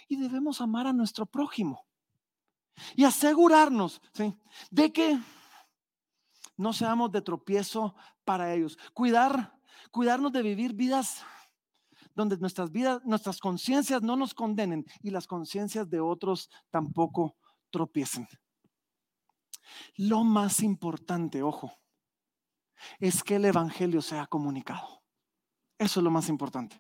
Y 0.09 0.17
debemos 0.17 0.61
amar 0.61 0.87
a 0.87 0.93
nuestro 0.93 1.27
prójimo. 1.27 1.87
Y 2.95 3.05
asegurarnos 3.05 4.01
de 4.71 4.93
que 4.93 5.19
no 6.57 6.73
seamos 6.73 7.11
de 7.13 7.23
tropiezo 7.23 7.95
para 8.25 8.55
ellos. 8.55 8.79
Cuidar, 8.95 9.59
cuidarnos 9.91 10.33
de 10.33 10.43
vivir 10.43 10.73
vidas 10.75 11.25
donde 12.15 12.37
nuestras 12.39 12.71
vidas, 12.71 13.03
nuestras 13.05 13.39
conciencias 13.39 14.03
no 14.03 14.17
nos 14.17 14.35
condenen 14.35 14.85
y 15.03 15.11
las 15.11 15.27
conciencias 15.27 15.89
de 15.89 16.01
otros 16.01 16.51
tampoco 16.71 17.37
tropiecen. 17.71 18.29
Lo 19.97 20.25
más 20.25 20.63
importante, 20.63 21.43
ojo, 21.43 21.73
es 22.99 23.23
que 23.23 23.37
el 23.37 23.45
Evangelio 23.45 24.03
sea 24.03 24.27
comunicado. 24.27 25.03
Eso 25.79 26.01
es 26.01 26.05
lo 26.05 26.11
más 26.11 26.29
importante. 26.29 26.79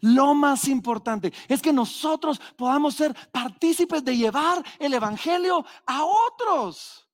Lo 0.00 0.34
más 0.34 0.68
importante 0.68 1.32
es 1.48 1.60
que 1.60 1.72
nosotros 1.72 2.40
podamos 2.56 2.94
ser 2.94 3.14
partícipes 3.32 4.04
de 4.04 4.16
llevar 4.16 4.64
el 4.78 4.94
Evangelio 4.94 5.64
a 5.86 6.04
otros. 6.04 7.08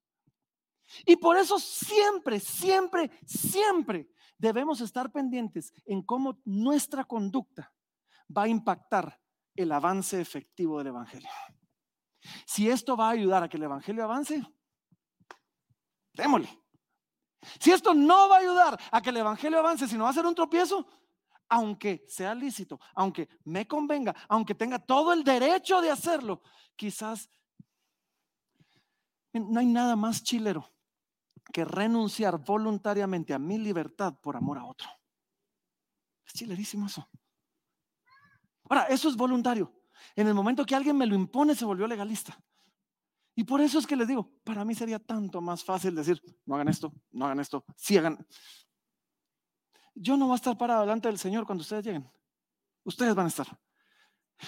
Y 1.07 1.16
por 1.16 1.36
eso 1.36 1.59
siempre, 1.59 2.41
siempre, 2.41 3.11
siempre 3.24 4.11
debemos 4.36 4.80
estar 4.80 5.11
pendientes 5.12 5.72
en 5.84 6.03
cómo 6.03 6.41
nuestra 6.45 7.05
conducta 7.05 7.72
va 8.36 8.43
a 8.43 8.49
impactar 8.49 9.20
el 9.55 9.72
avance 9.72 10.20
efectivo 10.20 10.78
del 10.78 10.88
Evangelio. 10.88 11.30
Si 12.47 12.68
esto 12.68 12.97
va 12.97 13.09
a 13.09 13.12
ayudar 13.12 13.43
a 13.43 13.49
que 13.49 13.57
el 13.57 13.62
Evangelio 13.64 14.05
avance, 14.05 14.43
démosle. 16.12 16.49
Si 17.59 17.70
esto 17.70 17.95
no 17.95 18.28
va 18.28 18.36
a 18.36 18.41
ayudar 18.41 18.80
a 18.91 19.01
que 19.01 19.11
el 19.11 19.16
Evangelio 19.16 19.59
avance, 19.59 19.88
sino 19.88 20.05
va 20.05 20.11
a 20.11 20.14
ser 20.14 20.26
un 20.26 20.34
tropiezo, 20.34 20.86
aunque 21.49 22.05
sea 22.09 22.34
lícito, 22.34 22.78
aunque 22.95 23.28
me 23.45 23.66
convenga, 23.66 24.14
aunque 24.28 24.55
tenga 24.55 24.78
todo 24.78 25.12
el 25.12 25.24
derecho 25.24 25.80
de 25.80 25.91
hacerlo, 25.91 26.43
quizás 26.76 27.28
no 29.32 29.61
hay 29.61 29.66
nada 29.66 29.97
más 29.97 30.22
chilero 30.22 30.70
que 31.53 31.64
renunciar 31.64 32.38
voluntariamente 32.38 33.34
a 33.34 33.38
mi 33.38 33.59
libertad 33.59 34.14
por 34.20 34.36
amor 34.36 34.59
a 34.59 34.64
otro. 34.64 34.88
Es 36.26 36.32
chilerísimo 36.34 36.86
eso. 36.86 37.09
Ahora, 38.68 38.84
eso 38.84 39.09
es 39.09 39.16
voluntario. 39.16 39.72
En 40.14 40.28
el 40.28 40.34
momento 40.34 40.64
que 40.64 40.76
alguien 40.76 40.97
me 40.97 41.07
lo 41.07 41.14
impone, 41.14 41.55
se 41.55 41.64
volvió 41.64 41.86
legalista. 41.86 42.38
Y 43.35 43.45
por 43.45 43.61
eso 43.61 43.78
es 43.78 43.87
que 43.87 43.97
les 43.97 44.09
digo, 44.09 44.31
para 44.45 44.64
mí 44.64 44.74
sería 44.74 44.99
tanto 44.99 45.41
más 45.41 45.64
fácil 45.64 45.95
decir, 45.95 46.20
no 46.45 46.57
hagan 46.57 46.68
esto, 46.68 46.93
no 47.12 47.26
hagan 47.26 47.41
esto, 47.41 47.64
sí 47.76 47.97
hagan. 47.97 48.26
Yo 49.95 50.16
no 50.16 50.26
voy 50.26 50.35
a 50.35 50.37
estar 50.37 50.57
parado 50.59 50.83
delante 50.83 51.09
del 51.09 51.18
Señor 51.18 51.47
cuando 51.47 51.62
ustedes 51.62 51.85
lleguen. 51.85 52.11
Ustedes 52.85 53.14
van 53.14 53.26
a 53.26 53.28
estar. 53.28 53.47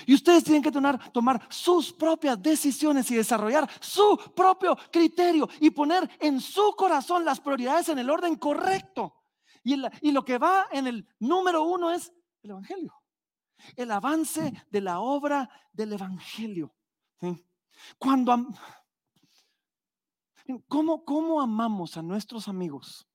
Y 0.06 0.14
ustedes 0.14 0.44
tienen 0.44 0.62
que 0.62 0.72
tomar, 0.72 1.46
sus 1.50 1.92
propias 1.92 2.40
decisiones 2.40 3.10
y 3.10 3.16
desarrollar 3.16 3.68
su 3.80 4.18
propio 4.34 4.76
criterio 4.90 5.48
y 5.60 5.70
poner 5.70 6.08
en 6.18 6.40
su 6.40 6.74
corazón 6.76 7.24
las 7.24 7.40
prioridades 7.40 7.88
en 7.90 7.98
el 7.98 8.08
orden 8.08 8.36
correcto. 8.36 9.22
Y, 9.62 9.80
y 10.00 10.12
lo 10.12 10.24
que 10.24 10.38
va 10.38 10.66
en 10.72 10.86
el 10.86 11.06
número 11.20 11.64
uno 11.64 11.90
es 11.90 12.12
el 12.42 12.50
Evangelio. 12.50 12.94
El 13.76 13.90
avance 13.90 14.52
de 14.70 14.80
la 14.80 15.00
obra 15.00 15.48
del 15.72 15.92
Evangelio. 15.92 16.74
Cuando 17.98 18.48
¿cómo, 20.68 21.04
¿Cómo 21.04 21.40
amamos 21.40 21.96
a 21.96 22.02
nuestros 22.02 22.48
amigos 22.48 23.06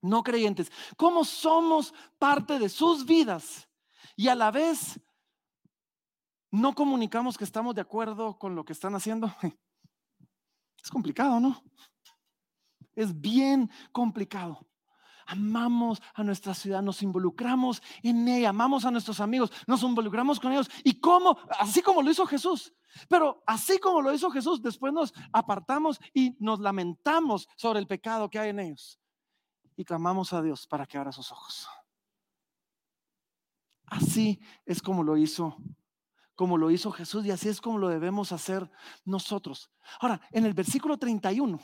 no 0.00 0.22
creyentes? 0.22 0.70
¿Cómo 0.96 1.24
somos 1.24 1.94
parte 2.18 2.58
de 2.58 2.68
sus 2.68 3.04
vidas? 3.06 3.68
Y 4.16 4.28
a 4.28 4.34
la 4.34 4.50
vez 4.50 5.00
no 6.50 6.74
comunicamos 6.74 7.36
que 7.36 7.44
estamos 7.44 7.74
de 7.74 7.80
acuerdo 7.80 8.38
con 8.38 8.54
lo 8.54 8.64
que 8.64 8.72
están 8.72 8.94
haciendo. 8.94 9.34
Es 10.82 10.90
complicado, 10.90 11.40
¿no? 11.40 11.62
Es 12.94 13.18
bien 13.18 13.70
complicado. 13.90 14.66
Amamos 15.26 16.00
a 16.14 16.22
nuestra 16.22 16.54
ciudad, 16.54 16.82
nos 16.82 17.02
involucramos 17.02 17.82
en 18.02 18.26
ella, 18.28 18.50
amamos 18.50 18.84
a 18.84 18.90
nuestros 18.90 19.20
amigos, 19.20 19.50
nos 19.66 19.82
involucramos 19.82 20.40
con 20.40 20.52
ellos. 20.52 20.70
¿Y 20.82 21.00
cómo? 21.00 21.38
Así 21.58 21.82
como 21.82 22.02
lo 22.02 22.10
hizo 22.10 22.26
Jesús. 22.26 22.74
Pero 23.08 23.42
así 23.46 23.78
como 23.78 24.00
lo 24.00 24.12
hizo 24.14 24.30
Jesús, 24.30 24.62
después 24.62 24.92
nos 24.92 25.12
apartamos 25.32 26.00
y 26.12 26.36
nos 26.38 26.60
lamentamos 26.60 27.48
sobre 27.56 27.80
el 27.80 27.86
pecado 27.86 28.30
que 28.30 28.38
hay 28.38 28.50
en 28.50 28.60
ellos. 28.60 29.00
Y 29.76 29.84
clamamos 29.84 30.32
a 30.32 30.42
Dios 30.42 30.66
para 30.66 30.86
que 30.86 30.98
abra 30.98 31.12
sus 31.12 31.32
ojos. 31.32 31.66
Así 33.86 34.40
es 34.64 34.80
como 34.80 35.02
lo 35.02 35.16
hizo 35.16 35.56
como 36.34 36.58
lo 36.58 36.70
hizo 36.70 36.90
Jesús 36.90 37.24
y 37.24 37.30
así 37.30 37.48
es 37.48 37.60
como 37.60 37.78
lo 37.78 37.88
debemos 37.88 38.32
hacer 38.32 38.68
nosotros. 39.04 39.70
Ahora, 40.00 40.20
en 40.32 40.44
el 40.44 40.52
versículo 40.52 40.98
31 40.98 41.58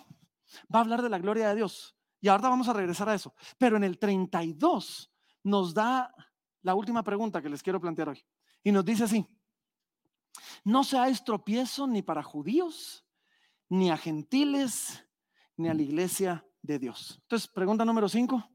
va 0.73 0.79
a 0.79 0.83
hablar 0.83 1.03
de 1.03 1.09
la 1.09 1.19
gloria 1.19 1.49
de 1.49 1.57
Dios 1.57 1.97
y 2.21 2.29
ahora 2.29 2.49
vamos 2.49 2.69
a 2.69 2.73
regresar 2.73 3.09
a 3.09 3.15
eso. 3.15 3.35
Pero 3.59 3.77
en 3.77 3.85
el 3.85 3.99
32 3.99 5.13
nos 5.45 5.75
da 5.75 6.15
la 6.63 6.75
última 6.75 7.03
pregunta 7.03 7.41
que 7.41 7.49
les 7.49 7.63
quiero 7.63 7.81
plantear 7.81 8.11
hoy 8.11 8.25
y 8.63 8.73
nos 8.73 8.85
dice 8.85 9.05
así, 9.05 9.27
no 10.65 10.85
seáis 10.85 11.25
tropiezo 11.25 11.87
ni 11.87 12.03
para 12.03 12.23
judíos, 12.23 13.07
ni 13.69 13.91
a 13.91 13.97
gentiles, 13.97 15.07
ni 15.57 15.69
a 15.69 15.75
la 15.75 15.83
iglesia 15.83 16.47
de 16.63 16.79
Dios. 16.79 17.19
Entonces, 17.23 17.49
pregunta 17.49 17.85
número 17.85 18.09
5. 18.09 18.51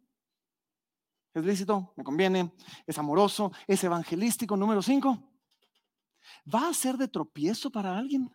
¿Es 1.33 1.43
lícito? 1.43 1.93
¿Me 1.97 2.03
conviene? 2.03 2.53
¿Es 2.85 2.97
amoroso? 2.97 3.51
¿Es 3.67 3.83
evangelístico? 3.83 4.55
Número 4.55 4.81
5 4.81 5.35
va 6.53 6.69
a 6.69 6.73
ser 6.73 6.97
de 6.97 7.07
tropiezo 7.07 7.69
para 7.69 7.97
alguien? 7.97 8.29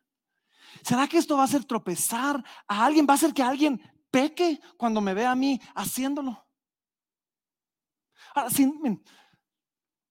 ¿Será 0.82 1.08
que 1.08 1.18
esto 1.18 1.36
va 1.36 1.42
a 1.42 1.46
hacer 1.46 1.64
tropezar 1.64 2.42
a 2.66 2.84
alguien? 2.84 3.06
¿Va 3.08 3.14
a 3.14 3.16
hacer 3.16 3.34
que 3.34 3.42
alguien 3.42 3.80
peque 4.10 4.60
cuando 4.76 5.00
me 5.00 5.14
vea 5.14 5.32
a 5.32 5.36
mí 5.36 5.60
haciéndolo? 5.74 6.46
Ahora, 8.34 8.50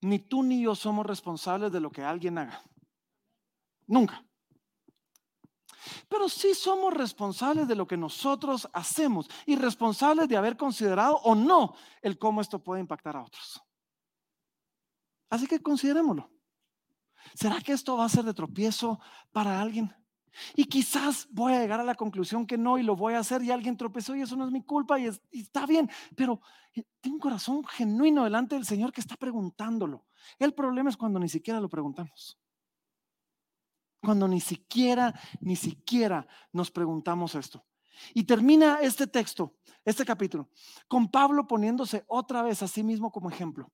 ni 0.01 0.19
tú 0.19 0.43
ni 0.43 0.61
yo 0.61 0.75
somos 0.75 1.05
responsables 1.05 1.71
de 1.71 1.79
lo 1.79 1.91
que 1.91 2.03
alguien 2.03 2.37
haga. 2.37 2.61
Nunca. 3.87 4.23
Pero 6.07 6.29
sí 6.29 6.53
somos 6.53 6.93
responsables 6.93 7.67
de 7.67 7.75
lo 7.75 7.87
que 7.87 7.97
nosotros 7.97 8.69
hacemos 8.73 9.29
y 9.45 9.55
responsables 9.55 10.27
de 10.27 10.37
haber 10.37 10.57
considerado 10.57 11.15
o 11.17 11.35
no 11.35 11.75
el 12.01 12.17
cómo 12.17 12.41
esto 12.41 12.63
puede 12.63 12.81
impactar 12.81 13.15
a 13.15 13.23
otros. 13.23 13.61
Así 15.29 15.47
que 15.47 15.61
considerémoslo. 15.61 16.31
¿Será 17.35 17.61
que 17.61 17.73
esto 17.73 17.97
va 17.97 18.05
a 18.05 18.09
ser 18.09 18.25
de 18.25 18.33
tropiezo 18.33 18.99
para 19.31 19.61
alguien? 19.61 19.93
Y 20.55 20.65
quizás 20.65 21.27
voy 21.31 21.53
a 21.53 21.59
llegar 21.59 21.79
a 21.79 21.83
la 21.83 21.95
conclusión 21.95 22.45
que 22.45 22.57
no 22.57 22.77
y 22.77 22.83
lo 22.83 22.95
voy 22.95 23.13
a 23.13 23.19
hacer 23.19 23.43
y 23.43 23.51
alguien 23.51 23.77
tropezó 23.77 24.15
y 24.15 24.21
eso 24.21 24.35
no 24.35 24.45
es 24.45 24.51
mi 24.51 24.63
culpa 24.63 24.99
y, 24.99 25.09
está 25.31 25.65
bien, 25.65 25.89
pero 26.15 26.41
eh, 26.75 26.83
tengo 27.01 27.15
un 27.15 27.21
corazón 27.21 27.65
genuino 27.65 28.23
delante 28.23 28.55
del 28.55 28.65
Señor 28.65 28.91
que 28.91 29.01
está 29.01 29.15
preguntándolo. 29.15 30.05
El 30.37 30.53
problema 30.53 30.89
es 30.89 30.97
cuando 30.97 31.19
ni 31.19 31.29
siquiera 31.29 31.59
lo 31.59 31.69
preguntamos. 31.69 32.37
Cuando 34.01 34.27
ni 34.27 34.39
siquiera, 34.39 35.13
ni 35.41 35.55
siquiera 35.55 36.25
nos 36.53 36.71
preguntamos 36.71 37.35
esto. 37.35 37.65
Y 38.13 38.23
termina 38.23 38.79
este 38.81 39.07
texto, 39.07 39.57
este 39.83 40.05
capítulo, 40.05 40.49
con 40.87 41.09
Pablo 41.09 41.45
poniéndose 41.45 42.05
otra 42.07 42.41
vez 42.41 42.63
a 42.63 42.67
sí 42.67 42.81
mismo 42.81 43.11
como 43.11 43.29
ejemplo 43.29 43.71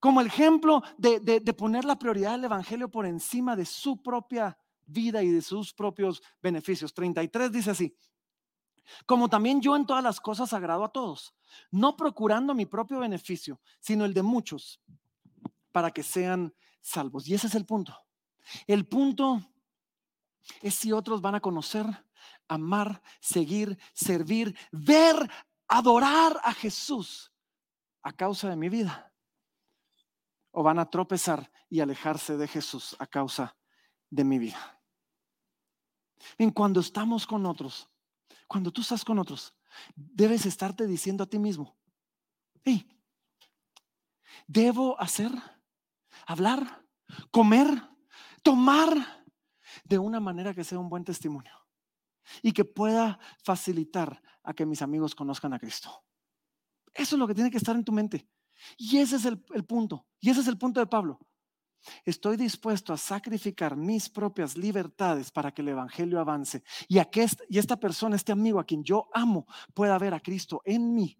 como 0.00 0.22
ejemplo 0.22 0.82
de, 0.96 1.40
poner 1.56 1.84
la 1.84 1.98
prioridad 1.98 2.32
del 2.32 2.46
Evangelio 2.46 2.90
por 2.90 3.06
encima 3.06 3.54
de 3.54 3.66
su 3.66 4.02
propia 4.02 4.58
vida 4.90 5.22
y 5.22 5.30
de 5.30 5.42
sus 5.42 5.72
propios 5.72 6.22
beneficios. 6.42 6.92
33 6.94 7.52
dice 7.52 7.70
así, 7.70 7.96
como 9.06 9.28
también 9.28 9.60
yo 9.60 9.76
en 9.76 9.86
todas 9.86 10.02
las 10.02 10.20
cosas 10.20 10.52
agrado 10.52 10.84
a 10.84 10.92
todos, 10.92 11.34
no 11.70 11.96
procurando 11.96 12.54
mi 12.54 12.66
propio 12.66 12.98
beneficio, 12.98 13.60
sino 13.78 14.04
el 14.04 14.14
de 14.14 14.22
muchos, 14.22 14.80
para 15.72 15.90
que 15.90 16.02
sean 16.02 16.54
salvos. 16.80 17.28
Y 17.28 17.34
ese 17.34 17.46
es 17.46 17.54
el 17.54 17.66
punto. 17.66 17.96
El 18.66 18.86
punto 18.86 19.40
es 20.62 20.74
si 20.74 20.92
otros 20.92 21.20
van 21.20 21.36
a 21.36 21.40
conocer, 21.40 21.86
amar, 22.48 23.02
seguir, 23.20 23.78
servir, 23.92 24.56
ver, 24.72 25.30
adorar 25.68 26.40
a 26.42 26.52
Jesús 26.52 27.32
a 28.02 28.12
causa 28.12 28.48
de 28.48 28.56
mi 28.56 28.68
vida 28.68 29.12
o 30.52 30.62
van 30.62 30.78
a 30.78 30.90
tropezar 30.90 31.50
y 31.68 31.80
alejarse 31.80 32.36
de 32.36 32.48
Jesús 32.48 32.96
a 32.98 33.06
causa 33.06 33.56
de 34.10 34.24
mi 34.24 34.38
vida. 34.38 34.79
En 36.38 36.50
cuando 36.50 36.80
estamos 36.80 37.26
con 37.26 37.46
otros, 37.46 37.88
cuando 38.46 38.70
tú 38.70 38.80
estás 38.80 39.04
con 39.04 39.18
otros, 39.18 39.54
debes 39.94 40.46
estarte 40.46 40.86
diciendo 40.86 41.24
a 41.24 41.26
ti 41.26 41.38
mismo, 41.38 41.76
hey, 42.64 42.86
debo 44.46 45.00
hacer, 45.00 45.30
hablar, 46.26 46.84
comer, 47.30 47.68
tomar 48.42 49.24
de 49.84 49.98
una 49.98 50.20
manera 50.20 50.54
que 50.54 50.64
sea 50.64 50.78
un 50.78 50.88
buen 50.88 51.04
testimonio 51.04 51.52
y 52.42 52.52
que 52.52 52.64
pueda 52.64 53.18
facilitar 53.42 54.22
a 54.42 54.54
que 54.54 54.66
mis 54.66 54.82
amigos 54.82 55.14
conozcan 55.14 55.52
a 55.52 55.58
Cristo. 55.58 56.04
Eso 56.94 57.16
es 57.16 57.20
lo 57.20 57.26
que 57.26 57.34
tiene 57.34 57.50
que 57.50 57.58
estar 57.58 57.76
en 57.76 57.84
tu 57.84 57.92
mente. 57.92 58.28
Y 58.76 58.98
ese 58.98 59.16
es 59.16 59.24
el, 59.24 59.38
punto. 59.64 60.06
Y 60.20 60.30
ese 60.30 60.40
es 60.40 60.48
el 60.48 60.58
punto 60.58 60.80
de 60.80 60.86
Pablo. 60.86 61.18
Estoy 62.04 62.36
dispuesto 62.36 62.92
a 62.92 62.96
sacrificar 62.96 63.76
mis 63.76 64.08
propias 64.08 64.56
libertades 64.56 65.30
para 65.30 65.52
que 65.52 65.62
el 65.62 65.68
Evangelio 65.68 66.20
avance 66.20 66.62
y, 66.88 66.98
a 66.98 67.04
que 67.04 67.26
esta, 67.48 67.76
persona, 67.76 68.16
este 68.16 68.32
amigo 68.32 68.60
a 68.60 68.64
quien 68.64 68.84
yo 68.84 69.08
amo, 69.12 69.46
pueda 69.74 69.98
ver 69.98 70.14
a 70.14 70.20
Cristo 70.20 70.62
en 70.64 70.94
mí 70.94 71.18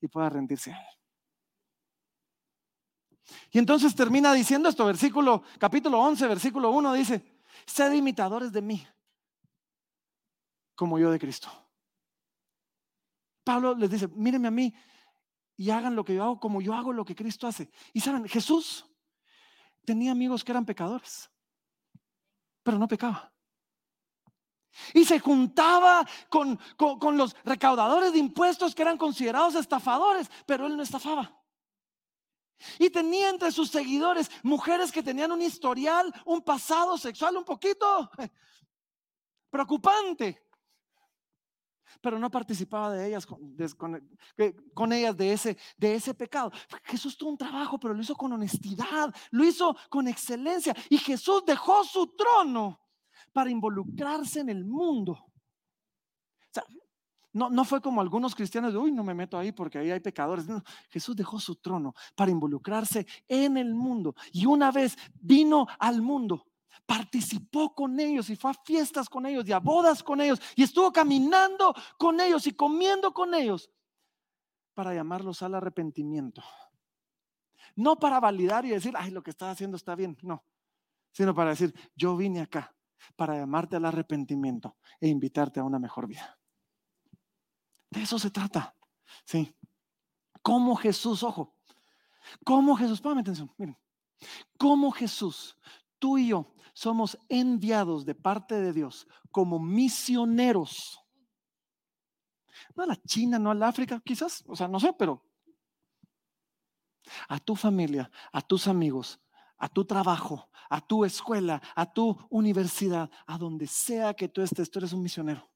y 0.00 0.08
pueda 0.08 0.28
rendirse 0.28 0.72
a 0.72 0.78
Él. 0.78 0.86
Y 3.50 3.58
entonces 3.58 3.94
termina 3.94 4.32
diciendo 4.34 4.68
esto, 4.68 4.84
versículo, 4.84 5.42
capítulo 5.58 5.98
11, 6.00 6.26
versículo 6.26 6.70
1, 6.70 6.92
dice, 6.94 7.40
sed 7.66 7.92
imitadores 7.92 8.52
de 8.52 8.62
mí, 8.62 8.86
como 10.74 10.98
yo 10.98 11.10
de 11.10 11.18
Cristo. 11.18 11.48
Pablo 13.44 13.74
les 13.74 13.90
dice, 13.90 14.08
mírenme 14.08 14.48
a 14.48 14.50
mí 14.50 14.74
y 15.56 15.70
hagan 15.70 15.94
lo 15.94 16.04
que 16.04 16.14
yo 16.14 16.24
hago 16.24 16.40
como 16.40 16.60
yo 16.60 16.74
hago 16.74 16.92
lo 16.92 17.04
que 17.04 17.14
Cristo 17.14 17.46
hace. 17.46 17.70
Y 17.92 18.00
saben, 18.00 18.26
Jesús 18.26 18.86
tenía 19.84 20.12
amigos 20.12 20.42
que 20.42 20.52
eran 20.52 20.64
pecadores, 20.64 21.30
pero 22.62 22.78
no 22.78 22.88
pecaba. 22.88 23.32
Y 24.92 25.04
se 25.04 25.20
juntaba 25.20 26.06
con, 26.28 26.58
con, 26.76 27.16
los 27.16 27.36
recaudadores 27.44 28.12
de 28.12 28.18
impuestos 28.18 28.74
que 28.74 28.82
eran 28.82 28.98
considerados 28.98 29.54
estafadores, 29.54 30.28
pero 30.46 30.66
él 30.66 30.76
no 30.76 30.82
estafaba. 30.82 31.40
Y 32.78 32.90
tenía 32.90 33.30
entre 33.30 33.52
sus 33.52 33.70
seguidores 33.70 34.30
mujeres 34.42 34.90
que 34.90 35.02
tenían 35.02 35.30
un 35.30 35.42
historial, 35.42 36.12
un 36.24 36.42
pasado 36.42 36.98
sexual 36.98 37.36
un 37.36 37.44
poquito 37.44 38.10
preocupante 39.50 40.43
pero 42.00 42.18
no 42.18 42.30
participaba 42.30 42.92
de 42.92 43.08
ellas 43.08 43.26
con, 43.26 44.92
ellas 44.92 45.16
de 45.16 45.32
ese, 45.32 45.56
de 45.76 45.94
ese 45.94 46.14
pecado. 46.14 46.52
Jesús 46.84 47.16
tuvo 47.16 47.30
un 47.30 47.38
trabajo, 47.38 47.78
pero 47.78 47.94
lo 47.94 48.02
hizo 48.02 48.14
con 48.14 48.32
honestidad, 48.32 49.14
lo 49.30 49.44
hizo 49.44 49.76
con 49.88 50.08
excelencia. 50.08 50.74
Y 50.88 50.98
Jesús 50.98 51.44
dejó 51.46 51.84
su 51.84 52.14
trono 52.16 52.80
para 53.32 53.50
involucrarse 53.50 54.40
en 54.40 54.48
el 54.48 54.64
mundo. 54.64 55.26
no, 57.32 57.50
no 57.50 57.64
fue 57.64 57.80
como 57.80 58.00
algunos 58.00 58.34
cristianos 58.34 58.72
de, 58.72 58.78
uy, 58.78 58.92
no 58.92 59.02
me 59.02 59.14
meto 59.14 59.36
ahí 59.36 59.52
porque 59.52 59.78
ahí 59.78 59.90
hay 59.90 60.00
pecadores. 60.00 60.46
Jesús 60.90 61.16
dejó 61.16 61.40
su 61.40 61.56
trono 61.56 61.94
para 62.14 62.30
involucrarse 62.30 63.06
en 63.26 63.56
el 63.56 63.74
mundo. 63.74 64.14
Y 64.32 64.46
una 64.46 64.70
vez 64.70 64.96
vino 65.20 65.66
al 65.78 66.00
mundo, 66.00 66.46
participó 66.86 67.74
con 67.74 67.98
ellos 67.98 68.30
y 68.30 68.36
fue 68.36 68.50
a 68.50 68.54
fiestas 68.54 69.08
con 69.08 69.26
ellos 69.26 69.46
y 69.46 69.52
a 69.52 69.58
bodas 69.58 70.02
con 70.02 70.20
ellos 70.20 70.40
y 70.56 70.62
estuvo 70.62 70.92
caminando 70.92 71.74
con 71.98 72.20
ellos 72.20 72.46
y 72.46 72.52
comiendo 72.52 73.12
con 73.12 73.34
ellos 73.34 73.70
para 74.74 74.94
llamarlos 74.94 75.42
al 75.42 75.54
arrepentimiento. 75.54 76.42
No 77.76 77.98
para 77.98 78.20
validar 78.20 78.64
y 78.66 78.70
decir, 78.70 78.94
ay, 78.96 79.10
lo 79.10 79.22
que 79.22 79.30
estás 79.30 79.52
haciendo 79.52 79.76
está 79.76 79.94
bien, 79.94 80.16
no, 80.22 80.44
sino 81.12 81.34
para 81.34 81.50
decir, 81.50 81.74
yo 81.96 82.16
vine 82.16 82.40
acá 82.40 82.74
para 83.16 83.36
llamarte 83.36 83.76
al 83.76 83.84
arrepentimiento 83.84 84.76
e 85.00 85.08
invitarte 85.08 85.60
a 85.60 85.64
una 85.64 85.78
mejor 85.78 86.06
vida. 86.06 86.38
De 87.90 88.02
eso 88.02 88.18
se 88.18 88.30
trata, 88.30 88.76
sí. 89.24 89.54
Como 90.42 90.76
Jesús, 90.76 91.22
ojo, 91.22 91.56
como 92.44 92.76
Jesús, 92.76 93.00
póngame 93.00 93.22
atención, 93.22 93.52
miren, 93.56 93.78
como 94.58 94.90
Jesús 94.90 95.56
tú 95.98 96.18
y 96.18 96.28
yo 96.28 96.53
somos 96.74 97.16
enviados 97.28 98.04
de 98.04 98.14
parte 98.14 98.60
de 98.60 98.72
Dios 98.72 99.06
como 99.30 99.58
misioneros. 99.58 101.00
No 102.74 102.82
a 102.82 102.86
la 102.86 102.96
China, 103.02 103.38
no 103.38 103.50
a 103.50 103.54
la 103.54 103.68
África, 103.68 104.02
quizás, 104.04 104.44
o 104.46 104.54
sea, 104.54 104.68
no 104.68 104.78
sé, 104.78 104.92
pero 104.92 105.24
a 107.28 107.38
tu 107.38 107.54
familia, 107.56 108.10
a 108.32 108.40
tus 108.40 108.66
amigos, 108.66 109.20
a 109.56 109.68
tu 109.68 109.84
trabajo, 109.84 110.50
a 110.68 110.80
tu 110.80 111.04
escuela, 111.04 111.62
a 111.76 111.92
tu 111.92 112.16
universidad, 112.30 113.10
a 113.26 113.38
donde 113.38 113.66
sea 113.66 114.14
que 114.14 114.28
tú 114.28 114.42
estés, 114.42 114.70
tú 114.70 114.80
eres 114.80 114.92
un 114.92 115.02
misionero. 115.02 115.50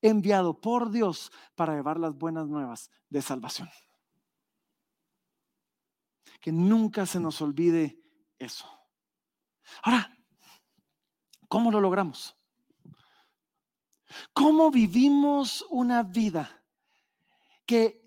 Enviado 0.00 0.58
por 0.58 0.90
Dios 0.90 1.30
para 1.54 1.74
llevar 1.74 1.98
las 1.98 2.16
buenas 2.16 2.48
nuevas 2.48 2.90
de 3.10 3.20
salvación. 3.20 3.68
Que 6.40 6.52
nunca 6.52 7.04
se 7.04 7.20
nos 7.20 7.42
olvide 7.42 8.02
eso. 8.38 8.79
Ahora, 9.82 10.16
¿cómo 11.48 11.70
lo 11.70 11.80
logramos? 11.80 12.36
¿Cómo 14.32 14.70
vivimos 14.70 15.64
una 15.70 16.02
vida 16.02 16.64
que 17.64 18.06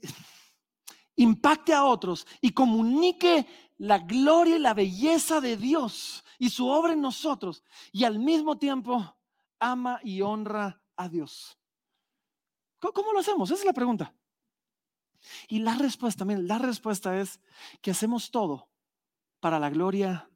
impacte 1.15 1.73
a 1.73 1.85
otros 1.85 2.27
y 2.41 2.51
comunique 2.51 3.47
la 3.77 3.99
gloria 3.99 4.57
y 4.57 4.59
la 4.59 4.73
belleza 4.73 5.39
de 5.39 5.57
Dios 5.57 6.23
y 6.39 6.49
su 6.49 6.67
obra 6.67 6.93
en 6.93 7.01
nosotros 7.01 7.63
y 7.91 8.03
al 8.03 8.19
mismo 8.19 8.57
tiempo 8.57 9.15
ama 9.59 9.99
y 10.03 10.21
honra 10.21 10.81
a 10.95 11.07
Dios? 11.07 11.57
¿Cómo 12.79 13.13
lo 13.13 13.19
hacemos? 13.19 13.49
Esa 13.49 13.61
es 13.61 13.65
la 13.65 13.73
pregunta. 13.73 14.13
Y 15.47 15.59
la 15.59 15.75
respuesta, 15.75 16.19
también, 16.19 16.47
la 16.47 16.57
respuesta 16.57 17.17
es 17.17 17.39
que 17.81 17.91
hacemos 17.91 18.29
todo 18.29 18.69
para 19.39 19.57
la 19.57 19.69
gloria 19.69 20.29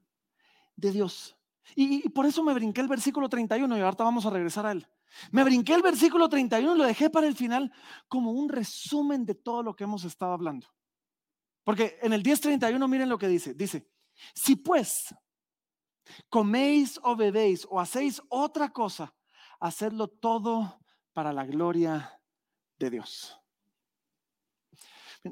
de 0.78 0.92
Dios. 0.92 1.38
Y, 1.76 2.08
por 2.10 2.26
eso 2.26 2.42
me 2.44 2.54
brinqué 2.54 2.80
el 2.80 2.88
versículo 2.88 3.28
31 3.28 3.78
y 3.78 3.82
ahorita 3.82 4.06
vamos 4.06 4.26
a 4.26 4.30
regresar 4.30 4.66
a 4.66 4.72
él. 4.72 4.88
Me 5.32 5.44
brinqué 5.44 5.74
el 5.74 5.82
versículo 5.82 6.30
31 6.30 6.76
y 6.76 6.78
lo 6.78 6.86
dejé 6.86 7.10
para 7.10 7.28
el 7.28 7.36
final 7.36 7.74
como 8.08 8.32
un 8.32 8.48
resumen 8.48 9.26
de 9.26 9.36
todo 9.36 9.64
lo 9.64 9.76
que 9.76 9.84
hemos 9.84 10.06
estado 10.06 10.32
hablando. 10.32 10.68
Porque 11.64 11.98
en 12.02 12.14
el 12.14 12.24
10:31 12.24 12.88
miren 12.88 13.10
lo 13.10 13.18
que 13.18 13.28
dice. 13.28 13.54
Dice, 13.54 13.90
si 14.34 14.56
pues 14.56 15.14
coméis 16.30 17.00
o 17.04 17.16
bebéis 17.16 17.68
o 17.70 17.80
hacéis 17.80 18.22
otra 18.30 18.70
cosa, 18.70 19.14
hacedlo 19.60 20.08
todo 20.08 20.80
para 21.12 21.34
la 21.34 21.46
gloria 21.46 22.22
de 22.78 22.90
Dios. 22.92 23.38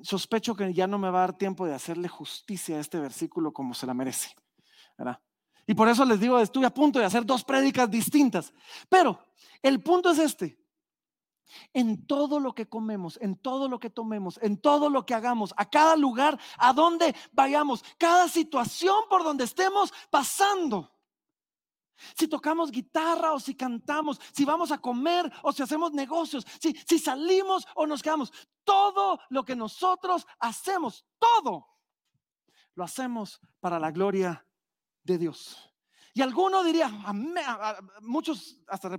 Sospecho 0.02 0.56
que 0.56 0.74
ya 0.74 0.88
no 0.88 0.98
me 0.98 1.10
va 1.10 1.20
a 1.20 1.28
dar 1.28 1.38
tiempo 1.38 1.66
de 1.66 1.74
hacerle 1.74 2.10
justicia 2.10 2.76
a 2.76 2.82
este 2.82 3.00
versículo 3.00 3.54
como 3.54 3.74
se 3.74 3.86
la 3.86 3.94
merece. 3.94 4.36
¿verdad? 4.98 5.20
Y 5.68 5.74
por 5.74 5.90
eso 5.90 6.06
les 6.06 6.20
digo, 6.20 6.40
estuve 6.40 6.66
a 6.66 6.74
punto 6.74 7.00
de 7.00 7.06
hacer 7.06 7.26
dos 7.26 7.44
prédicas 7.44 7.90
distintas. 7.90 8.54
Pero 8.88 9.20
el 9.62 9.82
punto 9.82 10.12
es 10.12 10.20
este. 10.20 10.60
En 11.74 12.06
todo 12.06 12.40
lo 12.40 12.54
que 12.54 12.68
comemos, 12.68 13.18
en 13.22 13.38
todo 13.38 13.68
lo 13.68 13.80
que 13.80 13.90
tomemos, 13.90 14.40
en 14.42 14.60
todo 14.60 14.90
lo 14.90 15.06
que 15.06 15.14
hagamos, 15.14 15.54
a 15.58 15.70
cada 15.70 15.96
lugar, 15.96 16.40
a 16.58 16.74
donde 16.74 17.16
vayamos, 17.32 17.84
cada 17.98 18.28
situación 18.28 18.96
por 19.10 19.24
donde 19.24 19.46
estemos 19.46 19.94
pasando. 20.10 20.92
Si 22.16 22.28
tocamos 22.28 22.72
guitarra 22.72 23.34
o 23.34 23.40
si 23.40 23.56
cantamos, 23.56 24.20
si 24.34 24.44
vamos 24.44 24.72
a 24.72 24.80
comer 24.80 25.32
o 25.44 25.52
si 25.52 25.64
hacemos 25.64 25.94
negocios, 25.94 26.46
si, 26.60 26.74
si 26.86 27.00
salimos 27.00 27.66
o 27.74 27.88
nos 27.88 28.04
quedamos, 28.04 28.34
todo 28.64 29.20
lo 29.30 29.46
que 29.46 29.56
nosotros 29.56 30.28
hacemos, 30.40 31.06
todo, 31.18 31.68
lo 32.76 32.84
hacemos 32.84 33.40
para 33.62 33.80
la 33.80 33.92
gloria 33.92 34.45
de 35.06 35.18
Dios. 35.18 35.58
Y 36.14 36.22
alguno 36.22 36.64
diría, 36.64 36.88
amén, 37.06 37.44
muchos 38.02 38.62
hasta, 38.68 38.90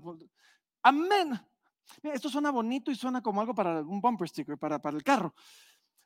amén. 0.83 1.41
esto 2.03 2.29
suena 2.29 2.51
bonito 2.51 2.91
y 2.91 2.95
suena 2.95 3.23
como 3.23 3.41
algo 3.41 3.55
para 3.55 3.83
un 3.83 4.01
bumper 4.01 4.29
sticker, 4.29 4.59
para, 4.59 4.81
para 4.81 4.97
el 4.97 5.03
carro. 5.03 5.35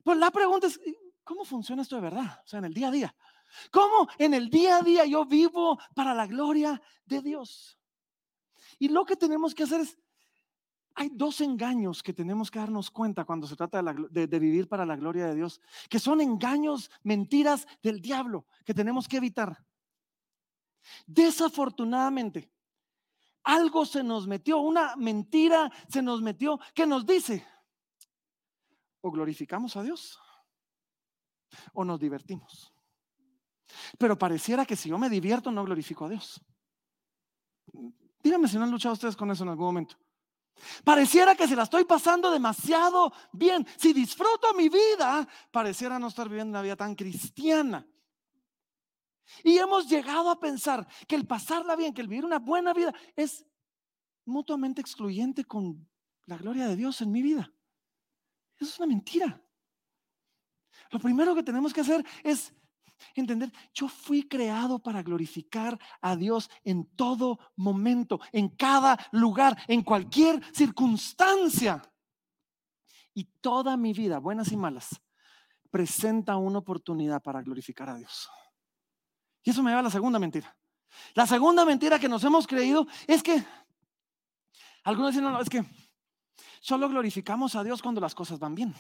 Pues 0.03 0.19
la 0.19 0.31
pregunta 0.31 0.67
es, 0.67 0.81
¿cómo 1.25 1.45
funciona 1.45 1.83
esto 1.83 1.97
de 1.97 2.03
verdad? 2.03 2.41
O 2.45 2.49
sea, 2.49 2.59
en 2.59 2.65
el 2.67 2.75
día 2.75 2.89
a 2.89 2.91
día. 2.91 3.15
¿Cómo 3.71 4.09
en 4.19 4.35
el 4.35 4.49
día 4.49 4.77
a 4.77 4.83
día 4.83 5.05
yo 5.05 5.27
vivo 5.27 5.79
para 5.95 6.15
la 6.15 6.27
gloria 6.27 6.81
de 7.05 7.21
Dios? 7.21 7.79
Y 8.79 8.89
lo 8.89 9.05
que 9.05 9.17
tenemos 9.17 9.55
que 9.55 9.65
hacer 9.65 9.81
es, 9.81 9.99
hay 10.95 11.11
dos 11.13 11.41
engaños 11.41 12.03
que 12.03 12.13
tenemos 12.13 12.51
que 12.51 12.59
darnos 12.59 12.91
cuenta 12.91 13.25
cuando 13.25 13.47
se 13.47 13.57
trata 13.57 13.83
de, 13.83 14.27
de, 14.27 14.39
vivir 14.39 14.69
para 14.69 14.87
la 14.87 14.97
gloria 14.97 15.27
de 15.27 15.35
Dios, 15.35 15.61
que 15.89 15.99
son 15.99 16.21
engaños, 16.21 16.91
mentiras 17.03 17.67
del 17.83 18.01
diablo 18.01 18.47
que 18.65 18.75
tenemos 18.75 19.09
que 19.09 19.17
evitar. 19.17 19.65
Desafortunadamente, 21.07 22.51
algo 23.43 23.85
se 23.87 24.03
nos 24.03 24.27
metió, 24.27 24.59
una 24.59 24.97
mentira 24.97 25.71
se 25.89 26.03
nos 26.03 26.21
metió 26.23 26.59
que 26.75 26.87
nos 26.87 27.07
dice, 27.07 27.47
o 29.01 29.11
glorificamos 29.11 29.77
a 29.77 29.83
Dios 29.83 30.19
o 31.73 31.85
nos 31.85 31.99
divertimos. 31.99 32.73
Pero 33.99 34.19
pareciera 34.19 34.65
que 34.65 34.77
si 34.77 34.89
yo 34.89 34.99
me 34.99 35.09
divierto 35.09 35.51
no 35.51 35.65
glorifico 35.65 36.07
a 36.07 36.09
Dios. 36.09 36.41
Díganme 38.23 38.49
si 38.49 38.57
no 38.57 38.65
han 38.65 38.71
luchado 38.71 38.95
ustedes 38.95 39.17
con 39.17 39.31
eso 39.31 39.45
en 39.45 39.51
algún 39.51 39.67
momento. 39.67 39.97
Pareciera 40.85 41.35
que 41.35 41.49
se 41.49 41.57
la 41.57 41.63
estoy 41.63 41.85
pasando 41.85 42.31
demasiado 42.31 43.13
bien. 43.33 43.67
Si 43.77 43.93
disfruto 43.93 44.53
mi 44.55 44.69
vida, 44.69 45.27
pareciera 45.51 45.99
no 45.99 46.09
estar 46.09 46.29
viviendo 46.29 46.51
una 46.51 46.63
vida 46.63 46.77
tan 46.77 46.95
cristiana. 46.95 47.87
Y 49.45 49.59
hemos 49.59 49.89
llegado 49.89 50.31
a 50.31 50.39
pensar 50.39 50.87
que 51.07 51.17
el 51.17 51.27
pasarla 51.27 51.77
bien, 51.77 51.95
que 51.95 52.01
el 52.01 52.09
vivir 52.09 52.25
una 52.25 52.39
buena 52.39 52.73
vida 52.73 52.95
es 53.17 53.47
mutuamente 54.25 54.81
excluyente 54.81 55.45
con 55.45 55.89
la 56.27 56.37
gloria 56.37 56.67
de 56.69 56.77
Dios 56.77 57.01
en 57.01 57.11
mi 57.11 57.23
vida. 57.23 57.53
Eso 58.57 58.71
es 58.71 58.79
una 58.79 58.89
mentira. 58.89 59.43
Lo 60.91 60.99
primero 60.99 61.35
que 61.35 61.43
tenemos 61.43 61.73
que 61.73 61.81
hacer 61.81 62.05
es 62.23 62.55
entender, 63.15 63.53
yo 63.73 63.89
fui 63.89 64.29
creado 64.29 64.79
para 64.79 65.03
glorificar 65.03 65.79
a 66.01 66.17
Dios 66.17 66.51
en 66.65 66.85
todo 66.97 67.39
momento, 67.57 68.21
en 68.33 68.49
cada 68.51 68.99
lugar, 69.13 69.57
en 69.69 69.83
cualquier 69.83 70.43
circunstancia. 70.55 71.83
Y 73.15 73.25
toda 73.41 73.77
mi 73.77 73.93
vida, 73.93 74.19
buenas 74.19 74.53
y 74.53 74.57
malas, 74.57 75.01
presenta 75.71 76.37
una 76.37 76.59
oportunidad 76.59 77.23
para 77.23 77.43
glorificar 77.43 77.89
a 77.89 77.97
Dios. 77.97 78.29
Y 79.43 79.51
eso 79.51 79.63
me 79.63 79.71
lleva 79.71 79.81
a 79.81 79.85
la 79.85 79.91
segunda 79.91 80.19
mentira. 80.19 80.57
La 81.15 81.27
segunda 81.27 81.65
mentira 81.65 81.99
que 81.99 82.09
nos 82.09 82.25
hemos 82.25 82.47
creído 82.47 82.87
es 83.07 83.23
que, 83.23 83.43
algunos 84.85 85.13
dicen, 85.13 85.25
no, 85.25 85.31
no, 85.31 85.41
es 85.41 85.49
que 85.49 85.65
solo 86.61 86.89
glorificamos 86.89 87.55
a 87.55 87.65
Dios 87.65 87.81
cuando 87.83 88.01
las 88.01 88.15
cosas 88.15 88.39
van 88.39 88.55
bien. 88.55 88.75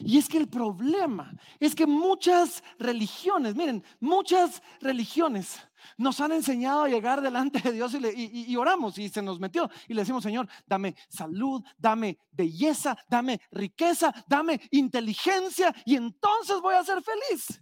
Y 0.00 0.18
es 0.18 0.28
que 0.28 0.38
el 0.38 0.48
problema 0.48 1.32
es 1.60 1.74
que 1.74 1.86
muchas 1.86 2.62
religiones, 2.78 3.54
miren, 3.54 3.84
muchas 4.00 4.62
religiones 4.80 5.60
nos 5.98 6.20
han 6.20 6.32
enseñado 6.32 6.84
a 6.84 6.88
llegar 6.88 7.20
delante 7.20 7.60
de 7.60 7.72
Dios 7.72 7.94
y, 7.94 8.56
oramos 8.56 8.98
y 8.98 9.08
se 9.08 9.22
nos 9.22 9.40
metió 9.40 9.70
y 9.88 9.94
le 9.94 10.02
decimos, 10.02 10.22
Señor, 10.22 10.48
dame 10.66 10.94
salud, 11.08 11.62
dame 11.76 12.18
belleza, 12.30 12.96
dame 13.08 13.40
riqueza, 13.50 14.12
dame 14.26 14.60
inteligencia 14.70 15.74
y 15.84 15.96
entonces 15.96 16.60
voy 16.60 16.74
a 16.74 16.84
ser 16.84 17.02
feliz. 17.02 17.60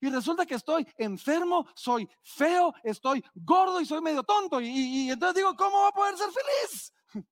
Y 0.00 0.10
resulta 0.10 0.44
que 0.44 0.54
estoy 0.54 0.86
enfermo, 0.98 1.66
soy 1.74 2.08
feo, 2.22 2.74
estoy 2.84 3.24
gordo 3.34 3.80
y 3.80 3.86
soy 3.86 4.02
medio 4.02 4.22
tonto. 4.22 4.60
Y, 4.60 4.66
y 4.68 5.10
entonces 5.10 5.36
digo, 5.36 5.56
¿cómo 5.56 5.78
voy 5.78 5.88
a 5.88 5.92
poder 5.92 6.16
ser 6.16 6.28
feliz? 6.28 6.92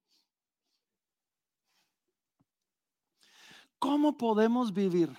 ¿Cómo 3.79 4.17
podemos 4.17 4.73
vivir 4.73 5.15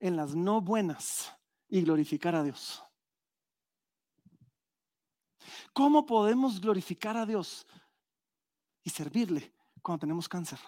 en 0.00 0.16
las 0.16 0.34
no 0.34 0.60
buenas 0.60 1.32
y 1.68 1.82
glorificar 1.82 2.34
a 2.34 2.42
Dios? 2.42 2.82
¿Cómo 5.72 6.06
podemos 6.06 6.60
glorificar 6.60 7.16
a 7.16 7.26
Dios 7.26 7.66
y 8.82 8.90
servirle 8.90 9.54
cuando 9.82 10.00
tenemos 10.00 10.28
cáncer? 10.28 10.58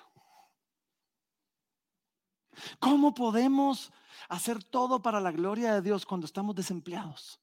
¿Cómo 2.79 3.15
podemos 3.15 3.93
hacer 4.29 4.63
todo 4.63 5.01
para 5.01 5.21
la 5.21 5.33
gloria 5.33 5.75
de 5.75 5.83
Dios 5.83 6.05
cuando 6.05 6.27
estamos 6.27 6.55
desempleados? 6.55 7.41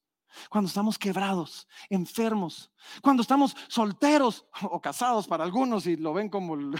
Cuando 0.49 0.67
estamos 0.67 0.97
quebrados, 0.99 1.67
enfermos, 1.89 2.69
cuando 3.01 3.21
estamos 3.21 3.55
solteros 3.67 4.45
o 4.69 4.79
casados 4.79 5.27
para 5.27 5.43
algunos 5.43 5.87
y 5.87 5.95
lo 5.95 6.13
ven 6.13 6.29
como... 6.29 6.55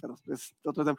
Pero 0.00 0.16
es 0.26 0.54
otro 0.64 0.84
tema. 0.84 0.98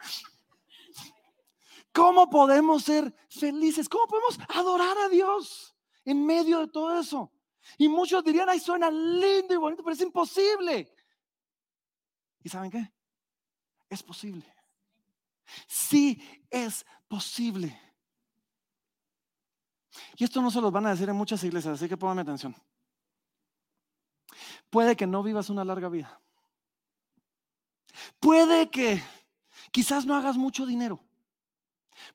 ¿Cómo 1.94 2.30
podemos 2.30 2.84
ser 2.84 3.14
felices? 3.30 3.90
¿Cómo 3.90 4.08
podemos 4.08 4.40
adorar 4.50 4.98
a 4.98 5.10
Dios 5.10 5.76
en 6.06 6.26
medio 6.26 6.60
de 6.60 6.68
todo 6.68 7.00
eso? 7.00 7.32
Y 7.78 7.88
muchos 7.88 8.24
dirían, 8.24 8.50
ay, 8.50 8.60
suena 8.60 8.90
lindo 8.90 9.54
y 9.54 9.58
bonito, 9.58 9.84
pero 9.84 9.94
es 9.94 10.02
imposible. 10.02 10.94
¿Y 12.44 12.50
saben 12.50 12.72
qué? 12.72 12.92
Es 13.90 14.04
posible. 14.04 14.46
Sí, 15.68 16.22
es 16.50 16.86
posible. 17.08 17.80
Y 20.18 20.24
esto 20.24 20.42
no 20.42 20.52
se 20.52 20.62
los 20.62 20.72
van 20.72 20.86
a 20.86 20.92
decir 20.92 21.10
en 21.10 21.16
muchas 21.16 21.44
iglesias, 21.44 21.76
así 21.76 21.90
que 21.90 21.98
pónganme 21.98 22.22
atención. 22.22 22.56
Puede 24.70 24.96
que 24.96 25.08
no 25.08 25.24
vivas 25.24 25.50
una 25.50 25.66
larga 25.66 25.90
vida. 25.90 26.22
Puede 28.20 28.70
que 28.70 29.02
quizás 29.72 30.06
no 30.06 30.16
hagas 30.16 30.38
mucho 30.38 30.66
dinero. 30.66 31.04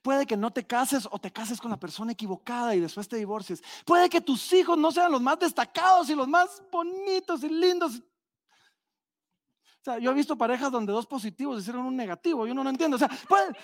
Puede 0.01 0.25
que 0.25 0.37
no 0.37 0.51
te 0.51 0.65
cases 0.65 1.07
o 1.09 1.19
te 1.19 1.31
cases 1.31 1.59
con 1.59 1.71
la 1.71 1.79
persona 1.79 2.11
equivocada 2.11 2.75
y 2.75 2.79
después 2.79 3.07
te 3.07 3.17
divorcies. 3.17 3.61
Puede 3.85 4.09
que 4.09 4.21
tus 4.21 4.51
hijos 4.53 4.77
no 4.77 4.91
sean 4.91 5.11
los 5.11 5.21
más 5.21 5.39
destacados 5.39 6.09
y 6.09 6.15
los 6.15 6.27
más 6.27 6.63
bonitos 6.71 7.43
y 7.43 7.49
lindos. 7.49 7.95
O 7.97 9.83
sea, 9.83 9.99
yo 9.99 10.11
he 10.11 10.15
visto 10.15 10.35
parejas 10.35 10.71
donde 10.71 10.91
dos 10.91 11.05
positivos 11.05 11.61
hicieron 11.61 11.85
un 11.85 11.95
negativo 11.95 12.47
y 12.47 12.51
uno 12.51 12.63
no 12.63 12.69
entiende. 12.69 12.95
O 12.95 12.99
sea, 12.99 13.09
puede, 13.27 13.55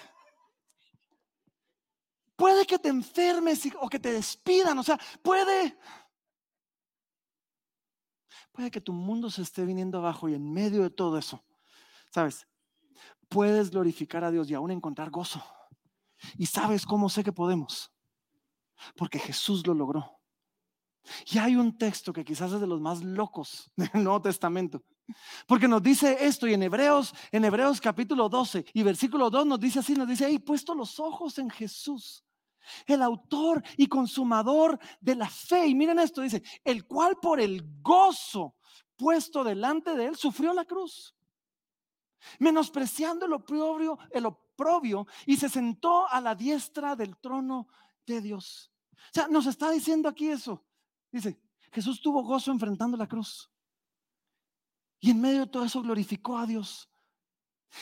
puede 2.35 2.65
que 2.65 2.77
te 2.77 2.89
enfermes 2.89 3.67
o 3.79 3.89
que 3.89 3.99
te 3.99 4.13
despidan. 4.13 4.77
O 4.77 4.83
sea, 4.83 4.99
puede, 5.23 5.77
puede 8.51 8.69
que 8.69 8.81
tu 8.81 8.93
mundo 8.93 9.31
se 9.31 9.41
esté 9.41 9.65
viniendo 9.65 9.97
abajo 9.97 10.29
y 10.29 10.35
en 10.35 10.51
medio 10.51 10.83
de 10.83 10.91
todo 10.91 11.17
eso, 11.17 11.43
¿sabes? 12.11 12.47
Puedes 13.27 13.71
glorificar 13.71 14.23
a 14.23 14.31
Dios 14.31 14.49
y 14.51 14.53
aún 14.53 14.71
encontrar 14.71 15.09
gozo. 15.09 15.43
¿Y 16.37 16.45
sabes 16.45 16.85
cómo 16.85 17.09
sé 17.09 17.23
que 17.23 17.31
podemos? 17.31 17.91
Porque 18.95 19.19
Jesús 19.19 19.65
lo 19.65 19.73
logró. 19.73 20.21
Y 21.31 21.37
hay 21.39 21.55
un 21.55 21.77
texto 21.77 22.13
que 22.13 22.23
quizás 22.23 22.51
es 22.51 22.61
de 22.61 22.67
los 22.67 22.79
más 22.79 23.03
locos 23.03 23.71
del 23.75 24.03
Nuevo 24.03 24.21
Testamento. 24.21 24.83
Porque 25.45 25.67
nos 25.67 25.83
dice 25.83 26.17
esto 26.21 26.47
y 26.47 26.53
en 26.53 26.63
Hebreos, 26.63 27.13
en 27.31 27.43
Hebreos 27.43 27.81
capítulo 27.81 28.29
12 28.29 28.65
y 28.73 28.83
versículo 28.83 29.29
2 29.29 29.45
nos 29.45 29.59
dice 29.59 29.79
así, 29.79 29.93
nos 29.93 30.07
dice, 30.07 30.25
ahí 30.25 30.39
puesto 30.39 30.73
los 30.73 30.99
ojos 30.99 31.37
en 31.37 31.49
Jesús, 31.49 32.23
el 32.85 33.01
autor 33.01 33.61
y 33.75 33.87
consumador 33.87 34.79
de 35.01 35.15
la 35.15 35.29
fe. 35.29 35.67
Y 35.67 35.75
miren 35.75 35.99
esto, 35.99 36.21
dice, 36.21 36.41
el 36.63 36.85
cual 36.85 37.17
por 37.21 37.41
el 37.41 37.61
gozo 37.81 38.55
puesto 38.95 39.43
delante 39.43 39.95
de 39.95 40.05
él 40.05 40.15
sufrió 40.15 40.53
la 40.53 40.63
cruz, 40.63 41.15
menospreciando 42.39 43.25
el 43.25 43.33
oprobio, 43.33 43.97
el 44.11 44.27
y 45.25 45.37
se 45.37 45.49
sentó 45.49 46.07
a 46.07 46.21
la 46.21 46.35
diestra 46.35 46.95
del 46.95 47.17
trono 47.17 47.67
de 48.05 48.21
Dios. 48.21 48.71
O 48.93 49.13
sea, 49.13 49.27
nos 49.27 49.45
está 49.45 49.71
diciendo 49.71 50.07
aquí 50.09 50.29
eso. 50.29 50.65
Dice, 51.11 51.39
Jesús 51.71 52.01
tuvo 52.01 52.23
gozo 52.23 52.51
enfrentando 52.51 52.97
la 52.97 53.07
cruz. 53.07 53.49
Y 54.99 55.11
en 55.11 55.21
medio 55.21 55.41
de 55.41 55.47
todo 55.47 55.65
eso 55.65 55.81
glorificó 55.81 56.37
a 56.37 56.45
Dios. 56.45 56.87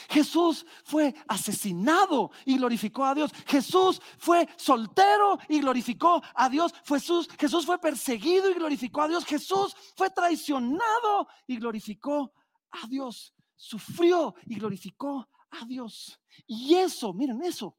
Jesús 0.08 0.64
fue 0.84 1.14
asesinado 1.26 2.30
y 2.44 2.56
glorificó 2.56 3.04
a 3.04 3.14
Dios. 3.14 3.32
Jesús 3.46 4.00
fue 4.18 4.48
soltero 4.56 5.38
y 5.48 5.60
glorificó 5.60 6.22
a 6.34 6.48
Dios. 6.48 6.72
Jesús, 6.86 7.28
Jesús 7.38 7.66
fue 7.66 7.78
perseguido 7.78 8.50
y 8.50 8.54
glorificó 8.54 9.02
a 9.02 9.08
Dios. 9.08 9.24
Jesús 9.24 9.74
fue 9.96 10.10
traicionado 10.10 11.28
y 11.46 11.56
glorificó 11.56 12.32
a 12.70 12.86
Dios. 12.86 13.34
Sufrió 13.56 14.34
y 14.46 14.54
glorificó 14.54 15.28
a 15.50 15.64
Dios. 15.64 16.20
Y 16.46 16.74
eso, 16.74 17.12
miren, 17.12 17.42
eso 17.42 17.76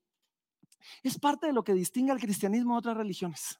es 1.03 1.17
parte 1.19 1.47
de 1.47 1.53
lo 1.53 1.63
que 1.63 1.73
distingue 1.73 2.11
al 2.11 2.19
cristianismo 2.19 2.73
de 2.73 2.79
otras 2.79 2.97
religiones. 2.97 3.59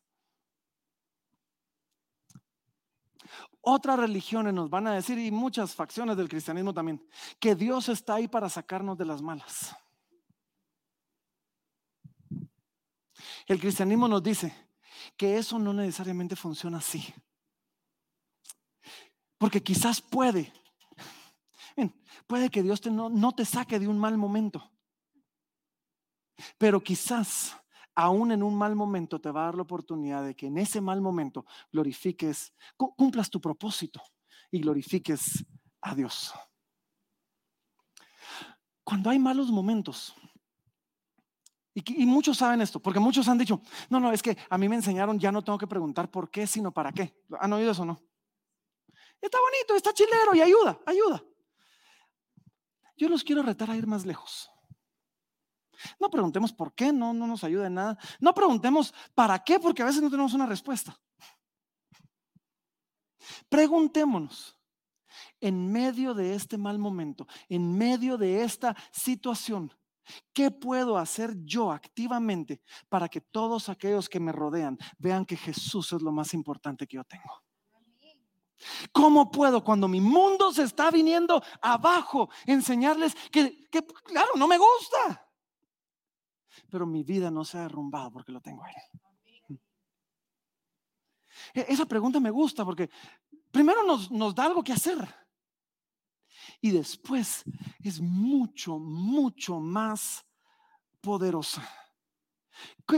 Otras 3.62 4.00
religiones 4.00 4.54
nos 4.54 4.70
van 4.70 4.88
a 4.88 4.96
decir, 4.96 5.20
y 5.20 5.32
muchas 5.32 5.76
facciones 5.76 6.18
del 6.18 6.28
cristianismo 6.28 6.74
también, 6.74 7.06
que 7.40 7.56
Dios 7.56 7.90
está 7.90 8.16
ahí 8.16 8.28
para 8.28 8.50
sacarnos 8.50 8.98
de 8.98 9.06
las 9.06 9.22
malas. 9.22 9.76
El 13.46 13.60
cristianismo 13.60 14.08
nos 14.08 14.24
dice 14.24 14.54
que 15.16 15.38
eso 15.38 15.60
no 15.60 15.74
necesariamente 15.74 16.36
funciona 16.36 16.80
así. 16.80 17.14
Porque 19.38 19.62
quizás 19.62 20.02
puede 20.02 20.52
puede 22.28 22.50
que 22.50 22.64
Dios 22.64 22.86
no, 22.86 23.32
te 23.34 23.46
saque 23.46 23.80
de 23.80 23.88
un 23.88 23.98
mal 23.98 24.18
momento. 24.18 24.72
Pero 26.58 26.82
quizás 26.82 27.56
aún 27.94 28.32
en 28.32 28.42
un 28.42 28.58
mal 28.58 28.76
momento 28.76 29.20
te 29.20 29.32
va 29.32 29.42
a 29.42 29.46
dar 29.46 29.56
la 29.56 29.64
oportunidad 29.64 30.26
de 30.26 30.36
que 30.36 30.48
en 30.48 30.58
ese 30.58 30.82
mal 30.82 31.02
momento 31.02 31.46
glorifiques, 31.72 32.54
cumplas 32.78 33.30
tu 33.30 33.40
propósito 33.40 34.02
y 34.50 34.60
glorifiques 34.60 35.46
a 35.82 35.94
Dios. 35.94 36.34
Cuando 38.84 39.10
hay 39.10 39.20
malos 39.20 39.52
momentos, 39.52 40.16
y, 41.74 42.04
y, 42.04 42.06
muchos 42.06 42.38
saben 42.38 42.62
esto, 42.62 42.82
porque 42.82 43.00
muchos 43.00 43.30
han 43.30 43.38
dicho, 43.38 43.62
no, 43.90 44.00
no, 44.00 44.12
es 44.12 44.22
que 44.22 44.38
a 44.50 44.58
mí 44.58 44.68
me 44.68 44.76
enseñaron, 44.76 45.18
ya 45.18 45.32
no 45.32 45.42
tengo 45.42 45.58
que 45.58 45.68
preguntar 45.68 46.12
por 46.12 46.30
qué, 46.30 46.46
sino 46.46 46.74
para 46.74 46.92
qué. 46.92 47.16
¿Han 47.40 47.54
oído 47.54 47.72
eso 47.72 47.84
o 47.84 47.86
no? 47.86 48.02
Está 49.22 49.38
bonito, 49.40 49.76
está 49.76 49.94
chilero 49.94 50.34
y 50.34 50.42
ayuda, 50.42 50.80
ayuda. 50.86 51.24
Yo 52.98 53.10
los 53.10 53.24
quiero 53.24 53.42
retar 53.42 53.70
a 53.70 53.76
ir 53.76 53.88
más 53.88 54.06
lejos. 54.06 54.50
No 56.00 56.10
preguntemos 56.10 56.54
por 56.54 56.74
qué, 56.74 56.92
no, 56.94 57.14
no 57.14 57.28
nos 57.28 57.44
ayuda 57.44 57.68
en 57.68 57.76
nada. 57.76 57.98
No 58.20 58.34
preguntemos 58.34 58.94
para 59.16 59.40
qué, 59.40 59.60
porque 59.60 59.82
a 59.82 59.86
veces 59.86 60.02
no 60.02 60.10
tenemos 60.10 60.34
una 60.34 60.46
respuesta. 60.46 60.98
Preguntémonos, 63.50 64.58
en 65.40 65.72
medio 65.72 66.14
de 66.14 66.36
este 66.36 66.58
mal 66.58 66.80
momento, 66.80 67.28
en 67.50 67.78
medio 67.78 68.18
de 68.18 68.44
esta 68.44 68.76
situación, 68.92 69.74
¿qué 70.34 70.52
puedo 70.52 70.98
hacer 70.98 71.36
yo 71.44 71.72
activamente 71.72 72.62
para 72.90 73.08
que 73.08 73.22
todos 73.22 73.70
aquellos 73.70 74.10
que 74.10 74.20
me 74.20 74.32
rodean 74.32 74.78
vean 74.98 75.26
que 75.26 75.38
Jesús 75.38 75.94
es 75.94 76.02
lo 76.02 76.12
más 76.12 76.34
importante 76.34 76.88
que 76.88 76.98
yo 76.98 77.04
tengo? 77.04 77.44
¿Cómo 78.92 79.32
puedo 79.32 79.64
cuando 79.64 79.88
mi 79.88 80.02
mundo 80.02 80.52
se 80.54 80.64
está 80.64 80.92
viniendo 80.92 81.42
abajo 81.62 82.30
enseñarles 82.46 83.16
que, 83.32 83.68
claro, 84.06 84.32
no 84.36 84.48
me 84.48 84.58
gusta? 84.58 85.28
pero 86.72 86.86
mi 86.86 87.04
vida 87.04 87.30
no 87.30 87.44
se 87.44 87.58
ha 87.58 87.62
derrumbado 87.62 88.12
porque 88.12 88.32
lo 88.32 88.42
tengo 88.42 88.64
a 88.64 88.70
Él. 88.70 89.60
E, 91.54 91.66
esa 91.68 91.86
pregunta 91.86 92.20
me 92.20 92.32
gusta 92.32 92.64
porque 92.64 92.90
primero 93.52 93.84
nos, 93.84 94.10
nos 94.10 94.34
da 94.34 94.46
algo 94.46 94.64
que 94.64 94.74
hacer. 94.74 94.98
Y 96.62 96.72
después 96.72 97.44
es 97.84 98.00
mucho, 98.00 98.80
mucho 98.80 99.60
más 99.60 100.26
poderosa. 101.02 101.68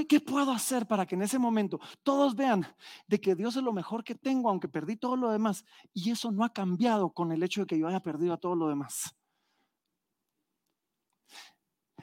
¿Qué, 0.08 0.20
puedo 0.20 0.52
hacer 0.52 0.88
para 0.88 1.06
que 1.06 1.16
en 1.16 1.22
ese 1.22 1.38
momento 1.38 1.80
todos 2.02 2.36
vean 2.36 2.66
de 3.08 3.22
que 3.22 3.36
Dios 3.36 3.56
es 3.56 3.64
lo 3.64 3.74
mejor 3.74 4.04
que 4.04 4.16
tengo, 4.16 4.50
aunque 4.50 4.68
perdí 4.68 4.96
todo 4.96 5.16
lo 5.16 5.32
demás? 5.32 5.64
Y 5.94 6.12
eso 6.12 6.32
no 6.32 6.44
ha 6.44 6.52
cambiado 6.52 7.12
con 7.12 7.32
el 7.32 7.44
hecho 7.44 7.62
de 7.62 7.68
que 7.68 7.78
yo 7.78 7.88
haya 7.88 8.02
perdido 8.02 8.34
a 8.34 8.38
todo 8.38 8.56
lo 8.56 8.68
demás. 8.68 9.16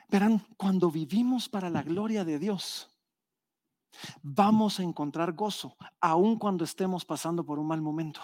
Verán, 0.08 0.44
cuando 0.56 0.90
vivimos 0.90 1.48
para 1.48 1.70
la 1.70 1.82
gloria 1.82 2.24
de 2.24 2.38
Dios, 2.38 2.90
vamos 4.22 4.80
a 4.80 4.82
encontrar 4.82 5.32
gozo, 5.32 5.76
aun 6.00 6.36
cuando 6.36 6.64
estemos 6.64 7.04
pasando 7.04 7.44
por 7.44 7.58
un 7.58 7.66
mal 7.66 7.80
momento. 7.80 8.20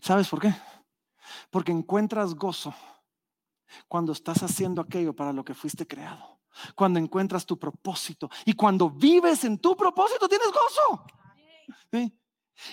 ¿Sabes 0.00 0.28
por 0.28 0.40
qué? 0.40 0.54
Porque 1.50 1.72
encuentras 1.72 2.34
gozo 2.34 2.74
cuando 3.88 4.12
estás 4.12 4.42
haciendo 4.42 4.80
aquello 4.80 5.14
para 5.14 5.32
lo 5.32 5.44
que 5.44 5.54
fuiste 5.54 5.86
creado, 5.86 6.40
cuando 6.74 6.98
encuentras 6.98 7.46
tu 7.46 7.58
propósito 7.58 8.30
y 8.44 8.52
cuando 8.54 8.90
vives 8.90 9.44
en 9.44 9.58
tu 9.58 9.76
propósito 9.76 10.28
tienes 10.28 10.48
gozo. 10.48 11.04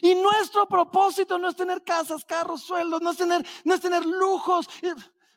Y 0.02 0.16
nuestro 0.16 0.68
propósito 0.68 1.38
no 1.38 1.50
es 1.50 1.56
tener 1.56 1.84
casas, 1.84 2.24
carros, 2.24 2.62
sueldos, 2.62 3.02
no 3.02 3.12
es 3.12 3.18
tener, 3.18 3.46
no 3.64 3.74
es 3.74 3.82
tener 3.82 4.06
lujos. 4.06 4.68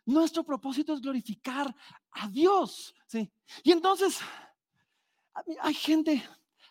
Nuestro 0.04 0.44
propósito 0.44 0.92
es 0.92 1.00
glorificar 1.00 1.74
a 2.10 2.28
Dios. 2.28 2.94
¿sí? 3.06 3.32
Y 3.62 3.72
entonces, 3.72 4.20
hay 5.60 5.74
gente 5.74 6.22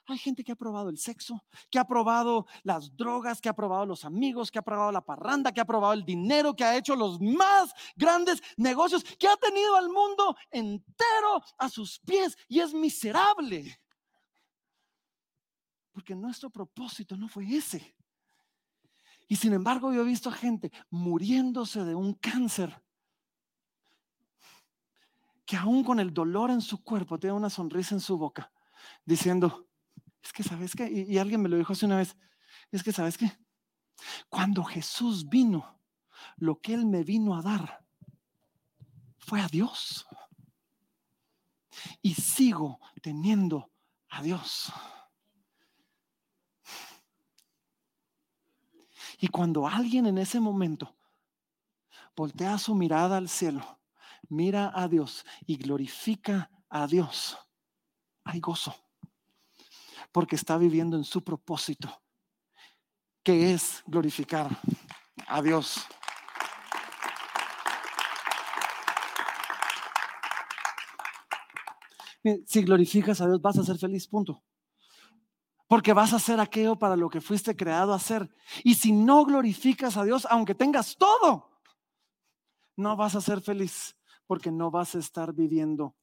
hay 0.07 0.17
gente 0.17 0.43
que 0.43 0.51
ha 0.51 0.55
probado 0.55 0.89
el 0.89 0.97
sexo, 0.97 1.43
que 1.69 1.79
ha 1.79 1.85
probado 1.85 2.45
las 2.63 2.95
drogas, 2.95 3.39
que 3.39 3.49
ha 3.49 3.55
probado 3.55 3.85
los 3.85 4.03
amigos, 4.03 4.51
que 4.51 4.59
ha 4.59 4.63
probado 4.63 4.91
la 4.91 5.01
parranda, 5.01 5.51
que 5.51 5.61
ha 5.61 5.65
probado 5.65 5.93
el 5.93 6.03
dinero, 6.03 6.55
que 6.55 6.63
ha 6.63 6.75
hecho 6.75 6.95
los 6.95 7.21
más 7.21 7.73
grandes 7.95 8.41
negocios, 8.57 9.03
que 9.17 9.27
ha 9.27 9.37
tenido 9.37 9.75
al 9.75 9.89
mundo 9.89 10.35
entero 10.51 11.41
a 11.57 11.69
sus 11.69 11.99
pies 11.99 12.37
y 12.47 12.59
es 12.59 12.73
miserable. 12.73 13.79
Porque 15.93 16.15
nuestro 16.15 16.49
propósito 16.49 17.15
no 17.15 17.29
fue 17.29 17.45
ese. 17.55 17.95
Y 19.27 19.37
sin 19.37 19.53
embargo 19.53 19.93
yo 19.93 20.01
he 20.01 20.05
visto 20.05 20.29
a 20.29 20.33
gente 20.33 20.71
muriéndose 20.89 21.83
de 21.85 21.95
un 21.95 22.13
cáncer 22.13 22.83
que 25.45 25.57
aún 25.57 25.83
con 25.83 25.99
el 25.99 26.13
dolor 26.13 26.51
en 26.51 26.61
su 26.61 26.83
cuerpo 26.83 27.19
tiene 27.19 27.35
una 27.35 27.49
sonrisa 27.49 27.95
en 27.95 28.01
su 28.01 28.17
boca, 28.17 28.51
diciendo, 29.05 29.67
es 30.23 30.31
que, 30.31 30.43
¿sabes 30.43 30.73
qué? 30.75 30.89
Y, 30.89 31.17
alguien 31.17 31.41
me 31.41 31.49
lo 31.49 31.57
dijo 31.57 31.73
hace 31.73 31.85
una 31.85 31.97
vez. 31.97 32.15
Es 32.71 32.81
que, 32.81 32.93
¿sabes 32.93 33.17
qué? 33.17 33.31
Cuando 34.29 34.63
Jesús 34.63 35.27
vino, 35.27 35.79
lo 36.37 36.59
que 36.61 36.73
Él 36.73 36.85
me 36.85 37.03
vino 37.03 37.35
a 37.35 37.41
dar 37.41 37.85
fue 39.17 39.41
a 39.41 39.47
Dios. 39.47 40.07
Y 42.01 42.13
sigo 42.13 42.79
teniendo 43.01 43.69
a 44.09 44.21
Dios. 44.21 44.71
Y 49.19 49.27
cuando 49.27 49.67
alguien 49.67 50.05
en 50.05 50.17
ese 50.17 50.39
momento 50.39 50.95
voltea 52.15 52.57
su 52.57 52.75
mirada 52.75 53.17
al 53.17 53.27
cielo, 53.27 53.79
mira 54.29 54.71
a 54.73 54.87
Dios 54.87 55.25
y 55.45 55.57
glorifica 55.57 56.49
a 56.69 56.87
Dios, 56.87 57.37
hay 58.23 58.39
gozo 58.39 58.82
porque 60.13 60.35
está 60.37 60.57
viviendo 60.57 60.95
en 60.95 61.03
su 61.03 61.23
propósito, 61.23 62.01
que 63.23 63.53
es 63.53 63.83
glorificar 63.87 64.61
a 65.27 65.41
Dios. 65.41 65.85
Si 72.45 72.61
glorificas 72.61 73.19
a 73.19 73.27
Dios, 73.27 73.41
vas 73.41 73.57
a 73.57 73.65
ser 73.65 73.77
feliz, 73.77 74.07
punto. 74.07 74.43
Porque 75.67 75.91
vas 75.91 76.13
a 76.13 76.17
hacer 76.17 76.39
aquello 76.39 76.77
para 76.77 76.95
lo 76.95 77.09
que 77.09 77.19
fuiste 77.19 77.55
creado 77.55 77.91
a 77.91 77.97
hacer. 77.97 78.33
Y 78.63 78.75
si 78.75 78.91
no 78.91 79.25
glorificas 79.25 79.97
a 79.97 80.03
Dios, 80.03 80.27
aunque 80.29 80.53
tengas 80.55 80.95
todo, 80.95 81.49
no 82.77 82.95
vas 82.95 83.15
a 83.15 83.21
ser 83.21 83.41
feliz 83.41 83.97
porque 84.27 84.51
no 84.51 84.69
vas 84.69 84.95
a 84.95 84.99
estar 84.99 85.33
viviendo 85.33 85.97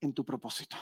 en 0.00 0.12
tu 0.12 0.24
propósito. 0.24 0.76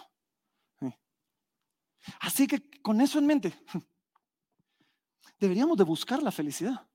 Así 2.21 2.47
que 2.47 2.71
con 2.81 3.01
eso 3.01 3.19
en 3.19 3.27
mente, 3.27 3.65
deberíamos 5.39 5.77
de 5.77 5.85
buscar 5.85 6.23
la 6.23 6.31
felicidad. 6.31 6.87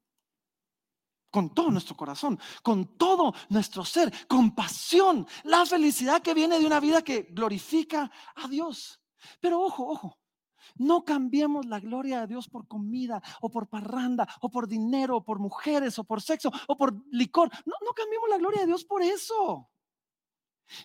Con 1.31 1.53
todo 1.53 1.69
nuestro 1.69 1.97
corazón, 1.97 2.39
con 2.63 2.97
todo 2.97 3.33
nuestro 3.49 3.83
ser, 3.83 4.27
con 4.27 4.55
pasión. 4.55 5.27
La 5.43 5.65
felicidad 5.65 6.21
que 6.21 6.33
viene 6.33 6.59
de 6.59 6.65
una 6.65 6.79
vida 6.79 7.01
que 7.01 7.23
glorifica 7.23 8.09
a 8.35 8.47
Dios. 8.47 9.01
Pero 9.41 9.59
ojo, 9.59 9.85
ojo, 9.85 10.17
no 10.75 11.03
cambiemos 11.03 11.65
la 11.65 11.79
gloria 11.79 12.21
de 12.21 12.27
Dios 12.27 12.47
por 12.47 12.67
comida 12.67 13.21
o 13.41 13.49
por 13.49 13.67
parranda 13.67 14.27
o 14.39 14.49
por 14.49 14.67
dinero 14.67 15.17
o 15.17 15.23
por 15.23 15.39
mujeres 15.39 15.99
o 15.99 16.05
por 16.05 16.21
sexo 16.21 16.51
o 16.67 16.77
por 16.77 16.95
licor. 17.11 17.49
No, 17.65 17.73
no 17.83 17.91
cambiemos 17.93 18.29
la 18.29 18.37
gloria 18.37 18.61
de 18.61 18.67
Dios 18.67 18.85
por 18.85 19.01
eso. 19.01 19.69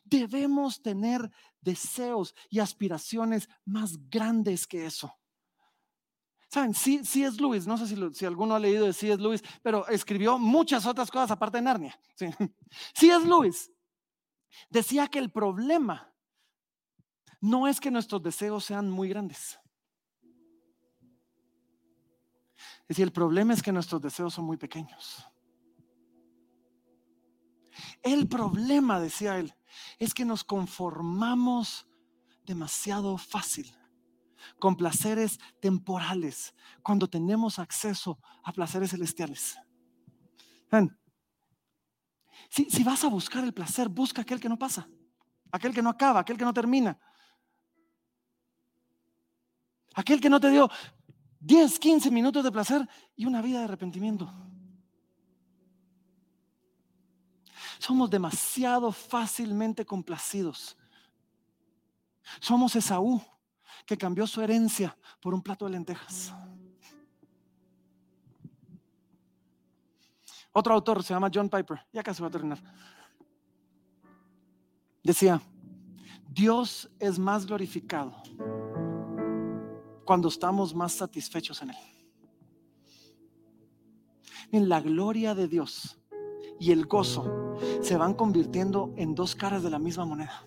Debemos 0.05 0.83
tener 0.83 1.31
deseos 1.61 2.35
y 2.49 2.59
aspiraciones 2.59 3.49
más 3.65 3.97
grandes 4.09 4.67
que 4.67 4.87
eso. 4.87 5.15
Saben, 6.49 6.75
sí, 6.75 7.05
sí 7.05 7.23
es 7.23 7.41
Luis, 7.41 7.67
no 7.67 7.79
sé 7.79 7.87
si, 7.87 7.97
si, 8.13 8.27
alguno 8.27 8.57
ha 8.57 8.59
leído 8.59 8.85
de 8.85 8.93
C.S. 8.93 9.23
Luis, 9.23 9.41
pero 9.63 9.87
escribió 9.87 10.37
muchas 10.37 10.85
otras 10.85 11.09
cosas 11.09 11.31
aparte 11.31 11.59
de 11.59 11.63
Narnia. 11.63 11.99
Sí. 12.95 13.09
es 13.09 13.25
Luis 13.25 13.71
decía 14.69 15.07
que 15.09 15.19
el 15.19 15.31
problema 15.31 16.13
no 17.41 17.69
es 17.69 17.81
que 17.81 17.91
nuestros 17.91 18.23
deseos 18.23 18.65
sean 18.65 18.91
muy 18.91 19.09
grandes. 19.09 19.59
Es 22.89 22.99
el 22.99 23.13
problema 23.13 23.55
es 23.55 23.63
que 23.63 23.73
nuestros 23.73 24.03
deseos 24.03 24.35
son 24.35 24.45
muy 24.45 24.57
pequeños. 24.57 25.25
El 28.03 28.29
problema, 28.29 29.01
decía 29.01 29.39
él, 29.39 29.55
es 29.99 30.15
que 30.15 30.25
nos 30.25 30.45
conformamos 30.45 31.87
demasiado 32.45 33.17
fácil 33.19 33.73
con 34.59 34.77
placeres 34.77 35.39
temporales 35.61 36.55
cuando 36.83 37.09
tenemos 37.09 37.59
acceso 37.59 38.19
a 38.43 38.53
placeres 38.53 38.91
celestiales. 38.91 39.59
Si, 42.49 42.65
si, 42.71 42.83
vas 42.83 43.05
a 43.05 43.09
buscar 43.09 43.45
el 43.45 43.53
placer, 43.53 43.89
busca 43.89 44.23
aquel 44.23 44.41
que 44.41 44.49
no 44.49 44.59
pasa, 44.59 44.89
aquel 45.53 45.75
que 45.75 45.83
no 45.83 45.91
acaba, 45.91 46.21
aquel 46.21 46.37
que 46.37 46.45
no 46.45 46.55
termina. 46.55 46.99
Aquel 49.95 50.21
que 50.21 50.31
no 50.31 50.41
te 50.41 50.51
dio 50.51 50.71
10, 51.41 51.79
15 51.79 52.11
minutos 52.11 52.45
de 52.45 52.53
placer 52.53 52.89
y 53.17 53.27
una 53.27 53.43
vida 53.43 53.59
de 53.59 53.65
arrepentimiento. 53.65 54.50
Somos 57.81 58.11
demasiado 58.11 58.93
fácilmente 58.93 59.87
complacidos. 59.87 60.77
Somos 62.39 62.77
Esaú 62.77 63.23
que 63.87 63.97
cambió 63.97 64.27
su 64.27 64.43
herencia 64.43 64.95
por 65.19 65.33
un 65.33 65.41
plato 65.41 65.65
de 65.65 65.71
lentejas. 65.71 66.31
Otro 70.53 70.75
autor 70.75 71.03
se 71.03 71.15
llama 71.15 71.31
John 71.33 71.49
Piper, 71.49 71.81
ya 71.91 72.03
casi 72.03 72.21
va 72.21 72.29
a 72.29 72.31
terminar. 72.31 72.59
Decía, 75.03 75.41
Dios 76.29 76.91
es 76.99 77.19
más 77.19 77.47
glorificado 77.47 78.15
cuando 80.05 80.29
estamos 80.29 80.75
más 80.75 80.93
satisfechos 80.93 81.63
en 81.63 81.71
Él. 81.71 81.77
En 84.53 84.69
la 84.69 84.83
gloria 84.83 85.35
de 85.35 85.49
Dios 85.49 86.00
y 86.61 86.71
el 86.73 86.87
gozo 86.87 87.57
se 87.81 87.97
van 87.97 88.15
convirtiendo 88.15 88.93
en 88.97 89.15
dos 89.15 89.35
caras 89.35 89.63
de 89.63 89.71
la 89.71 89.79
misma 89.79 90.05
moneda. 90.05 90.47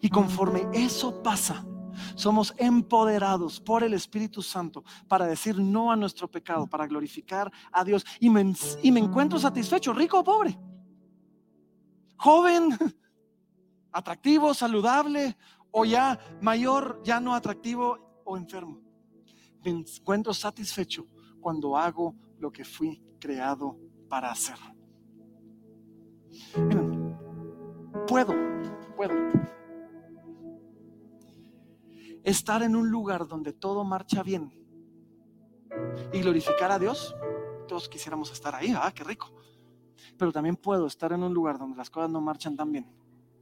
Y 0.00 0.10
conforme 0.10 0.68
eso 0.74 1.22
pasa, 1.22 1.66
somos 2.14 2.54
empoderados 2.58 3.58
por 3.58 3.82
el 3.82 3.94
Espíritu 3.94 4.42
Santo 4.42 4.84
para 5.08 5.26
decir 5.26 5.58
no 5.58 5.90
a 5.90 5.96
nuestro 5.96 6.30
pecado, 6.30 6.66
para 6.66 6.86
glorificar 6.86 7.50
a 7.72 7.82
Dios. 7.82 8.04
Y 8.20 8.28
me, 8.28 8.54
y 8.82 8.92
me 8.92 9.00
encuentro 9.00 9.38
satisfecho, 9.38 9.94
rico 9.94 10.20
o 10.20 10.24
pobre, 10.24 10.58
joven, 12.18 12.76
atractivo, 13.90 14.52
saludable, 14.52 15.34
o 15.70 15.86
ya 15.86 16.18
mayor, 16.42 17.00
ya 17.04 17.20
no 17.20 17.34
atractivo 17.34 18.22
o 18.24 18.36
enfermo. 18.36 18.82
Me 19.64 19.70
encuentro 19.70 20.34
satisfecho 20.34 21.06
cuando 21.40 21.76
hago 21.76 22.14
lo 22.38 22.52
que 22.52 22.64
fui 22.64 23.02
creado 23.18 23.78
para 24.08 24.30
hacer. 24.30 24.56
Miren, 26.56 27.16
puedo, 28.06 28.34
puedo 28.96 29.14
estar 32.24 32.62
en 32.62 32.76
un 32.76 32.90
lugar 32.90 33.26
donde 33.26 33.52
todo 33.52 33.84
marcha 33.84 34.22
bien 34.22 34.52
y 36.12 36.20
glorificar 36.20 36.70
a 36.70 36.78
Dios. 36.78 37.14
Todos 37.68 37.88
quisiéramos 37.88 38.32
estar 38.32 38.54
ahí, 38.54 38.74
ah, 38.76 38.92
qué 38.94 39.04
rico. 39.04 39.32
Pero 40.18 40.32
también 40.32 40.56
puedo 40.56 40.86
estar 40.86 41.12
en 41.12 41.22
un 41.22 41.32
lugar 41.32 41.58
donde 41.58 41.76
las 41.76 41.90
cosas 41.90 42.10
no 42.10 42.20
marchan 42.20 42.56
tan 42.56 42.72
bien 42.72 42.90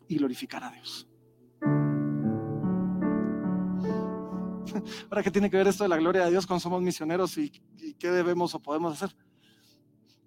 y 0.08 0.16
glorificar 0.16 0.64
a 0.64 0.70
Dios. 0.70 1.08
Ahora, 5.10 5.22
¿qué 5.22 5.30
tiene 5.30 5.50
que 5.50 5.56
ver 5.56 5.68
esto 5.68 5.84
de 5.84 5.88
la 5.88 5.96
gloria 5.96 6.24
de 6.24 6.30
Dios 6.30 6.46
cuando 6.46 6.60
somos 6.60 6.82
misioneros 6.82 7.36
y, 7.38 7.52
y, 7.78 7.94
qué 7.94 8.10
debemos 8.10 8.54
o 8.54 8.60
podemos 8.60 8.92
hacer? 8.92 9.16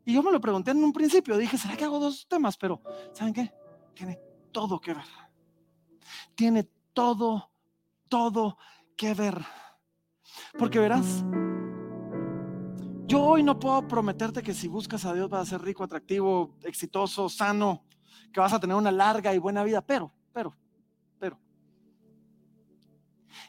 Y 0.05 0.13
yo 0.13 0.23
me 0.23 0.31
lo 0.31 0.39
pregunté 0.39 0.71
en 0.71 0.83
un 0.83 0.93
principio, 0.93 1.37
dije, 1.37 1.57
¿será 1.57 1.75
que 1.75 1.83
hago 1.83 1.99
dos 1.99 2.27
temas? 2.29 2.57
Pero, 2.57 2.81
¿saben 3.13 3.33
qué? 3.33 3.53
Tiene 3.93 4.19
todo 4.51 4.79
que 4.79 4.93
ver. 4.93 5.05
Tiene 6.35 6.69
todo, 6.93 7.51
todo 8.07 8.57
que 8.95 9.13
ver. 9.13 9.43
Porque 10.57 10.79
verás, 10.79 11.23
yo 13.05 13.21
hoy 13.23 13.43
no 13.43 13.59
puedo 13.59 13.87
prometerte 13.87 14.43
que 14.43 14.53
si 14.53 14.67
buscas 14.67 15.05
a 15.05 15.13
Dios 15.13 15.29
vas 15.29 15.41
a 15.41 15.49
ser 15.51 15.61
rico, 15.61 15.83
atractivo, 15.83 16.57
exitoso, 16.63 17.29
sano, 17.29 17.85
que 18.33 18.39
vas 18.39 18.53
a 18.53 18.59
tener 18.59 18.75
una 18.75 18.91
larga 18.91 19.33
y 19.33 19.37
buena 19.37 19.63
vida, 19.63 19.81
pero, 19.81 20.13
pero, 20.33 20.55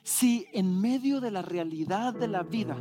si 0.02 0.46
en 0.52 0.80
medio 0.80 1.20
de 1.20 1.30
la 1.30 1.42
realidad 1.42 2.14
de 2.14 2.28
la 2.28 2.42
vida 2.42 2.76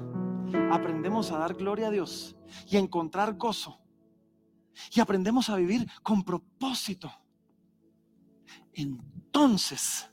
aprendemos 0.71 1.31
a 1.31 1.37
dar 1.37 1.53
gloria 1.53 1.87
a 1.87 1.91
Dios 1.91 2.35
y 2.67 2.77
a 2.77 2.79
encontrar 2.79 3.35
gozo 3.35 3.79
y 4.91 4.99
aprendemos 4.99 5.49
a 5.49 5.55
vivir 5.55 5.87
con 6.03 6.23
propósito, 6.23 7.11
entonces 8.73 10.09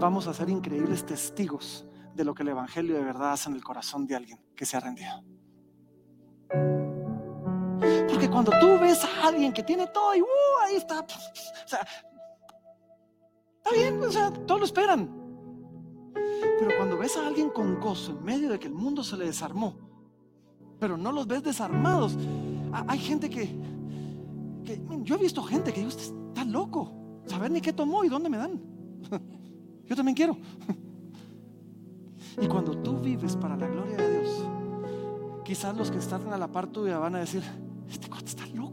vamos 0.00 0.26
a 0.26 0.34
ser 0.34 0.48
increíbles 0.48 1.06
testigos 1.06 1.86
de 2.14 2.24
lo 2.24 2.34
que 2.34 2.42
el 2.42 2.48
Evangelio 2.48 2.96
de 2.96 3.04
verdad 3.04 3.32
hace 3.32 3.48
en 3.48 3.56
el 3.56 3.62
corazón 3.62 4.06
de 4.06 4.16
alguien 4.16 4.40
que 4.56 4.66
se 4.66 4.76
ha 4.76 4.80
rendido. 4.80 5.22
Porque 8.08 8.28
cuando 8.28 8.50
tú 8.58 8.78
ves 8.80 9.04
a 9.04 9.28
alguien 9.28 9.52
que 9.52 9.62
tiene 9.62 9.86
todo 9.86 10.14
y 10.14 10.20
uh, 10.20 10.26
ahí 10.64 10.76
está, 10.76 11.06
está 11.64 11.86
bien, 13.72 14.02
o 14.02 14.10
sea, 14.10 14.32
todos 14.32 14.60
lo 14.60 14.66
esperan. 14.66 15.17
Pero 16.58 16.76
cuando 16.76 16.98
ves 16.98 17.16
a 17.16 17.26
alguien 17.26 17.50
con 17.50 17.80
gozo 17.80 18.12
en 18.12 18.24
medio 18.24 18.50
de 18.50 18.58
que 18.58 18.66
el 18.66 18.74
mundo 18.74 19.04
se 19.04 19.16
le 19.16 19.26
desarmó, 19.26 19.74
pero 20.78 20.96
no 20.96 21.12
los 21.12 21.26
ves 21.26 21.42
desarmados, 21.42 22.16
hay 22.72 22.98
gente 22.98 23.30
que, 23.30 23.48
que 24.64 24.80
yo 25.02 25.14
he 25.14 25.18
visto 25.18 25.42
gente 25.42 25.72
que 25.72 25.80
digo, 25.80 25.90
está 25.90 26.44
loco, 26.44 26.92
saber 27.26 27.50
ni 27.50 27.60
qué 27.60 27.72
tomó 27.72 28.04
y 28.04 28.08
dónde 28.08 28.28
me 28.28 28.38
dan. 28.38 28.60
Yo 29.86 29.96
también 29.96 30.14
quiero. 30.14 30.36
Y 32.40 32.46
cuando 32.46 32.76
tú 32.82 33.00
vives 33.00 33.34
para 33.34 33.56
la 33.56 33.66
gloria 33.66 33.96
de 33.96 34.20
Dios, 34.20 34.44
quizás 35.44 35.76
los 35.76 35.90
que 35.90 35.98
están 35.98 36.32
a 36.32 36.38
la 36.38 36.46
par 36.46 36.68
tuya 36.68 36.98
van 36.98 37.16
a 37.16 37.18
decir, 37.18 37.42
este 37.88 38.08
cuate 38.08 38.26
está 38.26 38.46
loco. 38.46 38.67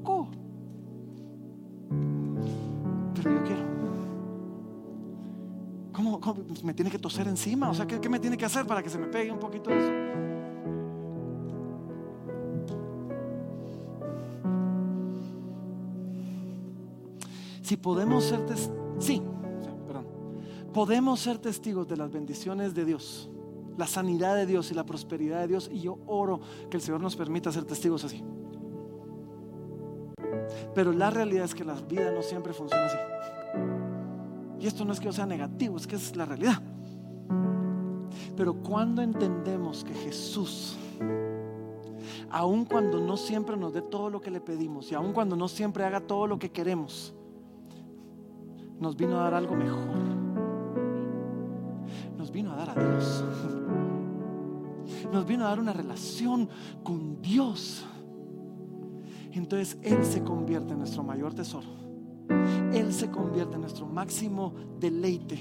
Me 6.63 6.73
tiene 6.73 6.89
que 6.89 6.99
toser 6.99 7.27
encima? 7.27 7.69
O 7.69 7.73
sea, 7.73 7.85
¿qué, 7.85 7.99
¿qué, 7.99 8.09
me 8.09 8.19
tiene 8.19 8.37
que 8.37 8.45
hacer 8.45 8.65
para 8.65 8.81
que 8.81 8.89
se 8.89 8.97
me 8.97 9.07
pegue 9.07 9.31
un 9.31 9.39
poquito 9.39 9.69
eso? 9.69 9.91
Si 17.61 17.77
podemos 17.77 18.23
ser 18.23 18.45
testigos, 18.45 18.77
sí, 18.99 19.21
perdón, 19.87 20.05
podemos 20.73 21.19
ser 21.19 21.39
testigos 21.39 21.87
de 21.87 21.97
las 21.97 22.11
bendiciones 22.11 22.73
de 22.75 22.85
Dios 22.85 23.29
la 23.77 23.87
sanidad 23.87 24.35
de 24.35 24.45
Dios 24.45 24.71
y 24.71 24.73
la 24.73 24.85
prosperidad 24.85 25.41
de 25.41 25.47
Dios. 25.47 25.69
Y 25.71 25.81
yo 25.81 25.99
oro 26.07 26.39
que 26.69 26.77
el 26.77 26.83
Señor 26.83 27.01
nos 27.01 27.15
permita 27.15 27.51
ser 27.51 27.65
testigos 27.65 28.03
así. 28.03 28.23
Pero 30.73 30.91
la 30.91 31.09
realidad 31.09 31.45
es 31.45 31.55
que 31.55 31.63
la 31.63 31.73
vida 31.73 32.11
no 32.11 32.21
siempre 32.21 32.53
funciona 32.53 32.85
así. 32.85 32.97
Y 34.65 34.67
esto 34.67 34.83
no 34.83 34.93
es 34.93 34.99
que 34.99 35.05
yo 35.05 35.13
sea 35.13 35.27
negativo, 35.27 35.77
es 35.77 35.85
que 35.85 35.95
es 35.95 36.15
la 36.15 36.25
realidad. 36.25 36.59
Pero 38.35 38.55
cuando 38.55 39.03
entendemos 39.03 39.83
que 39.83 39.93
Jesús, 39.93 40.75
aun 42.31 42.65
cuando 42.65 42.99
no 42.99 43.15
siempre 43.15 43.55
nos 43.57 43.73
dé 43.73 43.83
todo 43.83 44.09
lo 44.09 44.19
que 44.19 44.31
le 44.31 44.41
pedimos 44.41 44.91
y 44.91 44.95
aun 44.95 45.13
cuando 45.13 45.35
no 45.35 45.47
siempre 45.47 45.83
haga 45.83 45.99
todo 45.99 46.25
lo 46.25 46.39
que 46.39 46.49
queremos, 46.49 47.13
nos 48.79 48.97
vino 48.97 49.19
a 49.19 49.25
dar 49.25 49.35
algo 49.35 49.55
mejor. 49.55 49.85
Nos 52.17 52.31
vino 52.31 52.51
a 52.51 52.55
dar 52.55 52.71
a 52.71 52.73
Dios 52.73 53.23
nos 55.11 55.27
vino 55.27 55.45
a 55.45 55.49
dar 55.49 55.59
una 55.59 55.73
relación 55.73 56.49
con 56.83 57.21
Dios. 57.21 57.85
Entonces 59.31 59.77
Él 59.83 60.03
se 60.03 60.23
convierte 60.23 60.73
en 60.73 60.79
nuestro 60.79 61.03
mayor 61.03 61.35
tesoro. 61.35 61.74
Él 62.75 62.93
se 62.93 63.09
convierte 63.09 63.55
en 63.55 63.61
nuestro 63.61 63.85
máximo 63.85 64.53
deleite. 64.79 65.39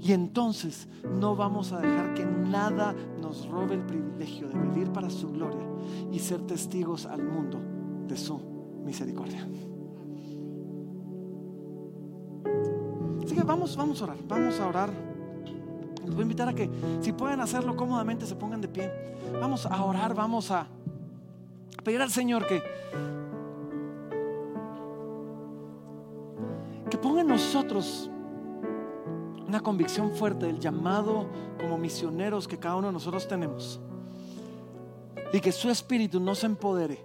Y 0.00 0.12
entonces 0.12 0.88
no 1.20 1.36
vamos 1.36 1.72
a 1.72 1.80
dejar 1.80 2.14
que 2.14 2.24
nada 2.24 2.94
nos 3.20 3.46
robe 3.46 3.74
el 3.74 3.84
privilegio 3.84 4.48
de 4.48 4.58
vivir 4.58 4.90
para 4.90 5.10
su 5.10 5.30
gloria 5.30 5.60
y 6.10 6.18
ser 6.18 6.40
testigos 6.46 7.04
al 7.04 7.22
mundo 7.22 7.60
de 8.08 8.16
su 8.16 8.40
misericordia. 8.82 9.46
Así 13.22 13.34
que 13.34 13.42
vamos, 13.42 13.76
vamos 13.76 14.00
a 14.00 14.04
orar, 14.04 14.16
vamos 14.26 14.58
a 14.58 14.66
orar. 14.66 14.90
Les 16.06 16.14
voy 16.14 16.20
a 16.20 16.22
invitar 16.22 16.48
a 16.48 16.54
que 16.54 16.70
si 17.02 17.12
pueden 17.12 17.40
hacerlo 17.40 17.76
cómodamente 17.76 18.24
se 18.24 18.34
pongan 18.34 18.62
de 18.62 18.68
pie. 18.68 18.90
Vamos 19.38 19.66
a 19.66 19.84
orar, 19.84 20.14
vamos 20.14 20.50
a 20.50 20.66
pedir 21.84 22.00
al 22.00 22.10
Señor 22.10 22.46
que 22.46 22.62
ponga 27.02 27.22
en 27.22 27.28
nosotros 27.28 28.10
una 29.46 29.60
convicción 29.60 30.12
fuerte 30.12 30.46
del 30.46 30.60
llamado 30.60 31.26
como 31.60 31.76
misioneros 31.76 32.46
que 32.46 32.58
cada 32.58 32.76
uno 32.76 32.88
de 32.88 32.92
nosotros 32.92 33.26
tenemos. 33.26 33.80
Y 35.32 35.40
que 35.40 35.52
su 35.52 35.70
espíritu 35.70 36.20
nos 36.20 36.44
empodere 36.44 37.04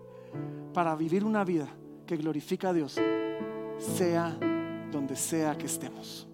para 0.74 0.96
vivir 0.96 1.24
una 1.24 1.44
vida 1.44 1.68
que 2.06 2.18
glorifica 2.18 2.70
a 2.70 2.74
Dios, 2.74 3.00
sea 3.80 4.38
donde 4.92 5.16
sea 5.16 5.58
que 5.58 5.66
estemos. 5.66 6.28